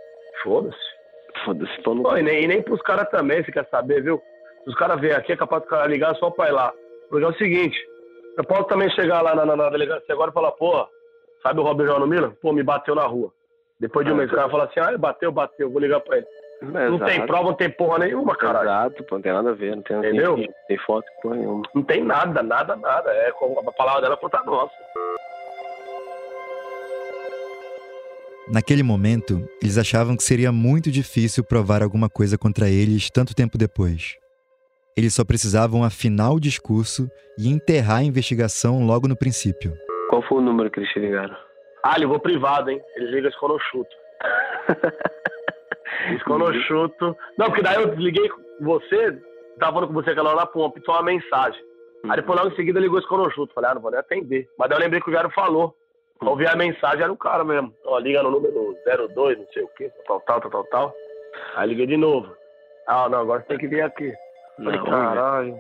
Foda-se. 0.41 1.43
Foda-se, 1.45 1.82
pô, 1.84 1.93
não... 1.93 2.17
e, 2.17 2.23
nem, 2.23 2.43
e 2.43 2.47
nem 2.47 2.62
pros 2.62 2.82
caras 2.82 3.10
também, 3.10 3.43
você 3.43 3.51
quer 3.51 3.67
saber, 3.69 4.01
viu? 4.01 4.21
Se 4.63 4.69
os 4.69 4.75
caras 4.75 4.99
vêm 4.99 5.12
aqui, 5.12 5.34
é 5.34 5.38
capaz 5.38 5.63
do 5.63 5.69
cara 5.69 5.88
ligar 5.88 6.15
só 6.15 6.29
pra 6.29 6.47
ir 6.47 6.51
lá. 6.51 6.73
Porque 7.10 7.25
é 7.25 7.27
o 7.27 7.38
seguinte, 7.38 7.77
eu 8.38 8.43
posso 8.43 8.65
também 8.65 8.89
chegar 8.91 9.21
lá 9.21 9.36
na, 9.36 9.45
na, 9.45 9.56
na 9.56 9.69
delegacia 9.69 10.13
agora 10.13 10.32
e 10.32 10.34
falar, 10.34 10.51
pô, 10.53 10.88
sabe 11.43 11.60
o 11.60 11.63
Robin 11.63 11.84
no 11.84 12.08
Milan? 12.08 12.34
Pô, 12.41 12.51
me 12.51 12.63
bateu 12.63 12.95
na 12.95 13.06
rua. 13.06 13.32
Depois 13.79 14.06
de 14.06 14.12
um 14.12 14.15
ah, 14.15 14.17
mês, 14.19 14.32
o 14.32 14.36
cara 14.36 14.49
fala 14.49 14.63
assim, 14.65 14.79
ah, 14.79 14.97
bateu, 14.97 15.32
bateu, 15.32 15.69
vou 15.69 15.82
ligar 15.82 15.99
pra 15.99 16.17
ele. 16.17 16.27
É, 16.76 16.89
não 16.89 16.99
tem 16.99 17.26
prova, 17.26 17.49
não 17.49 17.54
tem 17.54 17.69
porra 17.69 17.99
nenhuma, 17.99 18.36
cara. 18.38 18.62
Exato, 18.62 19.04
pô, 19.04 19.15
não 19.15 19.21
tem 19.21 19.34
nada 19.34 19.49
a 19.49 19.54
ver, 19.54 19.76
não 19.76 19.84
tem, 19.84 19.97
Entendeu? 19.97 20.36
Tem, 20.36 20.49
tem 20.69 20.78
foto, 20.80 21.06
porra 21.21 21.36
nenhuma. 21.36 21.63
Não 21.76 21.84
tem 21.84 22.04
nada, 22.04 22.41
nada, 22.41 22.76
nada. 22.76 23.12
É 23.12 23.30
a 23.30 23.71
palavra 23.71 24.02
dela 24.02 24.17
contra 24.17 24.39
a 24.39 24.43
nossa. 24.43 24.73
Naquele 28.49 28.84
momento, 28.84 29.45
eles 29.62 29.78
achavam 29.78 30.15
que 30.15 30.23
seria 30.23 30.52
muito 30.52 30.91
difícil 30.91 31.43
provar 31.43 31.82
alguma 31.82 32.10
coisa 32.10 32.38
contra 32.38 32.69
eles 32.69 33.10
tanto 33.10 33.36
tempo 33.36 33.58
depois. 33.58 34.15
Eles 34.95 35.13
só 35.13 35.26
precisavam 35.26 35.84
afinar 35.84 36.32
o 36.32 36.39
discurso 36.39 37.10
e 37.38 37.49
enterrar 37.49 37.99
a 37.99 38.04
investigação 38.04 38.86
logo 38.86 39.08
no 39.08 39.17
princípio. 39.17 39.73
Qual 40.10 40.21
foi 40.21 40.38
o 40.38 40.41
número 40.41 40.69
que 40.69 40.80
eles 40.80 40.91
te 40.91 40.99
ligaram? 40.99 41.36
Ah, 41.84 41.97
ligou 41.97 42.19
privado, 42.19 42.69
hein? 42.69 42.80
Eles 42.95 43.12
ligam 43.12 43.32
quando 43.39 43.56
eu 43.56 43.60
chuto. 43.60 43.95
quando 46.26 46.46
eu 46.46 46.62
chuto. 46.62 47.15
Não, 47.38 47.48
porque 47.48 47.62
daí 47.62 47.82
eu 47.82 47.89
desliguei 47.89 48.30
você, 48.62 49.19
tava 49.60 49.74
falando 49.74 49.88
com 49.88 49.93
você 49.93 50.12
aquela 50.12 50.30
hora 50.30 50.39
lá, 50.39 50.46
pô, 50.46 50.69
pitou 50.72 50.96
uma 50.96 51.04
mensagem. 51.04 51.62
Aí 52.10 52.17
depois 52.17 52.38
logo 52.38 52.52
em 52.52 52.56
seguida 52.56 52.80
ligou 52.80 53.00
esse 53.00 53.08
quando 53.08 53.26
eu 53.26 53.32
chuto. 53.32 53.54
Falei, 53.54 53.72
ah, 53.72 53.76
não 53.76 53.82
vou 53.82 53.91
nem 53.91 54.00
atender. 54.00 54.48
Mas 54.58 54.69
daí 54.69 54.78
eu 54.78 54.82
lembrei 54.84 55.02
que 55.02 55.10
o 55.10 55.13
Jairo 55.13 55.30
falou. 55.32 55.76
Ouvi 56.22 56.48
a 56.48 56.56
mensagem, 56.56 57.02
era 57.02 57.12
o 57.12 57.17
cara 57.17 57.43
mesmo. 57.43 57.74
Ó, 57.86 57.98
liga 58.00 58.24
no 58.24 58.32
número 58.32 58.76
02, 59.13 59.38
não 59.38 59.48
sei 59.54 59.63
o 59.63 59.67
quê, 59.69 59.91
tal, 60.08 60.22
tal, 60.22 60.39
tal, 60.41 60.52
tal, 60.52 60.63
tal. 60.65 60.93
Aí 61.56 61.67
liguei 61.67 61.86
de 61.86 61.98
novo. 61.98 62.34
Ah, 62.88 63.10
não, 63.10 63.19
agora 63.19 63.41
você 63.41 63.48
tem 63.48 63.58
que 63.58 63.67
vir 63.67 63.82
aqui. 63.82 64.13
Falei, 64.58 64.78
não, 64.78 64.86
caralho. 64.86 65.58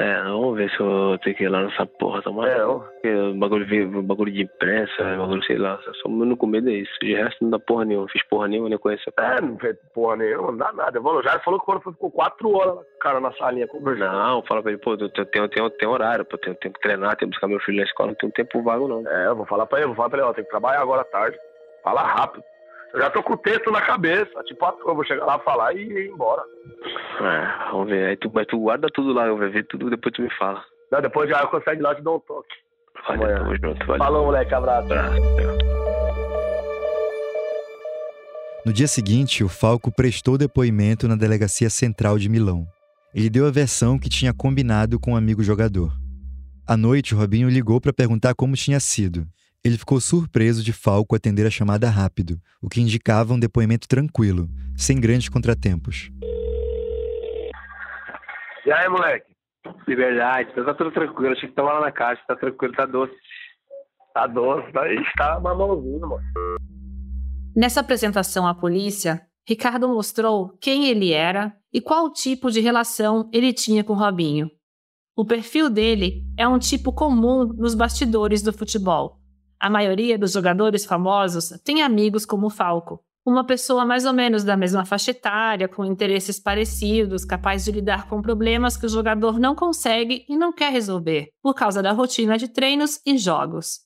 É, 0.00 0.22
vamos 0.22 0.56
ver 0.56 0.70
se 0.70 0.80
eu 0.80 1.16
tenho 1.22 1.36
que 1.36 1.44
ir 1.44 1.48
lá 1.48 1.62
nessa 1.62 1.86
porra, 1.86 2.20
maluco? 2.30 2.84
É, 3.04 3.32
bagulho, 3.34 4.02
bagulho 4.02 4.32
de 4.32 4.42
imprensa, 4.42 4.92
bagulho, 4.98 5.44
sei 5.44 5.56
lá. 5.56 5.78
Só 6.02 6.08
o 6.08 6.12
único 6.12 6.46
medo 6.46 6.68
é 6.68 6.72
isso. 6.72 6.92
De 7.00 7.14
resto 7.14 7.42
não 7.42 7.50
dá 7.50 7.58
porra 7.60 7.84
nenhuma. 7.84 8.08
Fiz 8.08 8.22
porra 8.28 8.48
nenhuma, 8.48 8.68
nem 8.68 8.78
conheço 8.78 9.10
a 9.16 9.36
É, 9.36 9.40
não 9.40 9.56
fez 9.58 9.76
porra 9.94 10.16
nenhuma, 10.16 10.50
não 10.50 10.58
dá 10.58 10.72
nada. 10.72 11.00
O 11.00 11.22
já 11.22 11.38
falou 11.40 11.60
que 11.60 11.66
quando 11.66 11.80
ficou 11.82 12.10
quatro 12.10 12.56
horas, 12.56 12.84
cara, 13.00 13.20
na 13.20 13.32
salinha 13.34 13.68
conversando. 13.68 14.12
Não, 14.12 14.42
fala 14.42 14.62
pra 14.62 14.72
ele, 14.72 14.80
pô, 14.80 14.96
tem, 14.96 15.08
tem, 15.08 15.48
tem, 15.48 15.70
tem 15.70 15.88
horário, 15.88 16.24
pô, 16.24 16.36
tenho 16.38 16.56
tempo 16.56 16.74
que 16.74 16.88
treinar, 16.88 17.16
tenho 17.16 17.30
que 17.30 17.36
buscar 17.36 17.46
meu 17.46 17.60
filho 17.60 17.78
na 17.78 17.84
escola, 17.84 18.08
não 18.08 18.16
tem 18.16 18.30
tempo 18.30 18.62
vago, 18.62 18.88
não. 18.88 19.06
É, 19.08 19.28
eu 19.28 19.36
vou 19.36 19.46
falar 19.46 19.66
pra 19.66 19.78
ele, 19.78 19.88
vou 19.88 19.96
falar 19.96 20.10
pra 20.10 20.18
ele, 20.18 20.28
ó, 20.28 20.32
tem 20.32 20.44
que 20.44 20.50
trabalhar 20.50 20.80
agora 20.80 21.02
à 21.02 21.04
tarde. 21.04 21.38
Fala 21.84 22.02
rápido. 22.02 22.42
Eu 22.94 23.00
já 23.00 23.10
tô 23.10 23.24
com 23.24 23.32
o 23.32 23.36
texto 23.36 23.72
na 23.72 23.82
cabeça. 23.82 24.40
Tipo, 24.44 24.72
eu 24.86 24.94
vou 24.94 25.04
chegar 25.04 25.26
lá 25.26 25.36
falar 25.40 25.74
e 25.74 25.82
ir 25.82 26.10
embora. 26.10 26.42
É, 27.20 27.70
vamos 27.72 27.88
ver. 27.88 28.06
Aí 28.06 28.16
tu, 28.16 28.30
mas 28.32 28.46
tu 28.46 28.56
guarda 28.56 28.88
tudo 28.94 29.12
lá, 29.12 29.26
eu 29.26 29.36
vou 29.36 29.50
ver 29.50 29.66
tudo, 29.66 29.90
depois 29.90 30.14
tu 30.14 30.22
me 30.22 30.30
fala. 30.38 30.64
Não, 30.92 31.00
depois 31.00 31.28
já 31.28 31.40
eu 31.40 31.48
consigo 31.48 31.82
lá, 31.82 31.92
te 31.92 32.02
dou 32.02 32.16
um 32.16 32.20
toque. 32.20 32.54
Valeu, 33.08 33.36
tamo 33.36 33.56
junto, 33.56 33.84
valeu. 33.84 34.04
Falou, 34.04 34.24
moleque, 34.26 34.54
abraço. 34.54 34.92
abraço. 34.92 35.18
No 38.64 38.72
dia 38.72 38.86
seguinte, 38.86 39.42
o 39.42 39.48
Falco 39.48 39.92
prestou 39.92 40.38
depoimento 40.38 41.08
na 41.08 41.16
Delegacia 41.16 41.68
Central 41.68 42.16
de 42.16 42.28
Milão. 42.28 42.64
Ele 43.12 43.28
deu 43.28 43.44
a 43.46 43.50
versão 43.50 43.98
que 43.98 44.08
tinha 44.08 44.32
combinado 44.32 45.00
com 45.00 45.12
um 45.12 45.16
amigo 45.16 45.42
jogador. 45.42 45.92
À 46.64 46.76
noite, 46.76 47.12
o 47.12 47.18
Robinho 47.18 47.48
ligou 47.48 47.80
para 47.80 47.92
perguntar 47.92 48.34
como 48.34 48.54
tinha 48.54 48.78
sido. 48.78 49.26
Ele 49.66 49.78
ficou 49.78 49.98
surpreso 49.98 50.62
de 50.62 50.74
Falco 50.74 51.16
atender 51.16 51.46
a 51.46 51.50
chamada 51.50 51.88
rápido, 51.88 52.38
o 52.60 52.68
que 52.68 52.82
indicava 52.82 53.32
um 53.32 53.40
depoimento 53.40 53.88
tranquilo, 53.88 54.46
sem 54.76 55.00
grandes 55.00 55.30
contratempos. 55.30 56.10
E 58.66 58.70
aí, 58.70 58.86
moleque? 58.90 59.32
Liberdade, 59.88 60.52
tá 60.54 60.74
tudo 60.74 60.92
tranquilo. 60.92 61.32
Achei 61.32 61.48
que 61.48 61.54
tava 61.54 61.72
lá 61.72 61.80
na 61.80 61.90
caixa, 61.90 62.20
tá 62.28 62.36
tranquilo, 62.36 62.74
tá 62.74 62.84
doce. 62.84 63.14
Tá 64.12 64.26
doce, 64.26 64.70
tá, 64.70 64.82
tá 65.16 65.40
mamãozinho, 65.40 66.00
mano. 66.00 66.22
Nessa 67.56 67.80
apresentação 67.80 68.46
à 68.46 68.54
polícia, 68.54 69.22
Ricardo 69.48 69.88
mostrou 69.88 70.58
quem 70.60 70.88
ele 70.88 71.10
era 71.12 71.56
e 71.72 71.80
qual 71.80 72.12
tipo 72.12 72.50
de 72.50 72.60
relação 72.60 73.30
ele 73.32 73.50
tinha 73.54 73.82
com 73.82 73.94
Robinho. 73.94 74.50
O 75.16 75.24
perfil 75.24 75.70
dele 75.70 76.22
é 76.36 76.46
um 76.46 76.58
tipo 76.58 76.92
comum 76.92 77.46
nos 77.46 77.74
bastidores 77.74 78.42
do 78.42 78.52
futebol 78.52 79.23
a 79.64 79.70
maioria 79.70 80.18
dos 80.18 80.32
jogadores 80.32 80.84
famosos 80.84 81.58
tem 81.64 81.80
amigos 81.80 82.26
como 82.26 82.48
o 82.48 82.50
Falco, 82.50 83.02
uma 83.24 83.46
pessoa 83.46 83.86
mais 83.86 84.04
ou 84.04 84.12
menos 84.12 84.44
da 84.44 84.58
mesma 84.58 84.84
faixa 84.84 85.10
etária, 85.10 85.66
com 85.66 85.86
interesses 85.86 86.38
parecidos, 86.38 87.24
capaz 87.24 87.64
de 87.64 87.72
lidar 87.72 88.06
com 88.06 88.20
problemas 88.20 88.76
que 88.76 88.84
o 88.84 88.90
jogador 88.90 89.40
não 89.40 89.54
consegue 89.54 90.26
e 90.28 90.36
não 90.36 90.52
quer 90.52 90.70
resolver, 90.70 91.30
por 91.42 91.54
causa 91.54 91.82
da 91.82 91.92
rotina 91.92 92.36
de 92.36 92.46
treinos 92.46 93.00
e 93.06 93.16
jogos. 93.16 93.80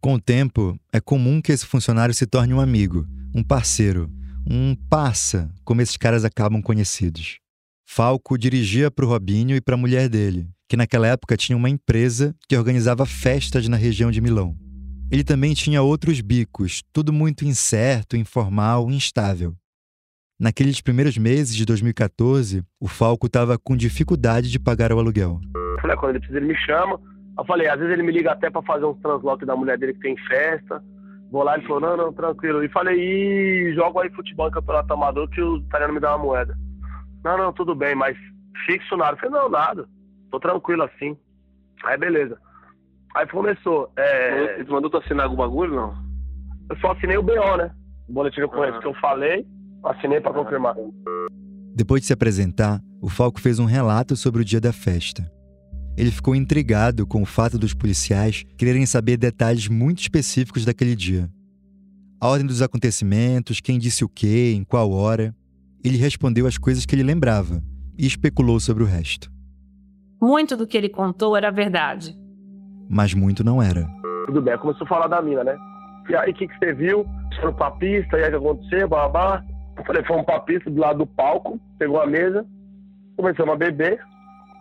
Com 0.00 0.14
o 0.14 0.20
tempo, 0.20 0.74
é 0.90 1.02
comum 1.02 1.42
que 1.42 1.52
esse 1.52 1.66
funcionário 1.66 2.14
se 2.14 2.26
torne 2.26 2.54
um 2.54 2.60
amigo, 2.60 3.04
um 3.34 3.44
parceiro, 3.44 4.10
um 4.50 4.74
passa, 4.88 5.52
como 5.66 5.82
esses 5.82 5.98
caras 5.98 6.24
acabam 6.24 6.62
conhecidos. 6.62 7.40
Falco 7.86 8.38
dirigia 8.38 8.90
para 8.90 9.04
o 9.04 9.08
Robinho 9.08 9.54
e 9.54 9.60
para 9.60 9.74
a 9.74 9.78
mulher 9.78 10.08
dele, 10.08 10.48
que 10.66 10.78
naquela 10.78 11.08
época 11.08 11.36
tinha 11.36 11.58
uma 11.58 11.68
empresa 11.68 12.34
que 12.48 12.56
organizava 12.56 13.04
festas 13.04 13.68
na 13.68 13.76
região 13.76 14.10
de 14.10 14.22
Milão. 14.22 14.56
Ele 15.10 15.24
também 15.24 15.54
tinha 15.54 15.80
outros 15.80 16.20
bicos, 16.20 16.82
tudo 16.92 17.14
muito 17.14 17.42
incerto, 17.42 18.14
informal, 18.14 18.90
instável. 18.90 19.54
Naqueles 20.38 20.82
primeiros 20.82 21.16
meses 21.16 21.56
de 21.56 21.64
2014, 21.64 22.62
o 22.78 22.86
Falco 22.86 23.26
estava 23.26 23.58
com 23.58 23.74
dificuldade 23.74 24.50
de 24.50 24.60
pagar 24.60 24.92
o 24.92 24.98
aluguel. 24.98 25.40
Falei, 25.80 25.96
quando 25.96 26.10
ele 26.10 26.18
precisa, 26.18 26.38
ele 26.38 26.48
me 26.48 26.56
chama. 26.58 27.00
Eu 27.38 27.44
falei, 27.46 27.68
às 27.68 27.78
vezes 27.78 27.92
ele 27.92 28.02
me 28.02 28.12
liga 28.12 28.32
até 28.32 28.50
pra 28.50 28.62
fazer 28.62 28.84
uns 28.84 29.00
transloques 29.00 29.46
da 29.46 29.56
mulher 29.56 29.78
dele 29.78 29.94
que 29.94 30.00
tem 30.00 30.16
festa. 30.28 30.82
Vou 31.30 31.42
lá, 31.42 31.56
ele 31.56 31.66
falou, 31.66 31.80
não, 31.80 31.96
não, 31.96 32.12
tranquilo. 32.12 32.62
E 32.62 32.68
falei, 32.68 32.98
e 33.00 33.74
jogo 33.74 34.00
aí 34.00 34.10
futebol 34.10 34.48
em 34.48 34.52
campeonato 34.52 34.92
amador 34.92 35.28
que 35.30 35.40
o 35.40 35.56
italiano 35.56 35.94
me 35.94 36.00
dá 36.00 36.14
uma 36.16 36.24
moeda. 36.24 36.54
Não, 37.24 37.38
não, 37.38 37.52
tudo 37.52 37.74
bem, 37.74 37.94
mas 37.94 38.16
fixo 38.66 38.94
nada. 38.94 39.12
Eu 39.12 39.16
falei, 39.18 39.30
não, 39.32 39.48
nada. 39.48 39.88
Tô 40.30 40.38
tranquilo 40.38 40.82
assim. 40.82 41.16
Aí 41.84 41.96
beleza. 41.96 42.38
Aí 43.16 43.26
começou. 43.26 43.90
É... 43.96 44.60
Ele 44.60 44.70
mandou 44.70 44.90
tu 44.90 44.96
assinar 44.98 45.24
algum 45.26 45.36
bagulho, 45.36 45.74
não? 45.74 45.94
Eu 46.70 46.76
só 46.80 46.92
assinei 46.92 47.16
o 47.16 47.22
BO, 47.22 47.56
né? 47.56 47.70
O 48.08 48.12
boletim 48.12 48.36
de 48.36 48.44
ocorrência 48.44 48.78
Ah. 48.78 48.82
que 48.82 48.86
eu 48.88 48.94
falei, 48.94 49.46
assinei 49.84 50.20
pra 50.20 50.32
confirmar. 50.32 50.74
Depois 51.74 52.00
de 52.02 52.06
se 52.08 52.12
apresentar, 52.12 52.80
o 53.00 53.08
Falco 53.08 53.40
fez 53.40 53.58
um 53.58 53.64
relato 53.64 54.16
sobre 54.16 54.42
o 54.42 54.44
dia 54.44 54.60
da 54.60 54.72
festa. 54.72 55.30
Ele 55.96 56.10
ficou 56.10 56.34
intrigado 56.34 57.06
com 57.06 57.22
o 57.22 57.26
fato 57.26 57.58
dos 57.58 57.74
policiais 57.74 58.44
quererem 58.56 58.86
saber 58.86 59.16
detalhes 59.16 59.68
muito 59.68 59.98
específicos 60.00 60.64
daquele 60.64 60.94
dia. 60.94 61.28
A 62.20 62.28
ordem 62.28 62.46
dos 62.46 62.62
acontecimentos, 62.62 63.60
quem 63.60 63.78
disse 63.78 64.04
o 64.04 64.08
quê, 64.08 64.52
em 64.54 64.64
qual 64.64 64.90
hora. 64.92 65.34
Ele 65.84 65.96
respondeu 65.96 66.46
as 66.46 66.58
coisas 66.58 66.84
que 66.84 66.94
ele 66.94 67.02
lembrava 67.04 67.62
e 67.96 68.06
especulou 68.06 68.58
sobre 68.60 68.82
o 68.82 68.86
resto. 68.86 69.30
Muito 70.20 70.56
do 70.56 70.66
que 70.66 70.76
ele 70.76 70.88
contou 70.88 71.36
era 71.36 71.50
verdade. 71.50 72.16
Mas 72.88 73.14
muito 73.14 73.44
não 73.44 73.62
era. 73.62 73.86
Tudo 74.26 74.40
bem, 74.40 74.56
começou 74.58 74.84
a 74.84 74.88
falar 74.88 75.06
da 75.06 75.22
mina, 75.22 75.44
né? 75.44 75.56
E 76.08 76.16
aí, 76.16 76.30
o 76.30 76.34
que, 76.34 76.48
que 76.48 76.58
você 76.58 76.72
viu? 76.72 77.06
Foram 77.40 77.52
pra 77.52 77.70
pista, 77.72 78.18
e 78.18 78.24
aí 78.24 78.28
o 78.28 78.40
que 78.40 78.46
aconteceu? 78.46 78.88
Babá. 78.88 79.44
Eu 79.76 79.84
falei, 79.84 80.02
fomos 80.04 80.24
pra 80.24 80.40
pista 80.40 80.70
do 80.70 80.80
lado 80.80 80.98
do 80.98 81.06
palco, 81.06 81.60
pegou 81.78 82.00
a 82.00 82.06
mesa, 82.06 82.44
começamos 83.16 83.54
a 83.54 83.56
beber. 83.56 84.00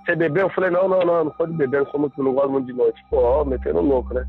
Você 0.06 0.16
bebeu? 0.16 0.44
Eu 0.44 0.50
falei, 0.52 0.70
não, 0.70 0.88
não, 0.88 1.00
não, 1.00 1.26
não 1.26 1.32
foi 1.32 1.48
de 1.48 1.54
beber, 1.54 1.82
eu 1.82 1.88
sou 1.88 2.00
muito, 2.00 2.22
não 2.22 2.34
gosto 2.34 2.52
muito 2.52 2.68
de 2.68 2.74
noite. 2.74 3.04
Pô, 3.10 3.18
ó, 3.18 3.46
metendo 3.46 3.82
louco, 3.82 4.14
né? 4.14 4.26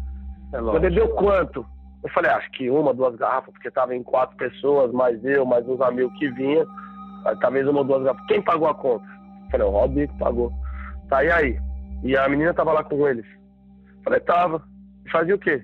É 0.53 0.61
Você 0.61 0.78
bebeu 0.78 1.09
quanto? 1.11 1.64
Eu 2.03 2.11
falei, 2.11 2.30
acho 2.30 2.51
que 2.53 2.70
uma, 2.70 2.94
duas 2.94 3.16
garrafas, 3.16 3.53
porque 3.53 3.70
tava 3.70 3.94
em 3.94 4.03
quatro 4.03 4.36
pessoas, 4.36 4.92
mais 4.92 5.22
eu, 5.24 5.44
mais 5.44 5.68
uns 5.68 5.80
amigos 5.80 6.16
que 6.18 6.30
vinham. 6.30 6.66
Aí, 7.26 7.36
Talvez 7.38 7.66
uma 7.68 7.80
ou 7.80 7.84
duas 7.84 8.03
garrafas. 8.03 8.26
Quem 8.26 8.40
pagou 8.40 8.68
a 8.68 8.74
conta? 8.74 9.05
Eu 9.05 9.51
falei, 9.51 9.66
o 9.66 9.70
Robinho 9.70 10.09
que 10.09 10.18
pagou. 10.18 10.53
Tá, 11.09 11.22
e 11.22 11.30
aí? 11.30 11.61
E 12.03 12.16
a 12.16 12.28
menina 12.28 12.55
tava 12.55 12.72
lá 12.72 12.82
com 12.82 13.07
eles. 13.07 13.26
Falei, 14.05 14.20
tava. 14.20 14.62
Fazia 15.11 15.34
o 15.34 15.38
quê? 15.38 15.62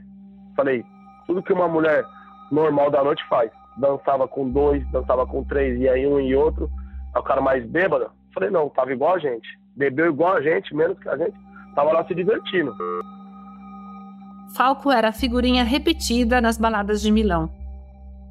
Falei, 0.56 0.84
tudo 1.26 1.42
que 1.42 1.52
uma 1.52 1.68
mulher 1.68 2.04
normal 2.50 2.90
da 2.90 3.02
noite 3.02 3.22
faz. 3.28 3.50
Dançava 3.76 4.28
com 4.28 4.48
dois, 4.48 4.86
dançava 4.90 5.26
com 5.26 5.44
três, 5.44 5.80
e 5.80 5.88
aí 5.88 6.06
um 6.06 6.20
e 6.20 6.34
outro. 6.34 6.70
Aí 7.14 7.20
o 7.20 7.24
cara 7.24 7.40
mais 7.40 7.64
bêbado. 7.66 8.10
Falei, 8.32 8.50
não, 8.50 8.68
tava 8.68 8.92
igual 8.92 9.14
a 9.14 9.18
gente. 9.18 9.48
Bebeu 9.76 10.06
igual 10.06 10.36
a 10.36 10.40
gente, 10.40 10.74
menos 10.74 10.98
que 10.98 11.08
a 11.08 11.16
gente. 11.16 11.36
Tava 11.74 11.92
lá 11.92 12.04
se 12.06 12.14
divertindo. 12.14 12.74
Falco 14.56 14.90
era 14.90 15.12
figurinha 15.12 15.64
repetida 15.64 16.40
nas 16.40 16.56
baladas 16.56 17.02
de 17.02 17.10
Milão. 17.10 17.50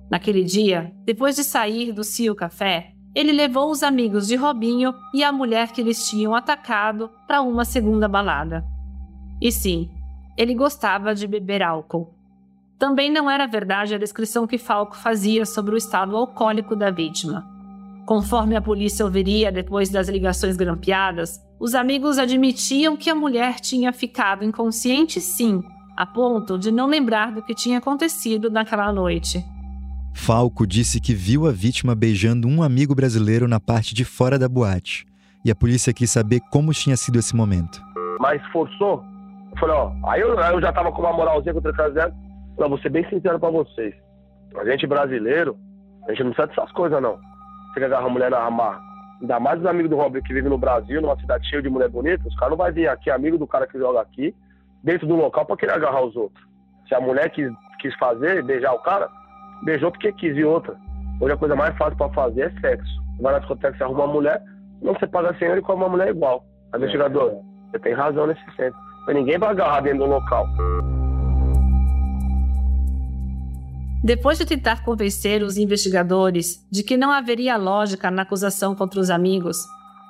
Naquele 0.09 0.43
dia, 0.43 0.93
depois 1.03 1.35
de 1.35 1.43
sair 1.43 1.91
do 1.91 2.03
Cio 2.03 2.35
Café, 2.35 2.93
ele 3.15 3.31
levou 3.31 3.69
os 3.69 3.83
amigos 3.83 4.27
de 4.27 4.35
Robinho 4.35 4.93
e 5.13 5.23
a 5.23 5.31
mulher 5.31 5.71
que 5.71 5.81
eles 5.81 6.07
tinham 6.07 6.33
atacado 6.33 7.09
para 7.27 7.41
uma 7.41 7.65
segunda 7.65 8.07
balada. 8.07 8.63
E 9.43 9.51
sim, 9.51 9.89
ele 10.37 10.55
gostava 10.55 11.13
de 11.13 11.27
beber 11.27 11.61
álcool. 11.61 12.13
Também 12.79 13.11
não 13.11 13.29
era 13.29 13.45
verdade 13.45 13.93
a 13.93 13.97
descrição 13.97 14.47
que 14.47 14.57
Falco 14.57 14.95
fazia 14.95 15.45
sobre 15.45 15.75
o 15.75 15.77
estado 15.77 16.15
alcoólico 16.15 16.77
da 16.77 16.89
vítima. 16.89 17.45
Conforme 18.05 18.55
a 18.55 18.61
polícia 18.61 19.03
ouviria 19.03 19.51
depois 19.51 19.89
das 19.89 20.07
ligações 20.07 20.55
grampeadas, 20.55 21.41
os 21.59 21.75
amigos 21.75 22.17
admitiam 22.17 22.95
que 22.95 23.09
a 23.09 23.15
mulher 23.15 23.59
tinha 23.59 23.91
ficado 23.91 24.45
inconsciente 24.45 25.19
sim, 25.19 25.61
a 25.97 26.05
ponto 26.05 26.57
de 26.57 26.71
não 26.71 26.87
lembrar 26.87 27.33
do 27.33 27.43
que 27.43 27.53
tinha 27.53 27.79
acontecido 27.79 28.49
naquela 28.49 28.93
noite. 28.93 29.43
Falco 30.13 30.65
disse 30.65 31.01
que 31.01 31.13
viu 31.13 31.47
a 31.47 31.51
vítima 31.51 31.93
beijando 31.93 32.47
um 32.47 32.63
amigo 32.63 32.95
brasileiro 32.95 33.45
na 33.45 33.59
parte 33.59 33.93
de 33.93 34.05
fora 34.05 34.39
da 34.39 34.47
boate. 34.47 35.05
E 35.43 35.51
a 35.51 35.55
polícia 35.55 35.91
quis 35.91 36.09
saber 36.09 36.39
como 36.49 36.73
tinha 36.73 36.95
sido 36.95 37.19
esse 37.19 37.35
momento. 37.35 37.81
Mas 38.21 38.41
forçou. 38.53 39.03
Eu 39.53 39.59
falei, 39.59 39.75
ó, 39.75 39.91
aí 40.09 40.21
eu, 40.21 40.39
aí 40.39 40.53
eu 40.53 40.61
já 40.61 40.73
tava 40.73 40.91
com 40.91 41.01
uma 41.01 41.13
moralzinha 41.13 41.53
contra 41.53 41.71
o 41.71 41.75
Casero. 41.75 42.11
Não, 42.57 42.69
vou 42.69 42.79
ser 42.79 42.89
bem 42.89 43.07
sincero 43.07 43.39
pra 43.39 43.49
vocês. 43.49 43.93
A 44.57 44.65
gente 44.65 44.87
brasileiro, 44.87 45.55
a 46.07 46.11
gente 46.11 46.23
não 46.23 46.31
precisa 46.31 46.47
dessas 46.47 46.71
coisas, 46.71 47.01
não. 47.01 47.17
Você 47.67 47.79
que 47.79 47.85
agarra 47.85 48.07
a 48.07 48.09
mulher 48.09 48.31
na 48.31 48.45
amarra. 48.45 48.81
Ainda 49.21 49.39
mais 49.39 49.59
os 49.59 49.65
amigos 49.65 49.89
do 49.89 49.95
Robert 49.95 50.23
que 50.23 50.33
vivem 50.33 50.49
no 50.49 50.57
Brasil, 50.57 51.01
numa 51.01 51.17
cidade 51.19 51.47
cheia 51.47 51.61
de 51.61 51.69
mulher 51.69 51.89
bonita, 51.89 52.27
os 52.27 52.35
caras 52.35 52.57
não 52.57 52.63
vão 52.63 52.73
vir 52.73 52.87
aqui, 52.87 53.09
amigo 53.09 53.37
do 53.37 53.47
cara 53.47 53.67
que 53.67 53.77
joga 53.77 54.01
aqui, 54.01 54.35
dentro 54.83 55.07
do 55.07 55.15
local 55.15 55.45
pra 55.45 55.55
querer 55.55 55.73
agarrar 55.73 56.01
os 56.01 56.15
outros. 56.15 56.43
Se 56.87 56.95
a 56.95 56.99
mulher 56.99 57.29
quis, 57.29 57.51
quis 57.79 57.95
fazer, 57.95 58.43
beijar 58.43 58.73
o 58.73 58.79
cara, 58.79 59.07
beijou 59.63 59.91
porque 59.91 60.11
quis 60.13 60.35
e 60.35 60.43
outra. 60.43 60.75
Hoje 61.21 61.33
a 61.33 61.37
coisa 61.37 61.55
mais 61.55 61.77
fácil 61.77 61.95
pra 61.95 62.09
fazer 62.09 62.41
é 62.41 62.59
sexo. 62.59 62.91
Vai 63.21 63.33
na 63.33 63.39
discoteca, 63.39 63.77
você 63.77 63.83
arruma 63.83 64.03
uma 64.03 64.13
mulher, 64.13 64.41
não 64.81 64.93
você 64.93 65.07
paga 65.07 65.33
100 65.37 65.47
euros 65.47 65.63
e 65.63 65.65
come 65.65 65.83
uma 65.83 65.89
mulher 65.89 66.09
igual. 66.09 66.43
Aí, 66.73 66.79
investigador, 66.79 67.31
você 67.71 67.79
tem 67.79 67.93
razão 67.93 68.27
nesse 68.27 68.43
centro. 68.55 68.79
Ninguém 69.07 69.37
vai 69.37 69.49
agarrar 69.49 69.81
dentro 69.81 69.99
do 69.99 70.05
local. 70.05 70.47
Depois 74.03 74.37
de 74.37 74.45
tentar 74.45 74.83
convencer 74.83 75.41
os 75.41 75.57
investigadores 75.57 76.67
de 76.69 76.83
que 76.83 76.97
não 76.97 77.09
haveria 77.09 77.55
lógica 77.55 78.11
na 78.11 78.23
acusação 78.23 78.75
contra 78.75 78.99
os 78.99 79.09
amigos, 79.09 79.57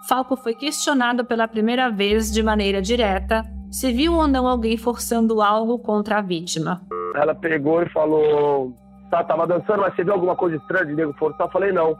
Falco 0.10 0.36
foi 0.36 0.56
questionado 0.56 1.24
pela 1.24 1.48
primeira 1.48 1.92
vez 1.92 2.32
de 2.32 2.42
maneira 2.42 2.82
direta 2.82 3.44
se 3.72 3.94
viu 3.94 4.14
ou 4.14 4.28
não 4.28 4.48
alguém 4.48 4.78
forçando 4.78 5.42
algo 5.42 5.78
contra 5.78 6.18
a 6.18 6.22
vítima. 6.22 6.82
Ela 7.16 7.36
pegou 7.36 7.84
e 7.84 7.90
falou: 7.90 8.74
tá, 9.12 9.24
tava 9.24 9.46
dançando, 9.46 9.82
mas 9.82 9.96
você 9.96 10.04
viu 10.04 10.14
alguma 10.14 10.36
coisa 10.36 10.56
estranha 10.58 10.88
de 10.88 10.96
nego 10.96 11.14
forçar? 11.14 11.46
Eu 11.46 11.52
falei: 11.52 11.72
não. 11.72 11.96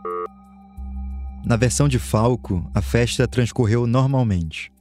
Na 1.46 1.56
versão 1.56 1.88
de 1.88 2.00
Falco, 2.00 2.64
a 2.74 2.82
festa 2.82 3.28
transcorreu 3.28 3.86
normalmente. 3.86 4.73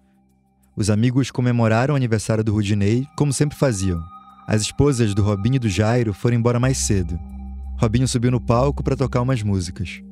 Os 0.74 0.88
amigos 0.88 1.30
comemoraram 1.30 1.92
o 1.92 1.96
aniversário 1.96 2.42
do 2.42 2.54
Rudinei, 2.54 3.06
como 3.14 3.30
sempre 3.30 3.58
faziam. 3.58 4.02
As 4.46 4.62
esposas 4.62 5.14
do 5.14 5.22
Robinho 5.22 5.56
e 5.56 5.58
do 5.58 5.68
Jairo 5.68 6.14
foram 6.14 6.36
embora 6.36 6.58
mais 6.58 6.78
cedo. 6.78 7.18
Robinho 7.78 8.08
subiu 8.08 8.30
no 8.30 8.40
palco 8.40 8.82
para 8.82 8.96
tocar 8.96 9.20
umas 9.20 9.42
músicas. 9.42 10.02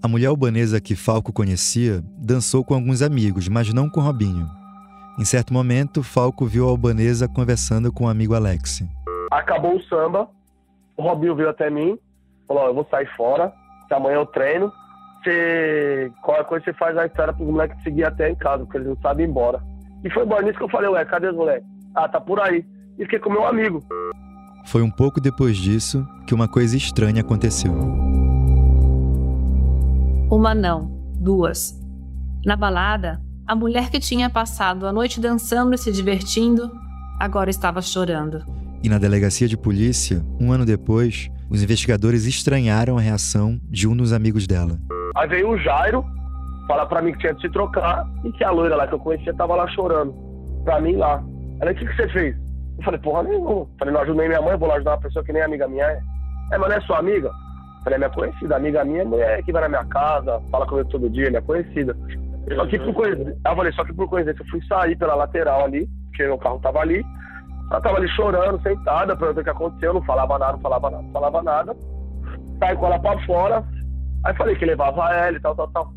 A 0.00 0.06
mulher 0.06 0.28
albanesa 0.28 0.80
que 0.80 0.94
Falco 0.94 1.32
conhecia 1.32 2.02
dançou 2.16 2.64
com 2.64 2.72
alguns 2.72 3.02
amigos, 3.02 3.48
mas 3.48 3.74
não 3.74 3.90
com 3.90 4.00
Robinho. 4.00 4.48
Em 5.18 5.24
certo 5.24 5.52
momento, 5.52 6.04
Falco 6.04 6.46
viu 6.46 6.66
a 6.66 6.70
albanesa 6.70 7.26
conversando 7.26 7.92
com 7.92 8.04
o 8.04 8.08
amigo 8.08 8.34
Alex. 8.34 8.84
Acabou 9.30 9.76
o 9.76 9.82
samba, 9.82 10.28
o 10.96 11.02
Robinho 11.02 11.34
veio 11.34 11.50
até 11.50 11.68
mim, 11.68 11.98
falou: 12.46 12.66
eu 12.66 12.74
vou 12.74 12.86
sair 12.88 13.08
fora, 13.16 13.52
que 13.88 13.94
amanhã 13.94 14.16
eu 14.16 14.26
treino. 14.26 14.72
Você, 15.22 16.12
qualquer 16.22 16.44
coisa 16.44 16.64
você 16.64 16.72
faz 16.74 16.96
a 16.96 17.06
história 17.06 17.32
pros 17.32 17.46
moleques 17.46 17.82
seguir 17.82 18.04
até 18.04 18.30
em 18.30 18.36
casa, 18.36 18.64
porque 18.64 18.78
eles 18.78 18.88
não 18.88 18.96
sabem 19.02 19.26
ir 19.26 19.28
embora. 19.28 19.60
E 20.04 20.10
foi 20.10 20.24
embora 20.24 20.42
nisso 20.42 20.58
que 20.58 20.64
eu 20.64 20.68
falei: 20.68 20.88
ué, 20.90 21.04
cadê 21.04 21.28
os 21.28 21.36
moleques? 21.36 21.68
Ah, 21.94 22.08
tá 22.08 22.20
por 22.20 22.40
aí. 22.40 22.64
E 22.98 23.04
fiquei 23.04 23.18
com 23.18 23.30
meu 23.30 23.46
amigo. 23.46 23.82
Foi 24.66 24.82
um 24.82 24.90
pouco 24.90 25.20
depois 25.20 25.56
disso 25.56 26.06
que 26.26 26.34
uma 26.34 26.46
coisa 26.46 26.76
estranha 26.76 27.22
aconteceu. 27.22 27.72
Uma 30.30 30.54
não, 30.54 30.90
duas. 31.18 31.78
Na 32.44 32.56
balada, 32.56 33.20
a 33.46 33.54
mulher 33.54 33.90
que 33.90 33.98
tinha 33.98 34.30
passado 34.30 34.86
a 34.86 34.92
noite 34.92 35.20
dançando 35.20 35.74
e 35.74 35.78
se 35.78 35.90
divertindo 35.90 36.70
agora 37.18 37.50
estava 37.50 37.82
chorando. 37.82 38.44
E 38.82 38.88
na 38.88 38.96
delegacia 38.96 39.46
de 39.46 39.56
polícia, 39.56 40.24
um 40.40 40.52
ano 40.52 40.64
depois, 40.64 41.28
os 41.50 41.62
investigadores 41.62 42.24
estranharam 42.24 42.96
a 42.96 43.00
reação 43.00 43.60
de 43.68 43.86
um 43.88 43.96
dos 43.96 44.12
amigos 44.12 44.46
dela. 44.46 44.78
Aí 45.16 45.28
veio 45.28 45.50
o 45.50 45.58
Jairo, 45.58 46.04
falar 46.70 46.86
pra 46.86 47.02
mim 47.02 47.12
que 47.12 47.18
tinha 47.18 47.34
de 47.34 47.40
se 47.40 47.50
trocar 47.50 48.06
e 48.24 48.30
que 48.30 48.44
a 48.44 48.50
loira 48.52 48.76
lá 48.76 48.86
que 48.86 48.94
eu 48.94 48.98
conhecia 49.00 49.34
tava 49.34 49.56
lá 49.56 49.66
chorando. 49.68 50.14
Pra 50.64 50.80
mim 50.80 50.94
lá. 50.94 51.20
Ela, 51.60 51.72
o 51.72 51.74
que, 51.74 51.84
que 51.84 51.96
você 51.96 52.08
fez? 52.10 52.36
Eu 52.78 52.84
falei, 52.84 53.00
porra 53.00 53.24
nenhuma. 53.24 53.66
Falei, 53.76 53.92
não 53.92 54.00
ajudei 54.02 54.28
minha 54.28 54.40
mãe, 54.40 54.56
vou 54.56 54.68
lá 54.68 54.76
ajudar 54.76 54.92
uma 54.92 55.00
pessoa 55.00 55.24
que 55.24 55.32
nem 55.32 55.42
amiga 55.42 55.66
minha 55.66 55.84
é. 55.84 56.00
É, 56.52 56.58
mas 56.58 56.70
não 56.70 56.76
é 56.76 56.80
sua 56.82 56.98
amiga? 56.98 57.30
Falei, 57.82 57.96
é 57.96 57.98
minha 57.98 58.10
conhecida. 58.10 58.56
Amiga 58.56 58.84
minha 58.84 59.02
é 59.02 59.04
mulher 59.04 59.42
que 59.42 59.52
vai 59.52 59.62
na 59.62 59.68
minha 59.68 59.84
casa, 59.86 60.40
fala 60.50 60.66
comigo 60.66 60.88
todo 60.90 61.10
dia, 61.10 61.28
minha 61.28 61.42
conhecida. 61.42 61.96
Só 62.54 62.66
que 62.66 62.78
por 62.78 62.94
coincidência, 62.94 63.40
eu 63.44 63.56
falei, 63.56 63.72
só 63.72 63.84
que 63.84 63.92
por 63.92 64.08
coincidência 64.08 64.42
eu 64.42 64.50
fui 64.50 64.62
sair 64.66 64.96
pela 64.96 65.16
lateral 65.16 65.64
ali, 65.64 65.88
porque 66.06 66.22
meu 66.22 66.38
carro 66.38 66.60
tava 66.60 66.78
ali. 66.78 67.04
Ela 67.70 67.80
tava 67.80 67.96
ali 67.98 68.08
chorando, 68.10 68.62
sentada, 68.62 69.16
perguntando 69.16 69.40
o 69.40 69.44
que 69.44 69.50
aconteceu, 69.50 69.94
não 69.94 70.02
falava 70.02 70.38
nada, 70.38 70.52
não 70.52 70.60
falava 70.60 70.90
nada, 70.90 71.02
não 71.02 71.12
falava 71.12 71.42
nada. 71.42 71.76
Saí 72.58 72.76
com 72.76 72.86
ela 72.86 72.98
pra 72.98 73.18
fora, 73.26 73.64
aí 74.24 74.34
falei 74.34 74.56
que 74.56 74.64
levava 74.64 75.12
ela 75.12 75.36
e 75.36 75.40
tal, 75.40 75.54
tal, 75.54 75.68
tal. 75.68 75.92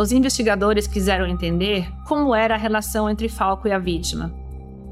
Os 0.00 0.12
investigadores 0.12 0.86
quiseram 0.86 1.26
entender 1.26 1.92
como 2.08 2.34
era 2.34 2.54
a 2.54 2.56
relação 2.56 3.10
entre 3.10 3.28
Falco 3.28 3.68
e 3.68 3.70
a 3.70 3.78
vítima. 3.78 4.32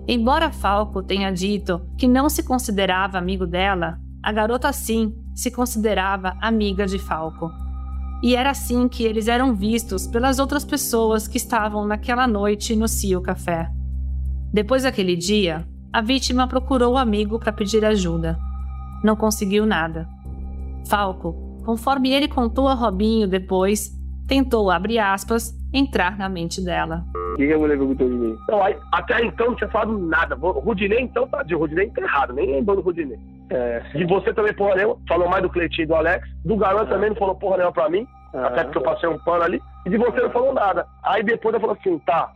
Embora 0.07 0.53
Falco 0.53 1.03
tenha 1.03 1.31
dito 1.31 1.81
que 1.97 2.07
não 2.07 2.29
se 2.29 2.43
considerava 2.43 3.17
amigo 3.17 3.47
dela, 3.47 3.99
a 4.23 4.31
garota 4.31 4.71
sim 4.71 5.17
se 5.35 5.51
considerava 5.51 6.37
amiga 6.43 6.87
de 6.87 6.99
Falco. 6.99 7.51
E 8.23 8.37
era 8.37 8.51
assim 8.51 8.87
que 8.87 9.03
eles 9.03 9.29
eram 9.29 9.55
vistos 9.55 10.07
pelas 10.07 10.39
outras 10.39 10.63
pessoas 10.63 11.27
que 11.27 11.39
estavam 11.39 11.87
naquela 11.87 12.27
noite 12.27 12.77
no 12.77 12.87
Cio 12.87 13.23
Café. 13.23 13.71
Depois 14.53 14.83
daquele 14.83 15.17
dia, 15.17 15.67
a 15.91 16.03
vítima 16.03 16.47
procurou 16.47 16.93
o 16.93 16.99
amigo 16.99 17.39
para 17.39 17.51
pedir 17.51 17.83
ajuda. 17.83 18.39
Não 19.03 19.17
conseguiu 19.17 19.65
nada. 19.65 20.07
Falco, 20.87 21.33
conforme 21.65 22.11
ele 22.11 22.29
contou 22.29 22.69
a 22.69 22.75
Robinho 22.75 23.27
depois, 23.27 23.98
tentou, 24.29 24.71
abre 24.71 24.99
aspas, 24.99 25.53
entrar 25.73 26.17
na 26.19 26.29
mente 26.29 26.63
dela. 26.63 27.03
E 27.39 27.53
a 27.53 27.59
mulher 27.59 27.79
perguntou 27.79 28.09
de 28.09 28.15
mim. 28.15 28.39
Então, 28.45 28.63
aí, 28.63 28.77
até 28.93 29.25
então 29.25 29.47
não 29.47 29.55
tinha 29.55 29.71
falado 29.71 29.99
nada. 29.99 30.37
O 30.37 30.61
Rudinei, 30.61 31.01
então, 31.01 31.27
tá 31.27 31.43
de 31.43 31.55
Rudinei 31.55 31.89
tá 31.91 32.03
errado, 32.03 32.35
nem 32.35 32.53
lembrou 32.53 32.77
do 32.77 32.83
Rudinei. 32.83 33.19
É. 33.51 33.83
E 33.95 34.05
você 34.05 34.33
também, 34.35 34.53
porra 34.55 34.77
nenhuma, 34.77 34.99
falou 35.09 35.29
mais 35.29 35.43
do 35.43 35.49
Cleitinho 35.49 35.85
e 35.85 35.89
do 35.89 35.95
Alex. 35.95 36.29
Do 36.45 36.57
Garão 36.57 36.83
é. 36.83 36.87
também 36.87 37.11
não 37.11 37.17
falou 37.17 37.35
porra 37.35 37.57
nenhuma 37.57 37.73
pra 37.73 37.89
mim, 37.89 38.07
é. 38.35 38.39
até 38.39 38.65
porque 38.65 38.79
eu 38.79 38.83
passei 38.83 39.09
um 39.09 39.19
pano 39.21 39.43
ali. 39.43 39.63
E 39.87 39.91
de 39.91 39.97
você 39.97 40.21
não 40.21 40.31
falou 40.31 40.53
nada. 40.53 40.87
Aí 41.03 41.23
depois 41.23 41.55
eu 41.55 41.61
falou 41.61 41.77
assim, 41.81 41.99
tá. 42.01 42.31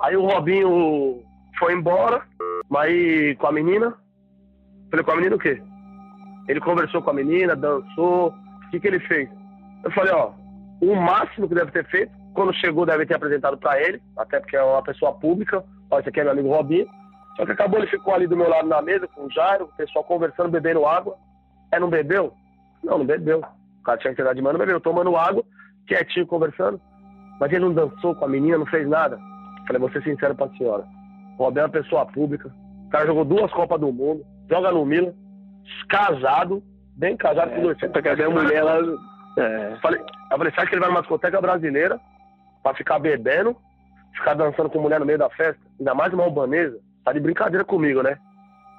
Aí 0.00 0.16
o 0.16 0.26
Robinho 0.26 1.22
foi 1.58 1.74
embora, 1.74 2.22
mas 2.68 3.36
com 3.38 3.46
a 3.46 3.52
menina. 3.52 3.94
Falei, 4.90 5.04
com 5.04 5.10
a 5.10 5.16
menina 5.16 5.36
o 5.36 5.38
quê? 5.38 5.62
Ele 6.48 6.60
conversou 6.60 7.02
com 7.02 7.10
a 7.10 7.14
menina, 7.14 7.54
dançou. 7.54 8.28
O 8.28 8.70
que, 8.70 8.80
que 8.80 8.88
ele 8.88 9.00
fez? 9.00 9.28
Eu 9.84 9.90
falei, 9.92 10.12
ó, 10.12 10.30
o 10.80 10.94
máximo 10.94 11.48
que 11.48 11.54
deve 11.54 11.70
ter 11.70 11.84
feito, 11.86 12.12
quando 12.34 12.54
chegou, 12.54 12.84
deve 12.84 13.06
ter 13.06 13.14
apresentado 13.14 13.56
para 13.56 13.80
ele, 13.80 14.00
até 14.16 14.38
porque 14.38 14.56
é 14.56 14.62
uma 14.62 14.82
pessoa 14.82 15.12
pública. 15.14 15.64
Ó, 15.90 15.98
esse 15.98 16.08
aqui 16.08 16.20
é 16.20 16.24
meu 16.24 16.32
amigo 16.32 16.48
Robinho. 16.48 16.86
Só 17.36 17.44
que 17.46 17.52
acabou, 17.52 17.78
ele 17.78 17.88
ficou 17.88 18.14
ali 18.14 18.26
do 18.26 18.36
meu 18.36 18.48
lado 18.48 18.68
na 18.68 18.80
mesa 18.82 19.08
com 19.08 19.24
o 19.24 19.30
Jairo, 19.30 19.64
o 19.64 19.76
pessoal 19.76 20.04
conversando, 20.04 20.50
bebendo 20.50 20.86
água. 20.86 21.16
É, 21.72 21.78
não 21.78 21.88
bebeu? 21.88 22.32
Não, 22.82 22.98
não 22.98 23.06
bebeu. 23.06 23.40
O 23.80 23.82
cara 23.82 23.98
tinha 23.98 24.14
que 24.14 24.22
ter 24.22 24.34
de 24.34 24.42
mano, 24.42 24.58
bebeu. 24.58 24.80
Tomando 24.80 25.16
água, 25.16 25.42
quietinho, 25.86 26.26
conversando. 26.26 26.80
Mas 27.40 27.52
ele 27.52 27.64
não 27.64 27.74
dançou 27.74 28.14
com 28.14 28.24
a 28.24 28.28
menina, 28.28 28.58
não 28.58 28.66
fez 28.66 28.88
nada. 28.88 29.18
Falei, 29.66 29.80
vou 29.80 29.90
ser 29.90 30.02
sincero 30.02 30.34
pra 30.34 30.48
senhora. 30.50 30.84
O 31.38 31.44
Robinho 31.44 31.62
é 31.62 31.64
uma 31.66 31.70
pessoa 31.72 32.06
pública. 32.06 32.50
O 32.86 32.90
cara 32.90 33.06
jogou 33.06 33.24
duas 33.24 33.52
Copas 33.52 33.80
do 33.80 33.92
Mundo, 33.92 34.24
joga 34.48 34.70
no 34.72 34.84
Milan, 34.86 35.12
casado, 35.88 36.62
bem 36.96 37.16
casado 37.16 37.50
com 37.50 37.62
dois 37.62 37.78
filhos. 37.78 37.92
Porque 37.92 38.08
a 38.08 38.30
mulher, 38.30 38.56
ela. 38.56 38.80
É. 39.38 39.76
Falei, 39.82 40.00
eu 40.30 40.38
falei, 40.38 40.52
você 40.52 40.60
acha 40.60 40.68
que 40.68 40.74
ele 40.74 40.80
vai 40.80 40.90
numa 40.90 41.00
discoteca 41.00 41.40
brasileira 41.40 42.00
pra 42.62 42.74
ficar 42.74 42.98
bebendo, 42.98 43.56
ficar 44.14 44.34
dançando 44.34 44.68
com 44.68 44.80
mulher 44.80 45.00
no 45.00 45.06
meio 45.06 45.18
da 45.18 45.30
festa? 45.30 45.60
Ainda 45.78 45.94
mais 45.94 46.12
uma 46.12 46.24
albanesa? 46.24 46.78
Tá 47.04 47.12
de 47.12 47.20
brincadeira 47.20 47.64
comigo, 47.64 48.02
né? 48.02 48.18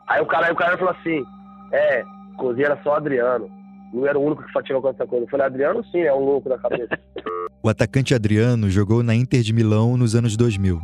Aí 0.07 0.21
o 0.21 0.25
cara, 0.25 0.47
aí 0.47 0.51
o 0.51 0.55
cara 0.55 0.77
falou 0.77 0.93
assim, 0.93 1.23
é, 1.71 2.03
cozinha 2.37 2.67
era 2.67 2.83
só 2.83 2.95
Adriano. 2.95 3.49
Não 3.93 4.05
era 4.05 4.19
o 4.19 4.23
único 4.23 4.43
que 4.43 4.51
fatigou 4.51 4.81
com 4.81 4.89
essa 4.89 5.07
coisa. 5.07 5.25
Eu 5.25 5.29
falei, 5.29 5.45
Adriano 5.45 5.83
sim, 5.85 6.01
é 6.01 6.13
um 6.13 6.23
louco 6.23 6.49
da 6.49 6.57
cabeça. 6.57 6.99
o 7.63 7.69
atacante 7.69 8.13
Adriano 8.13 8.69
jogou 8.69 9.01
na 9.01 9.15
Inter 9.15 9.41
de 9.41 9.53
Milão 9.53 9.95
nos 9.95 10.15
anos 10.15 10.35
2000. 10.35 10.79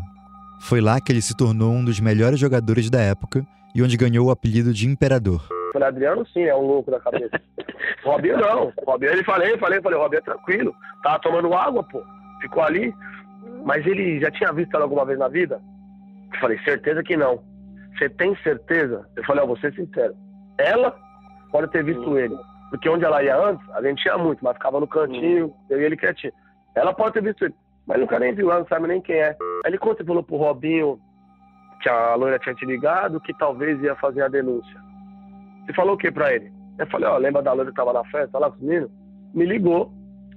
Foi 0.62 0.80
lá 0.80 1.02
que 1.02 1.12
ele 1.12 1.22
se 1.22 1.36
tornou 1.36 1.74
um 1.74 1.84
dos 1.84 2.00
melhores 2.00 2.40
jogadores 2.40 2.90
da 2.90 3.02
época 3.02 3.46
e 3.76 3.84
onde 3.84 3.98
ganhou 3.98 4.28
o 4.28 4.32
apelido 4.32 4.74
de 4.74 4.88
Imperador. 4.88 5.46
Falei, 5.74 5.88
Adriano 5.88 6.26
sim, 6.28 6.44
é 6.44 6.56
um 6.56 6.62
louco 6.62 6.92
da 6.92 7.00
cabeça. 7.00 7.42
Robinho 8.06 8.38
não. 8.38 8.72
Robinho, 8.86 9.12
ele 9.12 9.24
falei, 9.24 9.58
falei, 9.58 9.82
falei, 9.82 9.98
Robinho 9.98 10.20
é 10.20 10.22
tranquilo. 10.22 10.76
Tava 11.02 11.20
tomando 11.20 11.54
água, 11.54 11.84
pô. 11.84 12.02
Ficou 12.42 12.62
ali. 12.62 12.94
Mas 13.66 13.86
ele 13.88 14.20
já 14.22 14.30
tinha 14.30 14.54
visto 14.54 14.74
ela 14.76 14.86
alguma 14.86 15.04
vez 15.04 15.18
na 15.18 15.28
vida? 15.28 15.60
Eu 16.32 16.40
falei, 16.40 16.60
certeza 16.60 17.04
que 17.04 17.18
não. 17.18 17.44
Você 17.98 18.08
tem 18.08 18.36
certeza? 18.44 19.06
Eu 19.16 19.24
falei, 19.24 19.44
ó, 19.44 19.48
vou 19.48 19.58
ser 19.58 19.74
sincero. 19.74 20.14
Ela 20.60 20.96
pode 21.52 21.72
ter 21.72 21.84
visto 21.84 22.08
hum. 22.08 22.18
ele. 22.18 22.36
Porque 22.70 22.90
onde 22.90 23.04
ela 23.04 23.24
ia 23.24 23.36
antes, 23.36 23.68
a 23.72 23.82
gente 23.82 24.04
tinha 24.04 24.18
muito, 24.18 24.44
mas 24.44 24.54
ficava 24.54 24.80
no 24.80 24.88
cantinho, 24.88 25.48
hum. 25.48 25.54
eu 25.72 25.82
e 25.82 25.84
ele 25.86 25.98
quietinho. 25.98 26.34
Ela 26.76 26.94
pode 26.94 27.14
ter 27.14 27.24
visto 27.24 27.46
ele. 27.46 27.56
Mas 27.88 28.00
nunca 28.00 28.20
nem 28.20 28.34
viu, 28.34 28.50
ela 28.50 28.62
não 28.62 28.68
sabe 28.68 28.88
nem 28.88 29.02
quem 29.02 29.16
é. 29.16 29.30
Aí 29.66 29.72
ele 29.72 29.78
conta 29.78 30.04
e 30.04 30.06
falou 30.06 30.24
pro 30.24 30.38
Robinho 30.38 31.00
que 31.82 31.90
a 31.90 32.16
loira 32.16 32.40
tinha 32.40 32.56
te 32.56 32.66
ligado, 32.66 33.20
que 33.20 33.34
talvez 33.38 33.82
ia 33.82 33.96
fazer 33.96 34.22
a 34.22 34.30
denúncia. 34.30 34.83
Você 35.66 35.74
falou 35.74 35.96
o 35.96 35.98
que 35.98 36.12
pra 36.12 36.34
ele? 36.34 36.52
Eu 36.78 36.88
falei, 36.88 37.08
ó, 37.08 37.18
lembra 37.18 37.42
da 37.42 37.54
loira 37.54 37.70
que 37.70 37.76
tava 37.76 37.94
na 37.94 38.04
festa, 38.06 38.40
lá 38.40 38.50
com 38.50 38.58
os 38.58 38.62
meninos? 38.62 38.92
Me 39.34 39.46
ligou, 39.46 39.92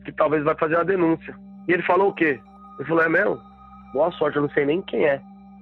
que 0.05 0.13
talvez 0.13 0.45
vai 0.45 0.55
fazer 0.57 0.77
a 0.77 0.85
denúncia. 0.85 1.35
E 1.67 1.73
ele 1.73 1.83
falou 1.83 2.11
o 2.11 2.15
quê? 2.15 2.41
Ele 2.79 2.89
falou, 2.89 3.03
é 3.03 3.09
mesmo? 3.09 3.41
Boa 3.93 4.11
sorte, 4.13 4.37
eu 4.37 4.43
não 4.43 4.51
sei 4.51 4.65
nem 4.67 4.83
quem 4.83 5.05
é. 5.05 5.21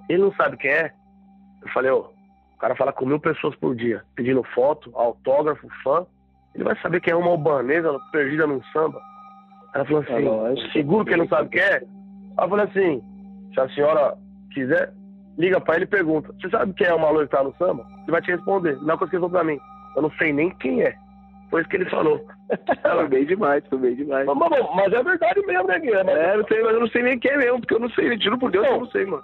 Ele 0.09 0.23
não 0.23 0.33
sabe 0.35 0.57
quem 0.57 0.71
é? 0.71 0.93
Eu 1.63 1.69
falei, 1.69 1.91
ó, 1.91 2.01
o 2.01 2.59
cara 2.59 2.77
fala 2.77 2.93
com 2.93 3.07
mil 3.07 3.21
pessoas 3.21 3.55
por 3.57 3.75
dia, 3.75 4.03
pedindo 4.15 4.43
foto, 4.55 4.91
autógrafo, 4.95 5.69
fã. 5.83 6.07
Ele 6.55 6.65
vai 6.65 6.77
saber 6.81 7.01
quem 7.01 7.13
é 7.13 7.17
uma 7.17 7.31
albanesa 7.31 7.99
perdida 8.13 8.47
num 8.47 8.63
samba. 8.73 9.01
Ela 9.75 9.85
falou 9.85 10.03
assim, 10.03 10.63
é 10.63 10.73
seguro 10.73 11.05
que 11.05 11.13
ele 11.13 11.23
não 11.23 11.29
sabe 11.29 11.49
quem 11.49 11.61
é? 11.61 11.83
Ela 12.37 12.49
falou 12.49 12.65
assim, 12.65 13.03
se 13.53 13.61
a 13.61 13.69
senhora 13.71 14.17
quiser, 14.53 14.93
liga 15.39 15.61
pra 15.61 15.77
ele 15.77 15.85
e 15.85 15.89
pergunta, 15.89 16.33
você 16.41 16.49
sabe 16.51 16.73
quem 16.75 16.87
é 16.87 16.95
o 16.95 17.01
maluco 17.01 17.25
que 17.25 17.31
tá 17.31 17.43
no 17.43 17.55
samba? 17.57 17.87
Ele 18.03 18.13
vai 18.13 18.23
te 18.23 18.31
responder. 18.31 18.77
Não 18.83 18.97
coisa 18.97 19.11
que 19.11 19.17
ele 19.17 19.21
falou 19.21 19.31
pra 19.31 19.45
mim. 19.45 19.59
Eu 19.97 20.03
não 20.03 20.11
sei 20.13 20.33
nem 20.33 20.51
quem 20.51 20.83
é. 20.83 20.95
Foi 21.51 21.61
isso 21.61 21.71
que 21.71 21.77
ele 21.77 21.91
falou. 21.91 22.25
foi 22.83 23.09
bem 23.09 23.27
demais, 23.27 23.65
foi 23.69 23.79
bem 23.79 23.95
demais. 23.95 24.27
Mas, 24.27 24.37
mas, 24.37 24.67
mas 24.75 24.93
é 24.93 25.03
verdade 25.03 25.47
mesmo, 25.47 25.69
né, 25.69 25.79
Guilherme? 25.79 26.11
É, 26.11 26.37
não 26.37 26.45
sei, 26.47 26.63
mas 26.63 26.75
eu 26.75 26.81
não 26.81 26.89
sei 26.89 27.03
nem 27.03 27.19
quem 27.19 27.31
é 27.31 27.39
mesmo, 27.39 27.61
porque 27.61 27.75
eu 27.75 27.81
não 27.81 27.91
sei, 27.91 28.19
juro 28.21 28.39
por 28.39 28.51
Deus, 28.51 28.65
não. 28.67 28.75
eu 28.75 28.81
não 28.81 28.91
sei, 28.91 29.05
mano. 29.05 29.23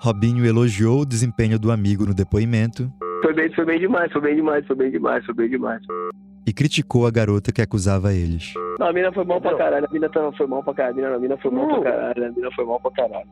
Robinho 0.00 0.46
elogiou 0.46 1.00
o 1.00 1.06
desempenho 1.06 1.58
do 1.58 1.72
amigo 1.72 2.06
no 2.06 2.14
depoimento. 2.14 2.90
Foi 3.22 3.34
bem, 3.34 3.52
foi 3.52 3.64
bem 3.64 3.80
demais, 3.80 4.12
foi 4.12 4.20
bem 4.20 4.36
demais, 4.36 4.66
foi 4.66 4.76
bem 4.76 4.90
demais, 4.90 5.24
foi 5.24 5.34
bem 5.34 5.48
demais 5.48 5.82
e 6.48 6.52
criticou 6.52 7.06
a 7.06 7.10
garota 7.10 7.52
que 7.52 7.60
acusava 7.60 8.14
eles. 8.14 8.54
Não, 8.78 8.86
a 8.86 8.92
mina 8.92 9.12
foi 9.12 9.22
mal 9.22 9.38
pra 9.38 9.54
caralho, 9.54 9.86
a 9.86 9.92
mina 9.92 10.08
foi 10.10 10.46
mal 10.46 10.62
pra 10.62 10.72
caralho, 10.72 11.14
a 11.14 11.18
mina 11.18 11.36
foi 11.36 11.50
mal 11.50 11.68
pra 11.68 11.82
caralho, 11.82 12.26
a 12.26 12.30
mina 12.30 12.50
foi 12.52 12.64
mal 12.64 12.80
pra 12.80 12.90
caralho. 12.90 13.28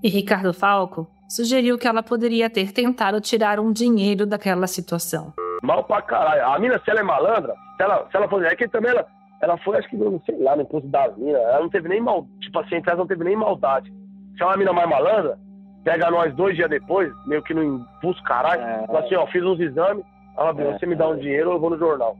E 0.00 0.08
Ricardo 0.08 0.54
Falco 0.54 1.08
sugeriu 1.28 1.76
que 1.76 1.88
ela 1.88 2.04
poderia 2.04 2.48
ter 2.48 2.70
tentado 2.70 3.20
tirar 3.20 3.58
um 3.58 3.72
dinheiro 3.72 4.24
daquela 4.26 4.68
situação. 4.68 5.32
Mal 5.60 5.82
pra 5.82 6.02
caralho. 6.02 6.46
A 6.46 6.58
mina, 6.60 6.80
se 6.84 6.88
ela 6.88 7.00
é 7.00 7.02
malandra, 7.02 7.52
se 7.76 7.82
ela, 7.82 8.06
se 8.08 8.16
ela 8.16 8.28
for. 8.28 8.44
É 8.44 8.54
que 8.54 8.68
também 8.68 8.92
ela, 8.92 9.06
ela 9.40 9.58
foi, 9.58 9.78
acho 9.78 9.88
que, 9.88 9.96
não 9.96 10.20
sei 10.24 10.38
lá, 10.40 10.54
no 10.54 10.62
impulso 10.62 10.86
da 10.86 11.08
mina. 11.16 11.38
Ela 11.38 11.60
não 11.60 11.68
teve 11.68 11.88
nem 11.88 12.00
mal. 12.00 12.26
Tipo 12.40 12.60
assim, 12.60 12.80
ela 12.86 12.96
não 12.96 13.06
teve 13.08 13.24
nem 13.24 13.34
maldade. 13.34 13.92
Se 14.36 14.42
é 14.42 14.46
uma 14.46 14.56
mina 14.56 14.72
mais 14.72 14.88
malandra, 14.88 15.36
pega 15.82 16.10
nós 16.12 16.32
dois 16.36 16.54
dias 16.54 16.70
depois, 16.70 17.12
meio 17.26 17.42
que 17.42 17.54
no 17.54 17.62
impulso 17.62 18.22
caralho, 18.22 18.62
é. 18.62 18.86
fala 18.86 19.00
assim, 19.00 19.16
ó, 19.16 19.26
fiz 19.26 19.42
uns 19.42 19.58
exames, 19.58 20.04
ela 20.38 20.50
é, 20.50 20.78
você 20.78 20.86
me 20.86 20.94
dá 20.94 21.08
um 21.08 21.16
dinheiro, 21.16 21.50
eu 21.50 21.60
vou 21.60 21.70
no 21.70 21.78
jornal. 21.78 22.16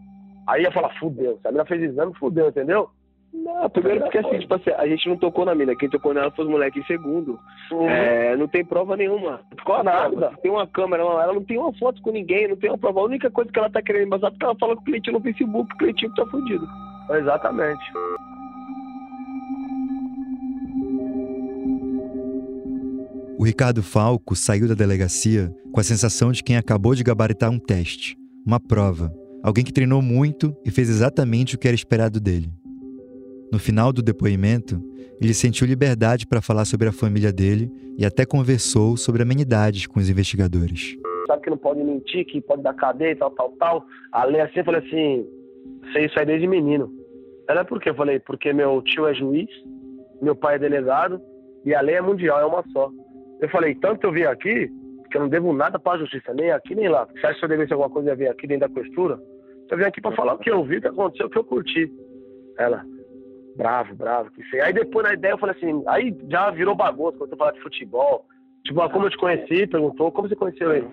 Aí 0.47 0.63
ia 0.63 0.73
falar, 0.73 0.91
fudeu. 0.99 1.39
Se 1.41 1.49
a 1.49 1.53
mina 1.53 1.65
fez 1.65 1.83
exame, 1.83 2.13
fudeu, 2.19 2.49
entendeu? 2.49 2.91
Não, 3.33 3.69
primeiro 3.71 4.01
porque 4.01 4.19
assim, 4.19 4.41
tipo 4.41 4.55
assim, 4.55 4.71
a 4.71 4.87
gente 4.87 5.09
não 5.09 5.17
tocou 5.17 5.47
na 5.47 5.55
mina, 5.55 5.75
quem 5.75 5.89
tocou 5.89 6.13
nela 6.13 6.31
foi 6.33 6.45
os 6.45 6.51
moleques 6.51 6.83
em 6.83 6.87
segundo. 6.87 7.41
Uhum. 7.71 7.89
É, 7.89 8.37
não 8.37 8.47
tem 8.47 8.63
prova 8.63 8.95
nenhuma. 8.95 9.41
Ficou 9.57 9.83
nada. 9.83 10.33
Tem 10.43 10.51
uma 10.51 10.67
câmera, 10.67 11.03
ela 11.03 11.33
não 11.33 11.43
tem 11.43 11.59
uma 11.59 11.73
foto 11.75 12.03
com 12.03 12.11
ninguém, 12.11 12.49
não 12.49 12.57
tem 12.57 12.69
uma 12.69 12.77
prova. 12.77 13.01
A 13.01 13.05
única 13.05 13.31
coisa 13.31 13.51
que 13.51 13.59
ela 13.59 13.71
tá 13.71 13.81
querendo 13.81 14.07
embasar 14.07 14.29
é 14.29 14.31
porque 14.33 14.45
ela 14.45 14.59
fala 14.59 14.77
com 14.77 14.83
o 14.83 14.85
cliente 14.85 15.11
no 15.11 15.21
Facebook, 15.21 15.75
o 15.75 15.79
cliente 15.79 16.15
tá 16.15 16.27
fudido. 16.27 16.67
Exatamente. 17.11 17.83
O 23.39 23.45
Ricardo 23.45 23.83
Falco 23.83 24.37
saiu 24.37 24.69
da 24.69 24.75
delegacia 24.75 25.51
com 25.73 25.81
a 25.81 25.83
sensação 25.83 26.31
de 26.31 26.45
quem 26.45 26.57
acabou 26.57 26.95
de 26.95 27.03
gabaritar 27.03 27.51
um 27.51 27.59
teste, 27.59 28.15
uma 28.47 28.61
prova, 28.61 29.11
Alguém 29.43 29.65
que 29.65 29.73
treinou 29.73 30.01
muito 30.01 30.57
e 30.65 30.71
fez 30.71 30.89
exatamente 30.89 31.57
o 31.57 31.59
que 31.59 31.67
era 31.67 31.75
esperado 31.75 32.21
dele. 32.21 32.49
No 33.53 33.59
final 33.59 33.93
do 33.93 34.01
depoimento, 34.01 34.81
ele 35.21 35.35
sentiu 35.35 35.67
liberdade 35.67 36.27
para 36.27 36.41
falar 36.41 36.65
sobre 36.65 36.89
a 36.89 36.93
família 36.93 37.33
dele 37.33 37.71
e 37.99 38.07
até 38.07 38.25
conversou 38.25 38.97
sobre 38.97 39.23
amenidades 39.23 39.87
com 39.87 39.99
os 39.99 40.09
investigadores. 40.09 40.97
Sabe 41.27 41.43
que 41.43 41.51
não 41.51 41.59
pode 41.59 41.83
mentir, 41.83 42.25
que 42.25 42.41
pode 42.41 42.63
dar 42.63 42.75
cadeia, 42.75 43.17
tal, 43.17 43.31
tal, 43.33 43.51
tal. 43.59 43.87
A 44.13 44.25
lei 44.25 44.41
assim, 44.41 44.61
eu 44.61 44.65
falei 44.65 44.81
assim, 44.81 45.27
sei 45.93 46.07
isso 46.07 46.19
aí 46.19 46.25
desde 46.25 46.47
menino. 46.47 46.93
Ela 47.49 47.65
por 47.65 47.81
quê? 47.81 47.91
Eu 47.91 47.95
falei, 47.97 48.21
porque 48.21 48.53
meu 48.53 48.81
tio 48.83 49.07
é 49.07 49.15
juiz, 49.15 49.51
meu 50.21 50.37
pai 50.37 50.55
é 50.55 50.61
delegado 50.61 51.21
e 51.65 51.75
a 51.75 51.81
lei 51.81 51.97
é 51.97 52.01
mundial, 52.01 52.41
é 52.41 52.45
uma 52.45 52.65
só. 52.73 52.91
Eu 53.41 53.49
falei, 53.49 53.75
tanto 53.75 54.07
eu 54.07 54.13
vim 54.13 54.23
aqui, 54.23 54.71
que 55.11 55.17
eu 55.17 55.23
não 55.23 55.29
devo 55.29 55.53
nada 55.53 55.79
para 55.79 55.99
a 55.99 55.99
justiça, 55.99 56.33
nem 56.33 56.51
aqui 56.51 56.75
nem 56.75 56.89
lá. 56.89 57.07
Você 57.07 57.27
acha 57.27 57.39
que 57.39 57.45
eu 57.45 57.49
devesse 57.49 57.73
alguma 57.73 57.91
coisa 57.91 58.13
a 58.13 58.15
ver 58.15 58.29
aqui 58.29 58.47
dentro 58.47 58.69
da 58.69 58.75
costura? 58.75 59.21
Eu 59.73 59.79
vim 59.79 59.85
aqui 59.85 60.03
para 60.03 60.15
falar 60.15 60.35
o 60.35 60.39
que 60.39 60.51
eu 60.51 60.63
vi, 60.63 60.77
o 60.77 60.81
que 60.83 60.89
aconteceu, 60.89 61.27
o 61.27 61.31
que 61.31 61.39
eu 61.39 61.45
curti. 61.45 61.91
Ela, 62.59 62.85
bravo, 63.57 63.95
bravo, 63.95 64.31
que 64.31 64.45
sei. 64.51 64.61
Aí 64.61 64.71
depois 64.71 65.03
na 65.03 65.15
ideia 65.15 65.33
eu 65.33 65.39
falei 65.39 65.57
assim, 65.57 65.83
aí 65.89 66.15
já 66.29 66.51
virou 66.51 66.75
bagunça 66.75 67.17
quando 67.17 67.33
eu 67.33 67.39
falar 67.39 67.53
de 67.53 67.63
futebol. 67.63 68.27
Tipo, 68.67 68.83
ah, 68.83 68.91
como 68.91 69.07
eu 69.07 69.11
te 69.11 69.17
conheci, 69.17 69.67
perguntou, 69.67 70.13
como 70.13 70.29
você 70.29 70.37
conheceu 70.37 70.75
ele? 70.75 70.87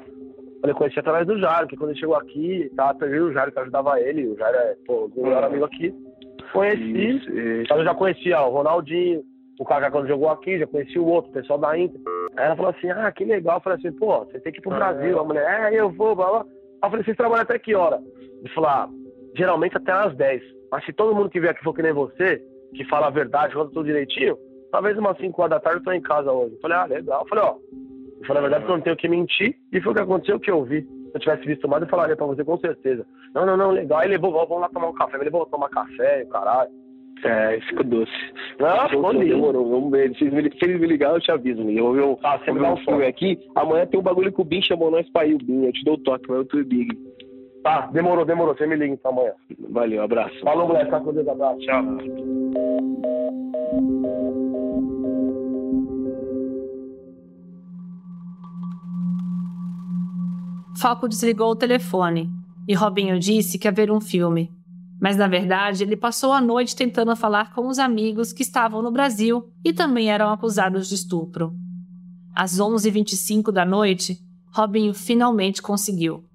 Falei, 0.62 0.74
conheci 0.74 0.98
através 0.98 1.28
do 1.28 1.38
Jário, 1.38 1.68
que 1.68 1.76
quando 1.76 1.90
ele 1.90 2.00
chegou 2.00 2.16
aqui, 2.16 2.72
tava 2.74 2.98
perdendo 2.98 3.26
o 3.26 3.34
Jário 3.34 3.52
que 3.52 3.60
ajudava 3.60 4.00
ele, 4.00 4.28
o 4.28 4.38
Jário 4.38 4.58
é, 4.58 4.78
pô, 4.88 5.12
o 5.14 5.24
melhor 5.24 5.44
amigo 5.44 5.66
aqui. 5.66 5.94
Conheci, 6.54 6.82
isso, 6.82 7.30
isso. 7.38 7.74
eu 7.74 7.84
já 7.84 7.94
conhecia 7.94 8.40
ó, 8.40 8.48
o 8.48 8.54
Ronaldinho, 8.54 9.24
o 9.60 9.66
Kaká 9.66 9.92
quando 9.92 10.08
jogou 10.08 10.30
aqui, 10.30 10.58
já 10.58 10.66
conheci 10.66 10.98
o 10.98 11.06
outro, 11.06 11.32
o 11.32 11.34
pessoal 11.34 11.60
da 11.60 11.78
Inter. 11.78 12.00
Aí 12.38 12.46
ela 12.46 12.56
falou 12.56 12.72
assim, 12.72 12.90
ah, 12.92 13.12
que 13.12 13.26
legal. 13.26 13.58
Eu 13.58 13.62
falei 13.62 13.78
assim, 13.78 13.92
pô, 13.92 14.20
você 14.20 14.40
tem 14.40 14.54
que 14.54 14.60
ir 14.60 14.62
pro 14.62 14.72
ah, 14.72 14.78
Brasil. 14.78 15.18
É. 15.18 15.20
A 15.20 15.24
mulher, 15.26 15.74
é, 15.74 15.76
eu 15.78 15.90
vou, 15.90 16.16
blá, 16.16 16.30
blá. 16.30 16.42
Aí 16.42 16.88
eu 16.88 16.90
falei, 16.90 17.04
vocês 17.04 17.18
trabalham 17.18 17.44
até 17.44 17.60
que 17.60 17.76
hora? 17.76 18.02
Ele 18.40 18.50
falou, 18.50 18.70
ah, 18.70 18.90
geralmente 19.36 19.78
até 19.78 19.92
às 19.92 20.16
10. 20.16 20.42
Mas 20.72 20.86
se 20.86 20.94
todo 20.94 21.16
mundo 21.16 21.30
que 21.30 21.40
vier 21.40 21.52
aqui 21.52 21.64
for 21.64 21.74
que 21.74 21.82
nem 21.82 21.94
você, 21.94 22.42
que 22.76 22.86
fala 22.86 23.08
a 23.08 23.12
verdade, 23.12 23.54
conta 23.54 23.72
tudo 23.72 23.86
direitinho, 23.86 24.38
talvez 24.72 24.98
umas 24.98 25.18
5 25.18 25.42
horas 25.42 25.52
da 25.52 25.60
tarde 25.60 25.80
eu 25.80 25.84
tô 25.84 25.92
em 25.92 26.02
casa 26.02 26.32
hoje. 26.32 26.56
Eu 26.56 26.62
falei, 26.62 26.78
ah, 26.78 26.86
legal. 26.86 27.22
Eu 27.22 27.28
falei, 27.28 27.44
ó, 27.44 27.56
Eu 28.20 28.28
falei, 28.28 28.42
na 28.42 28.50
verdade, 28.50 28.66
que 28.66 28.72
eu 28.72 28.76
não 28.76 28.84
tenho 28.84 28.98
que 28.98 29.08
mentir, 29.08 29.56
e 29.72 29.82
foi 29.82 29.92
o 29.92 29.96
que 29.96 30.02
aconteceu, 30.02 30.40
que 30.40 30.52
eu 30.52 30.64
vi. 30.64 30.82
Se 30.82 31.16
eu 31.16 31.20
tivesse 31.22 31.46
visto 31.46 31.68
mais, 31.68 31.82
eu 31.82 31.90
falaria 31.90 32.16
pra 32.16 32.26
você 32.26 32.44
com 32.44 32.58
certeza. 32.60 33.06
Não, 33.34 33.46
não, 33.46 33.58
não, 33.58 33.72
legal. 33.72 34.00
Aí 34.00 34.08
levou, 34.08 34.32
vamos 34.32 34.62
lá 34.62 34.70
tomar 34.70 34.90
um 34.90 34.94
café. 34.94 35.18
Ele 35.18 35.26
levou 35.26 35.46
tomar 35.48 35.70
café, 35.70 36.26
caralho. 36.26 36.70
É, 37.24 37.60
ficou 37.62 37.84
doce. 37.84 38.12
Não, 38.60 38.90
ficou 38.90 39.12
lindo. 39.12 39.26
Demorou, 39.26 39.70
vamos 39.70 39.92
ver. 39.92 40.16
Se 40.16 40.26
eles, 40.26 40.54
eles 40.62 40.80
me 40.80 40.88
ligar, 40.88 41.14
eu 41.14 41.20
te 41.20 41.32
aviso. 41.32 41.62
Eu 41.62 41.84
vou 41.84 41.94
ver 41.94 42.04
um, 42.04 42.18
Ah, 42.24 42.38
você 42.38 42.52
me 42.52 42.60
dá 42.60 42.70
um 42.70 42.74
um 42.74 42.78
filme 42.78 43.06
aqui. 43.06 43.40
Amanhã 43.56 43.86
tem 43.86 44.00
um 44.00 44.04
bagulho 44.04 44.32
que 44.32 44.42
o 44.42 44.46
Bin 44.46 44.62
chamou 44.62 44.92
nós 44.92 45.10
pra 45.10 45.26
ir, 45.26 45.36
o 45.36 45.38
Bin. 45.38 45.66
Eu 45.66 45.74
te 45.74 45.84
dou 45.84 45.96
o 45.96 45.98
toque, 45.98 46.26
mas 46.30 46.38
eu 46.38 46.46
tô 46.46 46.64
Big. 46.64 46.98
Tá, 47.64 47.88
demorou, 47.88 48.26
demorou. 48.26 48.56
Você 48.56 48.66
me 48.66 48.76
liga 48.76 48.94
então 48.94 49.12
amanhã. 49.12 49.34
Valeu, 49.70 50.04
abraço. 50.04 50.40
Falou, 50.42 50.68
moleque. 50.68 50.86
Fica 50.86 51.00
com 51.02 51.14
Deus, 51.14 51.28
abraço. 51.28 51.60
Tchau. 51.60 51.84
Falco 60.80 61.10
desligou 61.10 61.52
o 61.52 61.56
telefone 61.58 62.30
e 62.66 62.74
Robinho 62.74 63.20
disse 63.20 63.60
que 63.60 63.68
ia 63.68 63.72
ver 63.72 63.92
um 63.92 64.00
filme. 64.00 64.50
Mas 65.02 65.18
na 65.18 65.28
verdade, 65.28 65.84
ele 65.84 65.98
passou 65.98 66.32
a 66.32 66.40
noite 66.40 66.76
tentando 66.76 67.14
falar 67.16 67.54
com 67.54 67.68
os 67.68 67.80
amigos 67.80 68.32
que 68.32 68.44
estavam 68.44 68.82
no 68.82 68.92
Brasil 68.92 69.50
e 69.64 69.74
também 69.74 70.10
eram 70.10 70.30
acusados 70.30 70.88
de 70.88 70.96
estupro. 70.96 71.54
Às 72.34 72.60
11h25 72.60 73.52
da 73.52 73.66
noite, 73.66 74.18
Robinho 74.54 74.94
finalmente 74.94 75.62
conseguiu. 75.62 76.29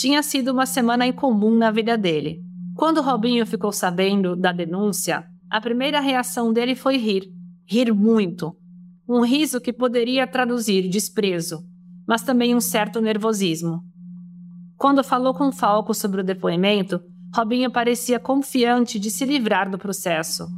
Tinha 0.00 0.22
sido 0.22 0.52
uma 0.52 0.64
semana 0.64 1.06
incomum 1.06 1.54
na 1.54 1.70
vida 1.70 1.94
dele. 1.98 2.42
Quando 2.74 3.02
Robinho 3.02 3.44
ficou 3.44 3.70
sabendo 3.70 4.34
da 4.34 4.50
denúncia, 4.50 5.26
a 5.50 5.60
primeira 5.60 6.00
reação 6.00 6.54
dele 6.54 6.74
foi 6.74 6.96
rir. 6.96 7.30
Rir 7.66 7.92
muito. 7.92 8.56
Um 9.06 9.20
riso 9.20 9.60
que 9.60 9.74
poderia 9.74 10.26
traduzir 10.26 10.88
desprezo, 10.88 11.62
mas 12.08 12.22
também 12.22 12.54
um 12.54 12.62
certo 12.62 12.98
nervosismo. 13.02 13.84
Quando 14.78 15.04
falou 15.04 15.34
com 15.34 15.52
Falco 15.52 15.92
sobre 15.92 16.22
o 16.22 16.24
depoimento, 16.24 16.98
Robinho 17.36 17.70
parecia 17.70 18.18
confiante 18.18 18.98
de 18.98 19.10
se 19.10 19.26
livrar 19.26 19.70
do 19.70 19.76
processo. 19.76 20.48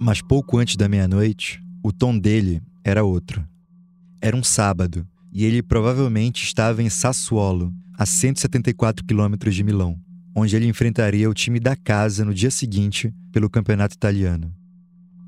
Mas 0.00 0.22
pouco 0.22 0.56
antes 0.56 0.76
da 0.76 0.88
meia-noite, 0.88 1.60
o 1.82 1.90
tom 1.90 2.16
dele 2.16 2.62
era 2.84 3.02
outro. 3.02 3.44
Era 4.20 4.36
um 4.36 4.44
sábado 4.44 5.04
e 5.34 5.44
ele 5.44 5.62
provavelmente 5.62 6.44
estava 6.44 6.80
em 6.80 6.88
Sassuolo, 6.88 7.74
a 7.98 8.06
174 8.06 9.04
quilômetros 9.04 9.52
de 9.52 9.64
Milão, 9.64 9.98
onde 10.34 10.54
ele 10.54 10.68
enfrentaria 10.68 11.28
o 11.28 11.34
time 11.34 11.58
da 11.58 11.74
casa 11.74 12.24
no 12.24 12.32
dia 12.32 12.52
seguinte 12.52 13.12
pelo 13.32 13.50
campeonato 13.50 13.96
italiano. 13.96 14.54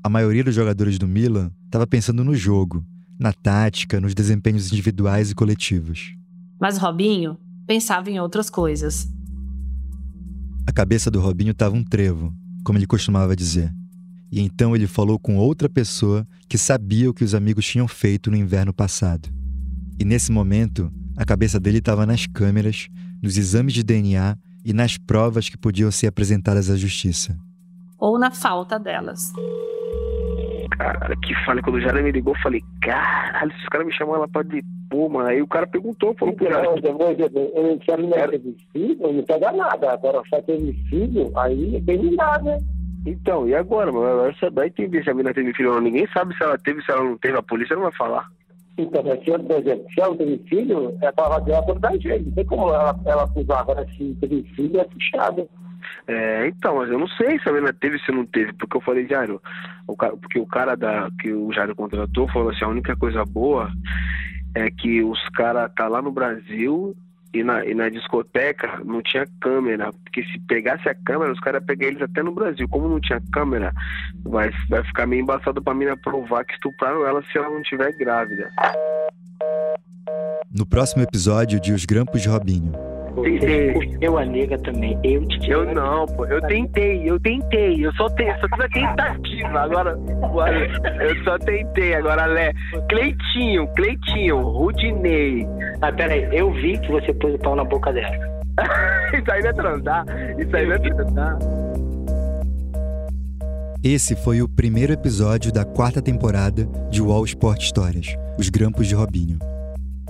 A 0.01 0.09
maioria 0.09 0.45
dos 0.45 0.55
jogadores 0.55 0.97
do 0.97 1.07
Milan 1.07 1.51
estava 1.65 1.85
pensando 1.85 2.23
no 2.23 2.33
jogo, 2.33 2.85
na 3.19 3.33
tática, 3.33 3.99
nos 3.99 4.15
desempenhos 4.15 4.71
individuais 4.71 5.29
e 5.29 5.35
coletivos. 5.35 6.15
Mas 6.59 6.77
Robinho 6.77 7.37
pensava 7.65 8.09
em 8.09 8.17
outras 8.17 8.49
coisas. 8.49 9.09
A 10.65 10.71
cabeça 10.71 11.11
do 11.11 11.19
Robinho 11.19 11.51
estava 11.51 11.75
um 11.75 11.83
trevo, 11.83 12.33
como 12.63 12.79
ele 12.79 12.87
costumava 12.87 13.35
dizer. 13.35 13.73
E 14.31 14.39
então 14.39 14.75
ele 14.75 14.87
falou 14.87 15.19
com 15.19 15.37
outra 15.37 15.67
pessoa 15.67 16.25
que 16.47 16.57
sabia 16.57 17.09
o 17.09 17.13
que 17.13 17.23
os 17.23 17.33
amigos 17.33 17.65
tinham 17.65 17.87
feito 17.87 18.31
no 18.31 18.37
inverno 18.37 18.73
passado. 18.73 19.29
E 19.99 20.05
nesse 20.05 20.31
momento, 20.31 20.91
a 21.17 21.25
cabeça 21.25 21.59
dele 21.59 21.79
estava 21.79 22.05
nas 22.05 22.27
câmeras, 22.27 22.87
nos 23.21 23.37
exames 23.37 23.73
de 23.73 23.83
DNA 23.83 24.37
e 24.63 24.73
nas 24.73 24.97
provas 24.97 25.49
que 25.49 25.57
podiam 25.57 25.89
ser 25.89 26.07
apresentadas 26.07 26.69
à 26.69 26.75
justiça. 26.75 27.35
Ou 27.97 28.19
na 28.19 28.29
falta 28.29 28.77
delas. 28.77 29.33
Cara, 30.77 31.15
que 31.15 31.33
falha. 31.45 31.61
Quando 31.63 31.77
o 31.77 31.81
Jair 31.81 32.03
me 32.03 32.11
ligou, 32.11 32.35
eu 32.35 32.41
falei, 32.41 32.61
caralho, 32.81 33.51
se 33.53 33.59
os 33.63 33.65
caras 33.69 33.87
me 33.87 33.93
chamam 33.93 34.19
lá 34.19 34.27
pra 34.27 34.43
depor, 34.43 35.09
mano. 35.09 35.29
Aí 35.29 35.41
o 35.41 35.47
cara 35.47 35.65
perguntou, 35.65 36.13
falou 36.19 36.35
pro 36.35 36.47
Jair. 36.47 36.65
Eu 36.65 37.63
não 37.63 37.79
quero 37.79 38.01
nem 38.03 38.11
ter 38.11 38.55
filho, 38.71 39.13
não 39.13 39.23
pega 39.23 39.51
nada. 39.51 39.93
Agora, 39.93 40.21
só 40.29 40.39
teve 40.43 40.73
filho, 40.89 41.31
aí 41.35 41.77
é 41.77 41.79
bem 41.79 41.97
ligado, 41.97 42.45
né? 42.45 42.59
Então, 43.07 43.47
e 43.47 43.55
agora, 43.55 43.91
mano? 43.91 44.05
Agora 44.05 44.35
você 44.37 44.49
vai 44.51 44.67
entender 44.67 45.03
se 45.03 45.09
a 45.09 45.13
menina 45.13 45.33
teve 45.33 45.53
filho 45.55 45.69
ou 45.69 45.75
não. 45.75 45.81
Ninguém 45.81 46.07
sabe 46.13 46.35
se 46.35 46.43
ela 46.43 46.57
teve, 46.59 46.83
se 46.83 46.91
ela 46.91 47.03
não 47.03 47.17
teve. 47.17 47.35
A 47.37 47.41
polícia 47.41 47.75
não 47.75 47.83
vai 47.83 47.93
falar. 47.93 48.27
Eu, 48.77 48.87
por 49.43 49.55
exemplo, 49.59 49.85
se 49.91 50.01
ela 50.01 50.15
teve 50.15 50.37
filho, 50.47 50.97
é 51.01 51.11
pra 51.11 51.39
dela 51.39 51.63
toda 51.63 51.79
da 51.79 51.91
gente. 51.93 52.25
Não 52.25 52.31
tem 52.31 52.45
como 52.45 52.69
ela, 52.69 52.99
ela 53.05 53.23
acusar. 53.23 53.59
Agora, 53.59 53.87
se 53.97 54.15
teve 54.21 54.43
filho, 54.55 54.79
é 54.79 54.83
puxado. 54.83 55.49
É, 56.07 56.47
então, 56.47 56.75
mas 56.75 56.89
eu 56.89 56.99
não 56.99 57.07
sei 57.07 57.39
se 57.39 57.49
a 57.49 57.51
menina 57.51 57.73
teve 57.73 57.99
se 57.99 58.11
não 58.11 58.25
teve, 58.25 58.53
porque 58.53 58.77
eu 58.77 58.81
falei, 58.81 59.07
Jairo, 59.07 59.41
o 59.87 59.95
cara, 59.95 60.15
porque 60.15 60.39
o 60.39 60.45
cara 60.45 60.75
da, 60.75 61.09
que 61.19 61.31
o 61.31 61.51
Jairo 61.51 61.75
contratou 61.75 62.27
falou 62.29 62.49
assim, 62.49 62.65
a 62.65 62.69
única 62.69 62.95
coisa 62.95 63.23
boa 63.25 63.69
é 64.55 64.69
que 64.69 65.03
os 65.03 65.21
caras 65.29 65.71
tá 65.75 65.87
lá 65.87 66.01
no 66.01 66.11
Brasil 66.11 66.95
e 67.33 67.43
na, 67.43 67.65
e 67.65 67.73
na 67.73 67.89
discoteca 67.89 68.81
não 68.83 69.01
tinha 69.01 69.27
câmera, 69.41 69.91
porque 69.91 70.23
se 70.23 70.39
pegasse 70.47 70.87
a 70.89 70.95
câmera, 70.95 71.31
os 71.31 71.39
caras 71.39 71.63
pegaram 71.63 71.91
eles 71.91 72.01
até 72.01 72.23
no 72.23 72.31
Brasil. 72.31 72.67
Como 72.69 72.87
não 72.87 72.99
tinha 72.99 73.21
câmera, 73.31 73.73
vai, 74.23 74.49
vai 74.69 74.83
ficar 74.83 75.05
meio 75.05 75.21
embaçado 75.21 75.61
pra 75.61 75.73
menina 75.73 75.97
provar 75.97 76.45
que 76.45 76.53
estupraram 76.53 77.05
ela 77.05 77.21
se 77.23 77.37
ela 77.37 77.49
não 77.49 77.61
tiver 77.61 77.91
grávida. 77.93 78.49
No 80.51 80.65
próximo 80.65 81.03
episódio 81.03 81.59
de 81.59 81.73
Os 81.73 81.85
Grampos 81.85 82.21
de 82.21 82.29
Robinho. 82.29 82.71
Eu 84.01 84.17
a 84.17 84.25
nega 84.25 84.57
também. 84.59 84.97
Eu 85.03 85.25
te 85.27 85.49
Eu 85.49 85.73
não, 85.73 86.05
pô. 86.05 86.25
Eu 86.25 86.41
tentei, 86.41 87.09
eu 87.09 87.19
tentei. 87.19 87.85
Eu 87.85 87.91
só 87.93 88.07
tentei, 88.09 88.33
só 88.35 88.47
fiz 88.47 88.59
a 88.59 88.69
tentativa. 88.69 89.59
Agora, 89.59 89.99
eu 91.01 91.23
só 91.23 91.37
tentei. 91.39 91.95
Agora, 91.95 92.25
Lé. 92.25 92.53
Cleitinho, 92.89 93.67
Cleitinho, 93.75 94.41
Rudinei. 94.41 95.47
Ah, 95.81 95.91
peraí, 95.91 96.27
eu 96.31 96.51
vi 96.53 96.77
que 96.79 96.91
você 96.91 97.13
pôs 97.13 97.33
o 97.35 97.39
pau 97.39 97.55
na 97.55 97.63
boca 97.63 97.91
dela. 97.91 98.15
Isso 99.13 99.31
aí 99.31 99.41
não 99.41 99.49
é 99.49 99.53
transar. 99.53 100.05
Isso 100.37 100.55
aí 100.55 100.65
não 100.65 100.75
é 100.75 100.79
transar. 100.79 101.37
Esse 103.83 104.15
foi 104.15 104.41
o 104.41 104.49
primeiro 104.49 104.91
episódio 104.91 105.51
da 105.51 105.63
quarta 105.63 106.01
temporada 106.01 106.65
de 106.89 107.01
UOL 107.01 107.23
Sport 107.25 107.61
Histórias, 107.61 108.07
Os 108.37 108.49
Grampos 108.49 108.87
de 108.87 108.95
Robinho. 108.95 109.37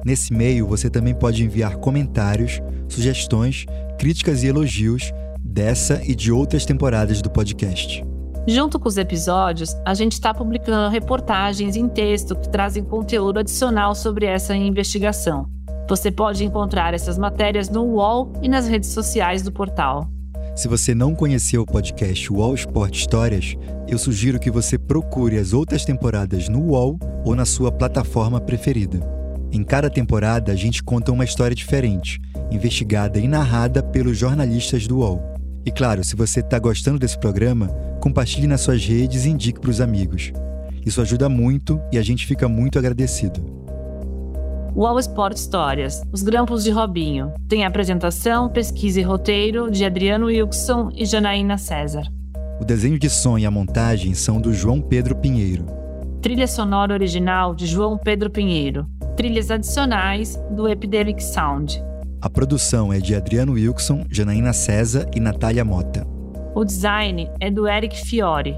Nesse 0.05 0.35
e-mail 0.35 0.67
você 0.67 0.91
também 0.91 1.15
pode 1.15 1.43
enviar 1.43 1.77
comentários, 1.77 2.61
sugestões, 2.87 3.65
críticas 3.99 4.43
e 4.43 4.49
elogios 4.49 5.11
dessa 5.43 6.03
e 6.05 6.15
de 6.15 6.31
outras 6.31 6.67
temporadas 6.67 7.23
do 7.23 7.31
podcast. 7.31 8.05
Junto 8.47 8.79
com 8.79 8.89
os 8.89 8.99
episódios, 8.99 9.75
a 9.87 9.95
gente 9.95 10.13
está 10.13 10.35
publicando 10.35 10.91
reportagens 10.91 11.77
em 11.77 11.89
texto 11.89 12.37
que 12.37 12.47
trazem 12.51 12.85
conteúdo 12.85 13.39
adicional 13.39 13.95
sobre 13.95 14.27
essa 14.27 14.55
investigação. 14.55 15.49
Você 15.89 16.11
pode 16.11 16.45
encontrar 16.45 16.93
essas 16.93 17.17
matérias 17.17 17.71
no 17.71 17.83
UOL 17.85 18.35
e 18.43 18.49
nas 18.49 18.69
redes 18.69 18.91
sociais 18.91 19.43
do 19.43 19.51
portal. 19.51 20.11
Se 20.55 20.69
você 20.69 20.95
não 20.95 21.15
conheceu 21.15 21.63
o 21.63 21.67
podcast 21.67 22.31
UOL 22.31 22.55
Sport 22.55 22.95
Histórias, 22.95 23.57
eu 23.89 23.97
sugiro 23.97 24.39
que 24.39 24.51
você 24.51 24.79
procure 24.79 25.39
as 25.39 25.55
outras 25.55 25.85
temporadas 25.85 26.47
no 26.47 26.61
UOL 26.61 26.99
ou 27.25 27.35
na 27.35 27.47
sua 27.47 27.73
plataforma 27.73 28.43
preferida. 28.43 29.01
Em 29.51 29.65
cada 29.65 29.89
temporada, 29.89 30.53
a 30.53 30.57
gente 30.57 30.83
conta 30.83 31.11
uma 31.11 31.25
história 31.25 31.57
diferente, 31.57 32.21
investigada 32.51 33.19
e 33.19 33.27
narrada 33.27 33.83
pelos 33.83 34.19
jornalistas 34.19 34.87
do 34.87 34.99
UOL. 34.99 35.34
E 35.67 35.71
claro, 35.71 36.05
se 36.05 36.15
você 36.15 36.41
está 36.41 36.59
gostando 36.59 36.99
desse 36.99 37.19
programa, 37.19 37.69
compartilhe 38.01 38.47
nas 38.47 38.61
suas 38.61 38.85
redes 38.85 39.25
e 39.25 39.31
indique 39.31 39.61
para 39.61 39.71
os 39.71 39.81
amigos. 39.81 40.33
Isso 40.85 41.01
ajuda 41.01 41.29
muito 41.29 41.81
e 41.91 41.97
a 41.97 42.03
gente 42.03 42.27
fica 42.27 42.47
muito 42.49 42.79
agradecido. 42.79 43.41
UOL 44.77 44.99
Sport 44.99 45.37
Histórias, 45.37 46.03
Os 46.12 46.23
Grampos 46.23 46.65
de 46.65 46.71
Robinho. 46.71 47.33
Tem 47.49 47.65
apresentação, 47.65 48.49
pesquisa 48.49 49.01
e 49.01 49.05
roteiro 49.05 49.71
de 49.71 49.85
Adriano 49.85 50.27
Wilson 50.27 50.91
e 50.95 51.07
Janaína 51.07 51.57
César. 51.57 52.03
O 52.61 52.65
desenho 52.65 52.99
de 52.99 53.09
som 53.09 53.39
e 53.39 53.47
a 53.47 53.51
montagem 53.51 54.15
são 54.15 54.41
do 54.41 54.53
João 54.53 54.81
Pedro 54.81 55.17
Pinheiro. 55.17 55.65
Trilha 56.21 56.47
sonora 56.47 56.93
original 56.93 57.55
de 57.55 57.67
João 57.67 57.97
Pedro 57.97 58.31
Pinheiro. 58.31 58.87
Trilhas 59.17 59.51
adicionais 59.51 60.37
do 60.51 60.69
Epidemic 60.69 61.23
Sound. 61.23 61.83
A 62.25 62.31
produção 62.31 62.91
é 62.91 63.01
de 63.01 63.14
Adriano 63.14 63.53
Wilson, 63.53 64.07
Janaína 64.09 64.55
César 64.55 65.07
e 65.14 65.20
Natália 65.20 65.62
Mota. 65.62 66.07
O 66.55 66.64
design 66.64 67.29
é 67.39 67.51
do 67.51 67.68
Eric 67.68 68.03
Fiore. 68.07 68.57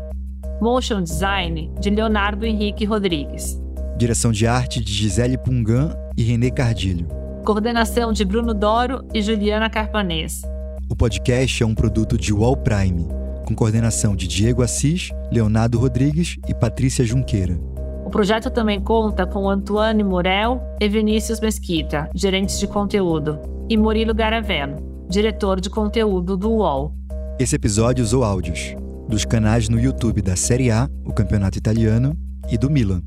Motion 0.60 1.02
design 1.02 1.68
de 1.80 1.90
Leonardo 1.90 2.46
Henrique 2.46 2.84
Rodrigues. 2.84 3.60
Direção 3.98 4.30
de 4.30 4.46
arte 4.46 4.78
de 4.78 4.92
Gisele 4.92 5.36
Pungan 5.36 5.96
e 6.16 6.22
Renê 6.22 6.48
Cardilho. 6.48 7.08
Coordenação 7.44 8.12
de 8.12 8.24
Bruno 8.24 8.54
Doro 8.54 9.04
e 9.12 9.20
Juliana 9.20 9.68
Carpanês. 9.68 10.42
O 10.88 10.94
podcast 10.94 11.60
é 11.60 11.66
um 11.66 11.74
produto 11.74 12.16
de 12.16 12.32
Wall 12.32 12.56
Prime, 12.56 13.08
com 13.44 13.52
coordenação 13.52 14.14
de 14.14 14.28
Diego 14.28 14.62
Assis, 14.62 15.10
Leonardo 15.28 15.76
Rodrigues 15.76 16.36
e 16.48 16.54
Patrícia 16.54 17.04
Junqueira. 17.04 17.58
O 18.04 18.10
projeto 18.10 18.48
também 18.48 18.80
conta 18.80 19.26
com 19.26 19.50
Antoine 19.50 20.04
Morel 20.04 20.62
e 20.80 20.88
Vinícius 20.88 21.40
Mesquita, 21.40 22.08
gerentes 22.14 22.60
de 22.60 22.68
conteúdo, 22.68 23.55
e 23.68 23.76
Murilo 23.76 24.14
Garaveno, 24.14 25.06
diretor 25.08 25.60
de 25.60 25.68
conteúdo 25.68 26.36
do 26.36 26.50
UOL. 26.50 26.94
Esse 27.38 27.56
episódio 27.56 28.04
usou 28.04 28.24
áudios 28.24 28.74
dos 29.08 29.24
canais 29.24 29.68
no 29.68 29.78
YouTube 29.78 30.22
da 30.22 30.36
Série 30.36 30.70
A, 30.70 30.88
o 31.04 31.12
campeonato 31.12 31.58
italiano, 31.58 32.16
e 32.50 32.56
do 32.56 32.70
Milan. 32.70 33.02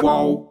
Qual? 0.00 0.45